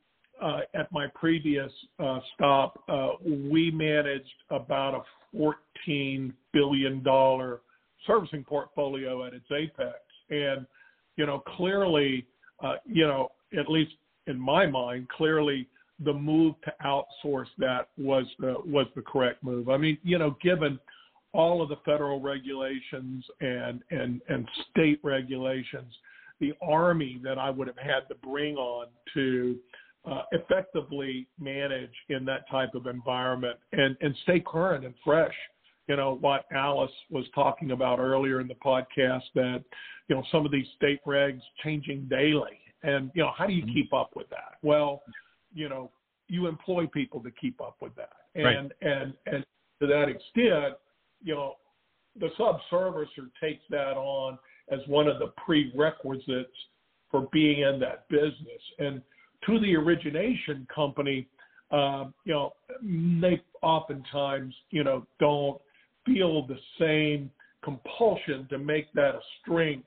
uh, 0.41 0.61
at 0.75 0.91
my 0.93 1.07
previous 1.15 1.73
uh, 1.99 2.21
stop, 2.35 2.83
uh, 2.89 3.11
we 3.25 3.71
managed 3.71 4.27
about 4.51 5.05
a 5.35 5.37
$14 5.37 6.33
billion 6.53 7.05
servicing 8.07 8.45
portfolio 8.45 9.25
at 9.27 9.35
its 9.35 9.47
apex. 9.51 9.99
And, 10.31 10.67
you 11.17 11.27
know, 11.27 11.43
clearly, 11.57 12.27
uh, 12.63 12.75
you 12.85 13.07
know, 13.07 13.31
at 13.59 13.69
least 13.69 13.93
in 14.27 14.39
my 14.39 14.67
mind, 14.67 15.09
clearly 15.09 15.69
the 16.05 16.13
move 16.13 16.55
to 16.65 16.73
outsource 16.85 17.47
that 17.59 17.89
was 17.97 18.27
the 18.39 18.55
was 18.65 18.87
the 18.95 19.03
correct 19.03 19.43
move. 19.43 19.69
I 19.69 19.77
mean, 19.77 19.99
you 20.03 20.19
know, 20.19 20.37
given 20.43 20.79
all 21.33 21.63
of 21.63 21.69
the 21.69 21.77
federal 21.85 22.21
regulations 22.21 23.25
and 23.41 23.83
and 23.91 24.21
and 24.29 24.49
state 24.71 25.01
regulations, 25.03 25.93
the 26.41 26.53
army 26.63 27.21
that 27.25 27.39
I 27.39 27.51
would 27.51 27.67
have 27.67 27.79
had 27.79 28.09
to 28.09 28.15
bring 28.27 28.57
on 28.57 28.87
to 29.15 29.57
uh, 30.05 30.23
effectively 30.33 31.29
manage 31.39 31.95
in 32.09 32.25
that 32.25 32.49
type 32.51 32.75
of 32.75 32.87
environment 32.87 33.59
and 33.73 33.97
and 34.01 34.15
stay 34.25 34.43
current 34.45 34.85
and 34.85 34.95
fresh 35.05 35.35
you 35.89 35.97
know 35.97 36.17
what 36.21 36.47
Alice 36.53 36.93
was 37.11 37.25
talking 37.35 37.73
about 37.73 37.99
earlier 37.99 38.41
in 38.41 38.49
the 38.49 38.55
podcast 38.55 39.23
that 39.35 39.63
you 40.09 40.17
know 40.17 40.23
some 40.31 40.47
of 40.47 40.53
these 40.53 40.67
state 40.77 41.01
regs 41.07 41.41
changing 41.63 42.07
daily, 42.09 42.59
and 42.83 43.11
you 43.15 43.23
know 43.23 43.33
how 43.37 43.47
do 43.47 43.53
you 43.53 43.65
mm-hmm. 43.65 43.75
keep 43.75 43.93
up 43.93 44.11
with 44.15 44.29
that? 44.31 44.59
Well, 44.63 45.03
you 45.55 45.69
know 45.69 45.91
you 46.29 46.47
employ 46.47 46.87
people 46.87 47.21
to 47.21 47.31
keep 47.31 47.61
up 47.61 47.77
with 47.81 47.95
that, 47.97 48.13
and 48.35 48.45
right. 48.45 48.57
and 48.81 49.15
and 49.27 49.45
to 49.81 49.87
that 49.87 50.09
extent, 50.09 50.77
you 51.23 51.35
know 51.35 51.57
the 52.19 52.29
subservicer 52.39 53.31
takes 53.41 53.63
that 53.71 53.97
on 53.97 54.39
as 54.71 54.81
one 54.87 55.09
of 55.09 55.19
the 55.19 55.33
prerequisites 55.45 56.57
for 57.11 57.29
being 57.33 57.61
in 57.61 57.79
that 57.81 58.09
business. 58.09 58.63
And 58.79 59.03
to 59.47 59.61
the 59.61 59.77
origination 59.77 60.67
company, 60.75 61.29
uh, 61.71 62.07
you 62.25 62.35
know, 62.35 62.53
they 62.83 63.41
oftentimes, 63.63 64.55
you 64.71 64.85
know, 64.85 65.07
don't 65.21 65.61
feel 66.05 66.47
the 66.47 66.59
same 66.79 67.31
compulsion 67.65 68.47
to 68.51 68.59
make 68.59 68.93
that 68.95 69.15
a 69.15 69.21
strength. 69.41 69.87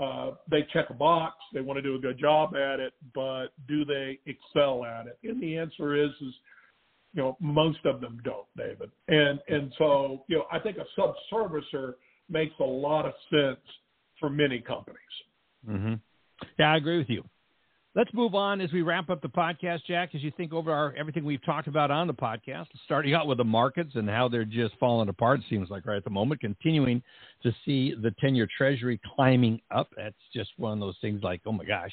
Uh, 0.00 0.30
they 0.50 0.66
check 0.72 0.86
a 0.88 0.94
box, 0.94 1.36
they 1.52 1.60
want 1.60 1.76
to 1.76 1.82
do 1.82 1.94
a 1.94 1.98
good 1.98 2.18
job 2.18 2.54
at 2.56 2.80
it, 2.80 2.94
but 3.14 3.48
do 3.68 3.84
they 3.84 4.18
excel 4.24 4.84
at 4.84 5.06
it? 5.06 5.18
And 5.22 5.42
the 5.42 5.58
answer 5.58 5.94
is, 5.94 6.10
is 6.22 6.34
you 7.12 7.22
know, 7.22 7.36
most 7.40 7.84
of 7.84 8.00
them 8.00 8.20
don't, 8.24 8.46
David. 8.56 8.90
And 9.08 9.40
and 9.48 9.72
so, 9.78 10.24
you 10.28 10.38
know, 10.38 10.44
I 10.50 10.58
think 10.58 10.78
a 10.78 11.00
subservicer 11.00 11.94
makes 12.28 12.54
a 12.60 12.64
lot 12.64 13.04
of 13.04 13.12
sense 13.30 13.60
for 14.18 14.30
many 14.30 14.60
companies. 14.60 14.98
Mm-hmm. 15.68 15.94
Yeah, 16.58 16.72
I 16.72 16.76
agree 16.76 16.98
with 16.98 17.10
you. 17.10 17.24
Let's 17.96 18.14
move 18.14 18.36
on 18.36 18.60
as 18.60 18.70
we 18.70 18.82
wrap 18.82 19.10
up 19.10 19.20
the 19.20 19.28
podcast, 19.28 19.80
Jack. 19.84 20.14
As 20.14 20.22
you 20.22 20.30
think 20.36 20.52
over 20.52 20.72
our 20.72 20.94
everything 20.96 21.24
we've 21.24 21.44
talked 21.44 21.66
about 21.66 21.90
on 21.90 22.06
the 22.06 22.14
podcast, 22.14 22.66
starting 22.84 23.14
out 23.14 23.26
with 23.26 23.38
the 23.38 23.44
markets 23.44 23.90
and 23.96 24.08
how 24.08 24.28
they're 24.28 24.44
just 24.44 24.76
falling 24.78 25.08
apart. 25.08 25.40
It 25.40 25.46
seems 25.50 25.70
like 25.70 25.86
right 25.86 25.96
at 25.96 26.04
the 26.04 26.10
moment, 26.10 26.40
continuing 26.40 27.02
to 27.42 27.52
see 27.64 27.92
the 28.00 28.14
ten-year 28.20 28.46
Treasury 28.56 29.00
climbing 29.16 29.60
up. 29.72 29.88
That's 29.96 30.14
just 30.32 30.50
one 30.56 30.74
of 30.74 30.78
those 30.78 30.94
things. 31.00 31.24
Like, 31.24 31.40
oh 31.46 31.52
my 31.52 31.64
gosh. 31.64 31.90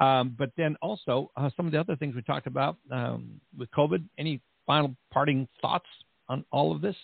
Um, 0.00 0.34
but 0.36 0.50
then 0.56 0.74
also 0.82 1.30
uh, 1.36 1.48
some 1.56 1.66
of 1.66 1.70
the 1.70 1.78
other 1.78 1.94
things 1.94 2.16
we 2.16 2.22
talked 2.22 2.48
about 2.48 2.76
um, 2.90 3.40
with 3.56 3.70
COVID. 3.70 4.02
Any 4.18 4.40
final 4.66 4.96
parting 5.12 5.46
thoughts 5.62 5.86
on 6.28 6.44
all 6.50 6.74
of 6.74 6.80
this? 6.80 6.96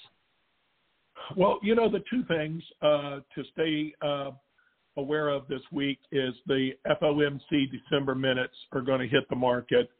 Well, 1.36 1.60
you 1.62 1.76
know, 1.76 1.88
the 1.88 2.02
two 2.10 2.24
things 2.24 2.60
uh, 2.82 3.20
to 3.36 3.44
stay 3.52 3.94
uh, 4.02 4.32
aware 4.96 5.28
of 5.28 5.48
this 5.48 5.62
week 5.70 5.98
is 6.10 6.34
the 6.46 6.72
FOMC 6.86 7.70
December 7.70 8.14
minutes 8.14 8.54
are 8.72 8.82
going 8.82 9.00
to 9.00 9.08
hit 9.08 9.28
the 9.30 9.36
market. 9.36 9.90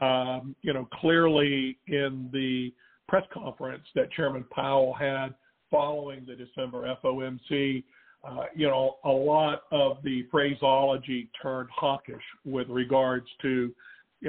Um, 0.00 0.54
you 0.62 0.72
know, 0.72 0.88
clearly 1.00 1.78
in 1.88 2.30
the 2.32 2.72
press 3.08 3.24
conference 3.32 3.82
that 3.94 4.10
Chairman 4.12 4.44
Powell 4.50 4.94
had 4.94 5.34
following 5.70 6.24
the 6.26 6.34
December 6.34 6.96
FOMC, 7.02 7.82
uh, 8.24 8.44
you 8.54 8.66
know, 8.66 8.96
a 9.04 9.10
lot 9.10 9.62
of 9.70 9.98
the 10.02 10.26
phraseology 10.30 11.28
turned 11.40 11.68
hawkish 11.74 12.22
with 12.44 12.68
regards 12.68 13.26
to 13.42 13.72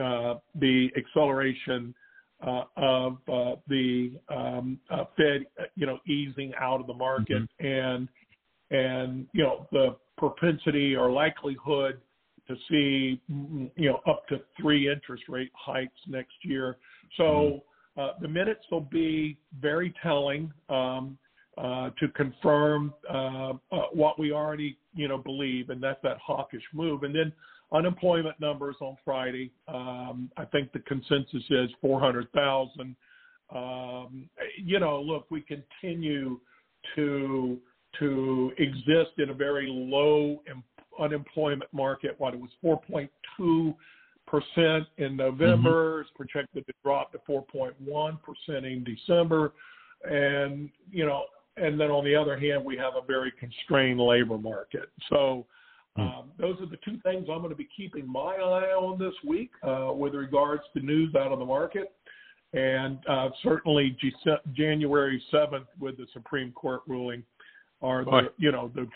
uh, 0.02 0.36
the 0.56 0.90
acceleration 0.98 1.94
uh, 2.46 2.64
of 2.78 3.18
uh, 3.32 3.56
the 3.68 4.14
um, 4.30 4.80
uh, 4.90 5.06
Fed, 5.18 5.46
you 5.76 5.86
know, 5.86 6.00
easing 6.08 6.54
out 6.60 6.80
of 6.80 6.88
the 6.88 6.94
market 6.94 7.44
mm-hmm. 7.62 7.66
and 7.66 8.08
and 8.72 9.28
you 9.34 9.44
know 9.44 9.68
the 9.72 9.96
propensity 10.20 10.96
or 10.96 11.10
likelihood 11.10 12.00
to 12.48 12.56
see 12.70 13.22
you 13.30 13.90
know 13.90 14.02
up 14.08 14.28
to 14.28 14.42
three 14.60 14.92
interest 14.92 15.24
rate 15.30 15.52
hikes 15.56 16.00
next 16.08 16.36
year. 16.44 16.78
So 17.18 17.62
uh, 17.98 18.12
the 18.22 18.28
minutes 18.28 18.62
will 18.70 18.82
be 18.82 19.38
very 19.60 19.94
telling 20.04 20.52
um, 20.70 21.18
uh, 21.58 21.90
to 22.00 22.08
confirm 22.16 22.94
uh, 23.10 23.54
uh 23.72 23.88
what 23.92 24.20
we 24.20 24.32
already 24.32 24.78
you 24.94 25.08
know 25.08 25.18
believe, 25.18 25.70
and 25.70 25.82
that's 25.82 26.02
that 26.04 26.18
hawkish 26.18 26.64
move. 26.74 27.04
And 27.04 27.16
then 27.16 27.32
unemployment 27.72 28.40
numbers 28.40 28.76
on 28.82 28.98
Friday. 29.06 29.52
Um, 29.68 30.32
I 30.38 30.46
think 30.46 30.72
the 30.74 30.80
consensus 30.80 31.44
is 31.50 31.70
400,000. 31.82 32.96
Um, 33.54 34.30
you 34.58 34.80
know, 34.80 35.02
look, 35.02 35.28
we 35.30 35.42
continue 35.42 36.40
to 36.96 37.60
to 37.98 38.52
exist 38.58 39.12
in 39.18 39.30
a 39.30 39.34
very 39.34 39.68
low 39.70 40.42
unemployment 41.00 41.72
market. 41.74 42.16
What 42.18 42.34
it 42.34 42.40
was 42.40 42.50
4.2 42.64 43.76
percent 44.28 44.86
in 44.98 45.16
November, 45.16 45.94
mm-hmm. 45.94 46.02
it's 46.02 46.12
projected 46.16 46.66
to 46.68 46.74
drop 46.84 47.12
to 47.14 47.20
4.1 47.28 48.18
percent 48.22 48.66
in 48.66 48.84
December, 48.84 49.54
and 50.04 50.70
you 50.92 51.06
know, 51.06 51.24
and 51.58 51.80
then 51.80 51.90
on 51.90 52.06
the 52.06 52.16
other 52.16 52.40
hand, 52.40 52.64
we 52.64 52.78
have 52.78 52.94
a 53.02 53.06
very 53.06 53.32
constrained 53.40 54.00
labor 54.00 54.38
market. 54.38 54.90
So. 55.10 55.46
Hmm. 55.96 56.02
Um, 56.02 56.32
those 56.38 56.56
are 56.62 56.68
the 56.68 56.78
two 56.86 57.00
things 57.04 57.26
I'm 57.32 57.40
going 57.40 57.50
to 57.50 57.56
be 57.56 57.68
keeping 57.76 58.08
my 58.08 58.36
eye 58.36 58.76
on 58.78 59.00
this 59.00 59.14
week 59.28 59.50
uh, 59.64 59.92
with 59.92 60.14
regards 60.14 60.62
to 60.78 60.86
news 60.86 61.16
out 61.16 61.32
of 61.32 61.40
the 61.40 61.46
market. 61.46 61.92
And 62.54 63.00
uh, 63.10 63.30
certainly 63.42 63.98
G- 64.00 64.14
January 64.54 65.22
7th 65.34 65.66
with 65.80 65.98
the 65.98 66.06
Supreme 66.14 66.52
Court 66.52 66.82
ruling 66.88 67.24
are 67.82 68.06
the 68.06 68.32
you 68.38 68.52
know 68.52 68.72
the 68.76 68.88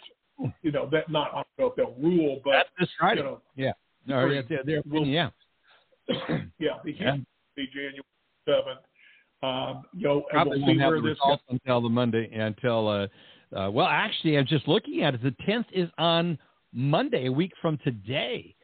you 0.62 0.72
know 0.72 0.90
that 0.92 1.10
not 1.10 1.30
I 1.34 1.36
don't 1.36 1.48
know 1.60 1.68
if 1.68 1.76
they'll 1.76 1.96
rule, 2.02 2.42
but 2.44 2.52
that's 2.52 2.70
this 2.80 2.90
Friday. 3.00 3.22
You 3.22 3.26
know, 3.26 3.42
yeah, 3.56 3.72
no, 4.06 4.26
yeah, 4.26 4.42
they're, 4.48 4.64
they're, 4.66 5.04
yeah, 5.04 5.30
yeah, 6.60 6.70
the 6.84 6.92
yeah. 7.00 7.16
the 7.56 7.66
January 7.68 8.02
seventh. 8.46 8.80
Um, 9.42 9.84
you 9.94 10.08
know, 10.08 10.24
Probably 10.30 10.60
we'll 10.60 10.68
won't 10.68 10.80
have 10.80 10.94
the 10.94 11.02
results 11.02 11.44
until 11.50 11.82
the 11.82 11.90
Monday 11.90 12.32
until 12.34 12.88
uh, 12.88 13.08
uh, 13.56 13.70
well, 13.70 13.88
actually, 13.88 14.38
I'm 14.38 14.48
just 14.48 14.68
looking 14.68 15.04
at 15.04 15.14
it. 15.14 15.24
The 15.24 15.36
tenth 15.46 15.68
is 15.72 15.90
on 15.98 16.38
Monday, 16.74 17.28
a 17.28 17.32
week 17.32 17.52
from 17.62 17.78
today. 17.84 18.56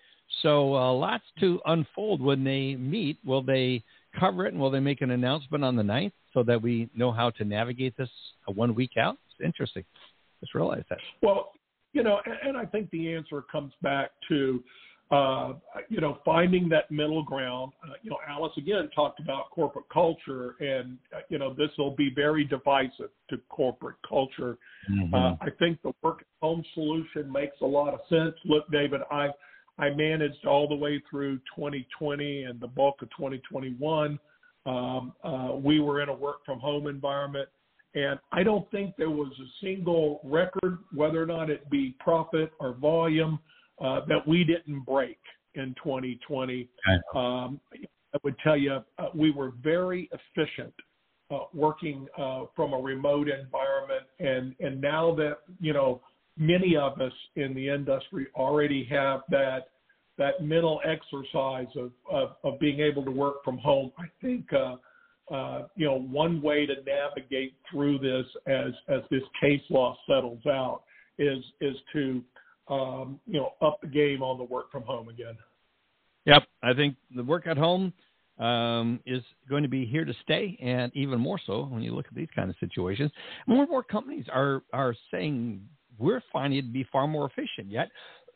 So 0.41 0.75
uh, 0.75 0.93
lots 0.93 1.23
to 1.39 1.59
unfold 1.65 2.21
when 2.21 2.43
they 2.43 2.75
meet. 2.75 3.17
Will 3.25 3.41
they 3.41 3.83
cover 4.19 4.45
it 4.45 4.53
and 4.53 4.61
will 4.61 4.71
they 4.71 4.79
make 4.79 5.01
an 5.01 5.11
announcement 5.11 5.63
on 5.63 5.75
the 5.75 5.83
9th 5.83 6.11
so 6.33 6.43
that 6.43 6.61
we 6.61 6.89
know 6.95 7.11
how 7.11 7.29
to 7.31 7.45
navigate 7.45 7.97
this 7.97 8.09
one 8.47 8.73
week 8.73 8.91
out? 8.97 9.17
It's 9.31 9.45
interesting. 9.45 9.83
Just 10.39 10.55
realized 10.55 10.85
that. 10.89 10.99
Well, 11.21 11.51
you 11.93 12.03
know, 12.03 12.19
and, 12.25 12.35
and 12.49 12.57
I 12.57 12.65
think 12.65 12.89
the 12.91 13.13
answer 13.13 13.43
comes 13.51 13.73
back 13.81 14.11
to, 14.29 14.63
uh, 15.11 15.53
you 15.89 15.99
know, 15.99 16.19
finding 16.23 16.69
that 16.69 16.89
middle 16.91 17.23
ground. 17.23 17.73
Uh, 17.83 17.93
you 18.03 18.11
know, 18.11 18.17
Alice 18.27 18.53
again 18.57 18.89
talked 18.93 19.19
about 19.19 19.49
corporate 19.51 19.89
culture, 19.91 20.55
and 20.59 20.97
uh, 21.15 21.21
you 21.29 21.39
know, 21.39 21.53
this 21.53 21.69
will 21.77 21.95
be 21.95 22.11
very 22.15 22.43
divisive 22.43 23.09
to 23.29 23.37
corporate 23.49 23.97
culture. 24.07 24.57
Mm-hmm. 24.91 25.13
Uh, 25.13 25.31
I 25.41 25.49
think 25.57 25.81
the 25.81 25.93
work 26.03 26.19
at 26.21 26.27
home 26.41 26.63
solution 26.73 27.31
makes 27.31 27.55
a 27.61 27.65
lot 27.65 27.93
of 27.93 28.01
sense. 28.07 28.35
Look, 28.45 28.69
David, 28.71 29.01
I 29.11 29.29
I 29.79 29.89
managed 29.89 30.45
all 30.45 30.67
the 30.67 30.75
way 30.75 31.01
through 31.09 31.37
2020 31.55 32.43
and 32.43 32.59
the 32.59 32.67
bulk 32.67 33.01
of 33.01 33.09
2021. 33.11 34.19
Um, 34.65 35.13
uh, 35.23 35.53
we 35.55 35.79
were 35.79 36.01
in 36.01 36.09
a 36.09 36.13
work 36.13 36.45
from 36.45 36.59
home 36.59 36.87
environment. 36.87 37.47
And 37.95 38.19
I 38.31 38.43
don't 38.43 38.69
think 38.71 38.95
there 38.97 39.09
was 39.09 39.31
a 39.39 39.65
single 39.65 40.21
record, 40.23 40.77
whether 40.93 41.21
or 41.21 41.25
not 41.25 41.49
it 41.49 41.69
be 41.69 41.95
profit 41.99 42.51
or 42.59 42.73
volume, 42.73 43.39
uh, 43.81 44.01
that 44.07 44.27
we 44.27 44.43
didn't 44.43 44.81
break 44.81 45.17
in 45.55 45.75
2020. 45.83 46.67
Um, 47.15 47.59
I 48.13 48.17
would 48.23 48.35
tell 48.43 48.57
you 48.57 48.79
uh, 48.97 49.05
we 49.15 49.31
were 49.31 49.53
very 49.61 50.09
efficient 50.11 50.73
uh, 51.31 51.39
working 51.53 52.07
uh, 52.17 52.45
from 52.55 52.73
a 52.73 52.77
remote 52.77 53.27
environment, 53.29 54.03
and 54.19 54.55
and 54.59 54.81
now 54.81 55.13
that 55.15 55.39
you 55.59 55.73
know 55.73 56.01
many 56.37 56.75
of 56.75 56.99
us 56.99 57.13
in 57.35 57.53
the 57.53 57.69
industry 57.69 58.27
already 58.35 58.83
have 58.89 59.21
that 59.29 59.69
that 60.17 60.41
mental 60.41 60.81
exercise 60.83 61.67
of 61.75 61.91
of, 62.11 62.35
of 62.43 62.59
being 62.59 62.79
able 62.79 63.05
to 63.05 63.11
work 63.11 63.43
from 63.43 63.57
home. 63.59 63.91
I 63.97 64.05
think 64.21 64.51
uh, 65.31 65.63
you 65.75 65.85
know, 65.85 65.99
one 65.99 66.41
way 66.41 66.65
to 66.65 66.73
navigate 66.85 67.53
through 67.69 67.99
this 67.99 68.25
as 68.47 68.73
as 68.87 69.01
this 69.11 69.23
case 69.39 69.61
law 69.69 69.95
settles 70.07 70.45
out 70.47 70.83
is 71.17 71.43
is 71.61 71.75
to 71.93 72.23
um, 72.67 73.19
you 73.27 73.39
know 73.39 73.53
up 73.61 73.79
the 73.81 73.87
game 73.87 74.23
on 74.23 74.37
the 74.37 74.43
work 74.43 74.71
from 74.71 74.83
home 74.83 75.09
again. 75.09 75.37
Yep, 76.25 76.43
I 76.63 76.73
think 76.73 76.95
the 77.15 77.23
work 77.23 77.47
at 77.47 77.57
home 77.57 77.93
um, 78.39 78.99
is 79.05 79.21
going 79.49 79.63
to 79.63 79.69
be 79.69 79.85
here 79.85 80.05
to 80.05 80.13
stay, 80.23 80.57
and 80.61 80.91
even 80.95 81.19
more 81.19 81.39
so 81.45 81.63
when 81.65 81.81
you 81.81 81.93
look 81.93 82.07
at 82.07 82.15
these 82.15 82.27
kind 82.35 82.49
of 82.49 82.55
situations. 82.59 83.11
More 83.47 83.61
and 83.61 83.69
more 83.69 83.83
companies 83.83 84.25
are 84.31 84.63
are 84.73 84.95
saying 85.11 85.61
we're 85.99 86.23
finding 86.31 86.59
it 86.59 86.61
to 86.63 86.71
be 86.71 86.87
far 86.91 87.07
more 87.07 87.25
efficient. 87.25 87.69
Yet, 87.69 87.89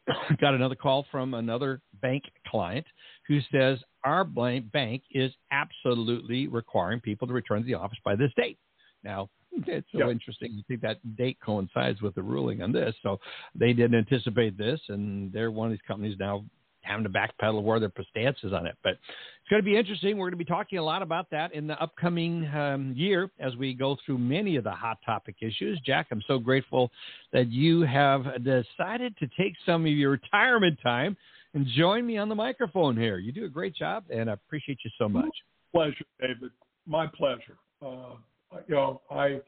got 0.41 0.53
another 0.53 0.75
call 0.75 1.05
from 1.11 1.34
another 1.34 1.81
bank 2.01 2.23
client 2.47 2.85
who 3.27 3.39
says 3.51 3.80
our 4.03 4.23
bank 4.23 5.01
is 5.11 5.31
absolutely 5.51 6.47
requiring 6.47 6.99
people 6.99 7.27
to 7.27 7.34
return 7.34 7.59
to 7.59 7.65
the 7.65 7.73
office 7.73 7.99
by 8.03 8.15
this 8.15 8.31
date. 8.35 8.57
Now, 9.03 9.30
it's 9.67 9.88
so 9.91 9.99
yep. 9.99 10.09
interesting. 10.09 10.51
You 10.53 10.63
think 10.67 10.81
that 10.81 11.15
date 11.15 11.38
coincides 11.43 12.01
with 12.01 12.15
the 12.15 12.23
ruling 12.23 12.61
on 12.61 12.71
this. 12.71 12.95
So 13.03 13.19
they 13.55 13.73
didn't 13.73 13.97
anticipate 13.97 14.57
this, 14.57 14.80
and 14.89 15.31
they're 15.31 15.51
one 15.51 15.67
of 15.67 15.71
these 15.71 15.88
companies 15.88 16.17
now 16.19 16.43
having 16.94 17.03
to 17.03 17.10
backpedal 17.10 17.64
where 17.64 17.80
their 17.80 17.91
stance 18.10 18.38
is 18.44 18.53
on 18.53 18.65
it. 18.65 18.76
But 18.84 18.91
it's 18.94 19.49
going 19.49 19.61
to 19.61 19.65
be 19.65 19.78
interesting. 19.78 20.18
We're 20.18 20.28
going 20.28 20.40
to 20.40 20.45
be 20.45 20.45
talking 20.45 20.80
a 20.80 20.84
lot 20.84 21.02
about 21.02 21.30
that 21.32 21.53
in 21.53 21.68
the 21.68 21.82
upcoming 21.82 22.48
um, 22.48 22.94
year 22.95 23.30
as 23.40 23.56
we 23.56 23.74
go 23.74 23.98
through 24.06 24.18
many 24.18 24.56
of 24.56 24.64
the 24.64 24.72
hot 24.72 24.99
topic 25.06 25.36
issues. 25.41 25.80
Jack, 25.86 26.07
I'm 26.11 26.24
so 26.28 26.40
grateful 26.40 26.91
that 27.34 27.49
you 27.52 27.82
have 27.82 28.24
decided 28.44 29.18
to 29.18 29.28
take 29.38 29.53
some 29.65 29.86
of 29.86 29.91
your 29.91 30.11
retirement 30.11 30.80
time 30.82 31.18
and 31.53 31.68
join 31.76 32.06
me 32.06 32.18
on 32.18 32.30
the 32.30 32.36
microphone 32.36 32.98
here. 32.98 33.18
You 33.18 33.32
do 33.32 33.45
a 33.45 33.49
great 33.49 33.76
job, 33.76 34.06
and 34.10 34.30
I 34.30 34.34
appreciate 34.34 34.80
you 34.84 34.91
so 34.98 35.07
much. 35.07 35.30
Pleasure, 35.74 36.06
David. 36.20 36.52
My 36.88 37.07
pleasure. 37.07 37.57
Uh, 37.82 38.15
you 38.68 38.76
know, 38.76 39.02
I, 39.11 39.40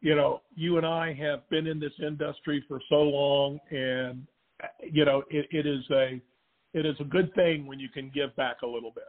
you 0.00 0.14
know, 0.14 0.42
you 0.54 0.76
and 0.76 0.86
I 0.86 1.12
have 1.14 1.48
been 1.50 1.66
in 1.66 1.80
this 1.80 1.92
industry 2.04 2.64
for 2.68 2.80
so 2.88 3.02
long, 3.02 3.58
and 3.70 4.26
you 4.82 5.04
know, 5.04 5.22
it, 5.30 5.46
it 5.50 5.66
is 5.66 5.82
a, 5.90 6.20
it 6.74 6.86
is 6.86 6.96
a 7.00 7.04
good 7.04 7.34
thing 7.34 7.66
when 7.66 7.80
you 7.80 7.88
can 7.88 8.10
give 8.14 8.34
back 8.36 8.62
a 8.62 8.66
little 8.66 8.92
bit. 8.92 9.04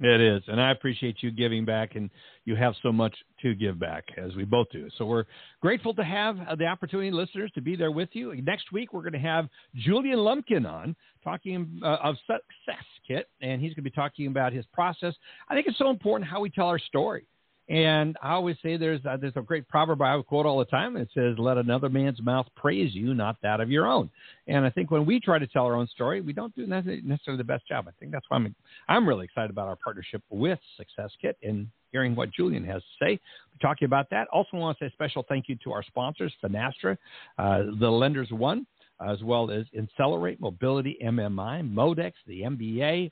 It 0.00 0.20
is, 0.20 0.44
and 0.46 0.60
I 0.60 0.70
appreciate 0.70 1.16
you 1.22 1.32
giving 1.32 1.64
back, 1.64 1.96
and 1.96 2.08
you 2.44 2.54
have 2.54 2.74
so 2.84 2.92
much 2.92 3.16
to 3.42 3.56
give 3.56 3.80
back, 3.80 4.04
as 4.16 4.32
we 4.36 4.44
both 4.44 4.68
do. 4.70 4.88
So 4.96 5.04
we're 5.04 5.24
grateful 5.60 5.92
to 5.94 6.04
have 6.04 6.36
the 6.56 6.66
opportunity, 6.66 7.10
listeners, 7.10 7.50
to 7.56 7.60
be 7.60 7.74
there 7.74 7.90
with 7.90 8.10
you. 8.12 8.32
Next 8.42 8.70
week, 8.70 8.92
we're 8.92 9.02
going 9.02 9.12
to 9.14 9.18
have 9.18 9.48
Julian 9.74 10.20
Lumpkin 10.20 10.66
on 10.66 10.94
talking 11.24 11.80
uh, 11.82 11.96
of 12.00 12.14
Success 12.28 12.84
Kit, 13.08 13.28
and 13.42 13.60
he's 13.60 13.70
going 13.70 13.82
to 13.82 13.90
be 13.90 13.90
talking 13.90 14.28
about 14.28 14.52
his 14.52 14.64
process. 14.72 15.14
I 15.48 15.54
think 15.56 15.66
it's 15.66 15.78
so 15.78 15.90
important 15.90 16.30
how 16.30 16.38
we 16.38 16.50
tell 16.50 16.68
our 16.68 16.78
story. 16.78 17.26
And 17.68 18.16
I 18.22 18.32
always 18.32 18.56
say 18.62 18.78
there's 18.78 19.04
uh, 19.04 19.18
there's 19.20 19.36
a 19.36 19.42
great 19.42 19.68
proverb 19.68 20.00
I 20.00 20.20
quote 20.22 20.46
all 20.46 20.58
the 20.58 20.64
time. 20.64 20.96
It 20.96 21.10
says, 21.12 21.34
"Let 21.38 21.58
another 21.58 21.90
man's 21.90 22.20
mouth 22.22 22.46
praise 22.56 22.94
you, 22.94 23.12
not 23.12 23.36
that 23.42 23.60
of 23.60 23.70
your 23.70 23.86
own." 23.86 24.08
And 24.46 24.64
I 24.64 24.70
think 24.70 24.90
when 24.90 25.04
we 25.04 25.20
try 25.20 25.38
to 25.38 25.46
tell 25.46 25.66
our 25.66 25.74
own 25.74 25.86
story, 25.88 26.22
we 26.22 26.32
don't 26.32 26.54
do 26.56 26.66
necessarily 26.66 27.36
the 27.36 27.44
best 27.44 27.68
job. 27.68 27.84
I 27.86 27.90
think 28.00 28.10
that's 28.10 28.24
why 28.28 28.38
I'm 28.38 28.54
I'm 28.88 29.06
really 29.06 29.26
excited 29.26 29.50
about 29.50 29.68
our 29.68 29.76
partnership 29.76 30.22
with 30.30 30.58
Success 30.78 31.10
Kit 31.20 31.36
and 31.42 31.68
hearing 31.92 32.16
what 32.16 32.30
Julian 32.32 32.64
has 32.64 32.80
to 32.80 33.04
say. 33.04 33.20
We're 33.52 33.68
talking 33.68 33.84
about 33.84 34.08
that. 34.10 34.28
Also, 34.28 34.56
want 34.56 34.78
to 34.78 34.84
say 34.84 34.88
a 34.88 34.92
special 34.92 35.26
thank 35.28 35.46
you 35.48 35.56
to 35.64 35.72
our 35.72 35.82
sponsors, 35.82 36.32
Finastra, 36.42 36.96
uh, 37.38 37.64
the 37.78 37.90
Lenders 37.90 38.30
One, 38.30 38.66
as 39.06 39.22
well 39.22 39.50
as 39.50 39.66
Accelerate 39.78 40.40
Mobility, 40.40 40.96
MMI, 41.04 41.70
Modex, 41.70 42.12
the 42.26 42.42
MBA, 42.42 43.10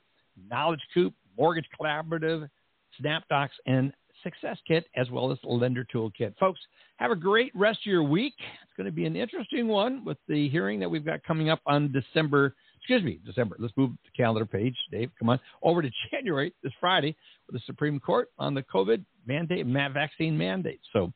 Knowledge 0.49 0.81
Coop, 0.95 1.13
Mortgage 1.37 1.67
Collaborative, 1.79 2.49
SnapDocs, 2.99 3.49
and 3.67 3.93
Success 4.27 4.57
Kit 4.67 4.85
as 4.95 5.09
well 5.09 5.31
as 5.31 5.37
Lender 5.43 5.85
Toolkit. 5.93 6.37
Folks, 6.37 6.59
have 6.97 7.11
a 7.11 7.15
great 7.15 7.51
rest 7.55 7.79
of 7.85 7.85
your 7.85 8.03
week. 8.03 8.33
It's 8.37 8.73
going 8.75 8.85
to 8.85 8.91
be 8.91 9.05
an 9.05 9.15
interesting 9.15 9.67
one 9.67 10.03
with 10.03 10.17
the 10.27 10.49
hearing 10.49 10.79
that 10.81 10.89
we've 10.89 11.05
got 11.05 11.23
coming 11.23 11.49
up 11.49 11.61
on 11.65 11.91
December. 11.91 12.55
Excuse 12.79 13.03
me, 13.03 13.19
December. 13.25 13.55
Let's 13.59 13.73
move 13.77 13.91
the 14.03 14.21
calendar 14.21 14.45
page, 14.45 14.75
Dave. 14.91 15.11
Come 15.17 15.29
on 15.29 15.39
over 15.63 15.81
to 15.81 15.89
January 16.11 16.53
this 16.61 16.73
Friday 16.79 17.15
with 17.47 17.55
the 17.55 17.65
Supreme 17.65 17.99
Court 17.99 18.29
on 18.37 18.53
the 18.53 18.63
COVID 18.63 19.03
mandate, 19.25 19.65
vaccine 19.65 20.37
mandate. 20.37 20.81
So 20.91 21.13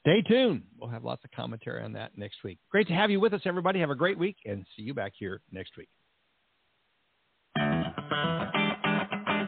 stay 0.00 0.22
tuned. 0.22 0.62
We'll 0.78 0.90
have 0.90 1.04
lots 1.04 1.24
of 1.24 1.30
commentary 1.30 1.82
on 1.82 1.92
that 1.92 2.18
next 2.18 2.42
week. 2.42 2.58
Great 2.70 2.88
to 2.88 2.94
have 2.94 3.10
you 3.10 3.20
with 3.20 3.32
us, 3.32 3.42
everybody. 3.44 3.80
Have 3.80 3.90
a 3.90 3.94
great 3.94 4.18
week 4.18 4.36
and 4.44 4.66
see 4.76 4.82
you 4.82 4.94
back 4.94 5.12
here 5.16 5.40
next 5.52 5.72
week. 5.76 5.88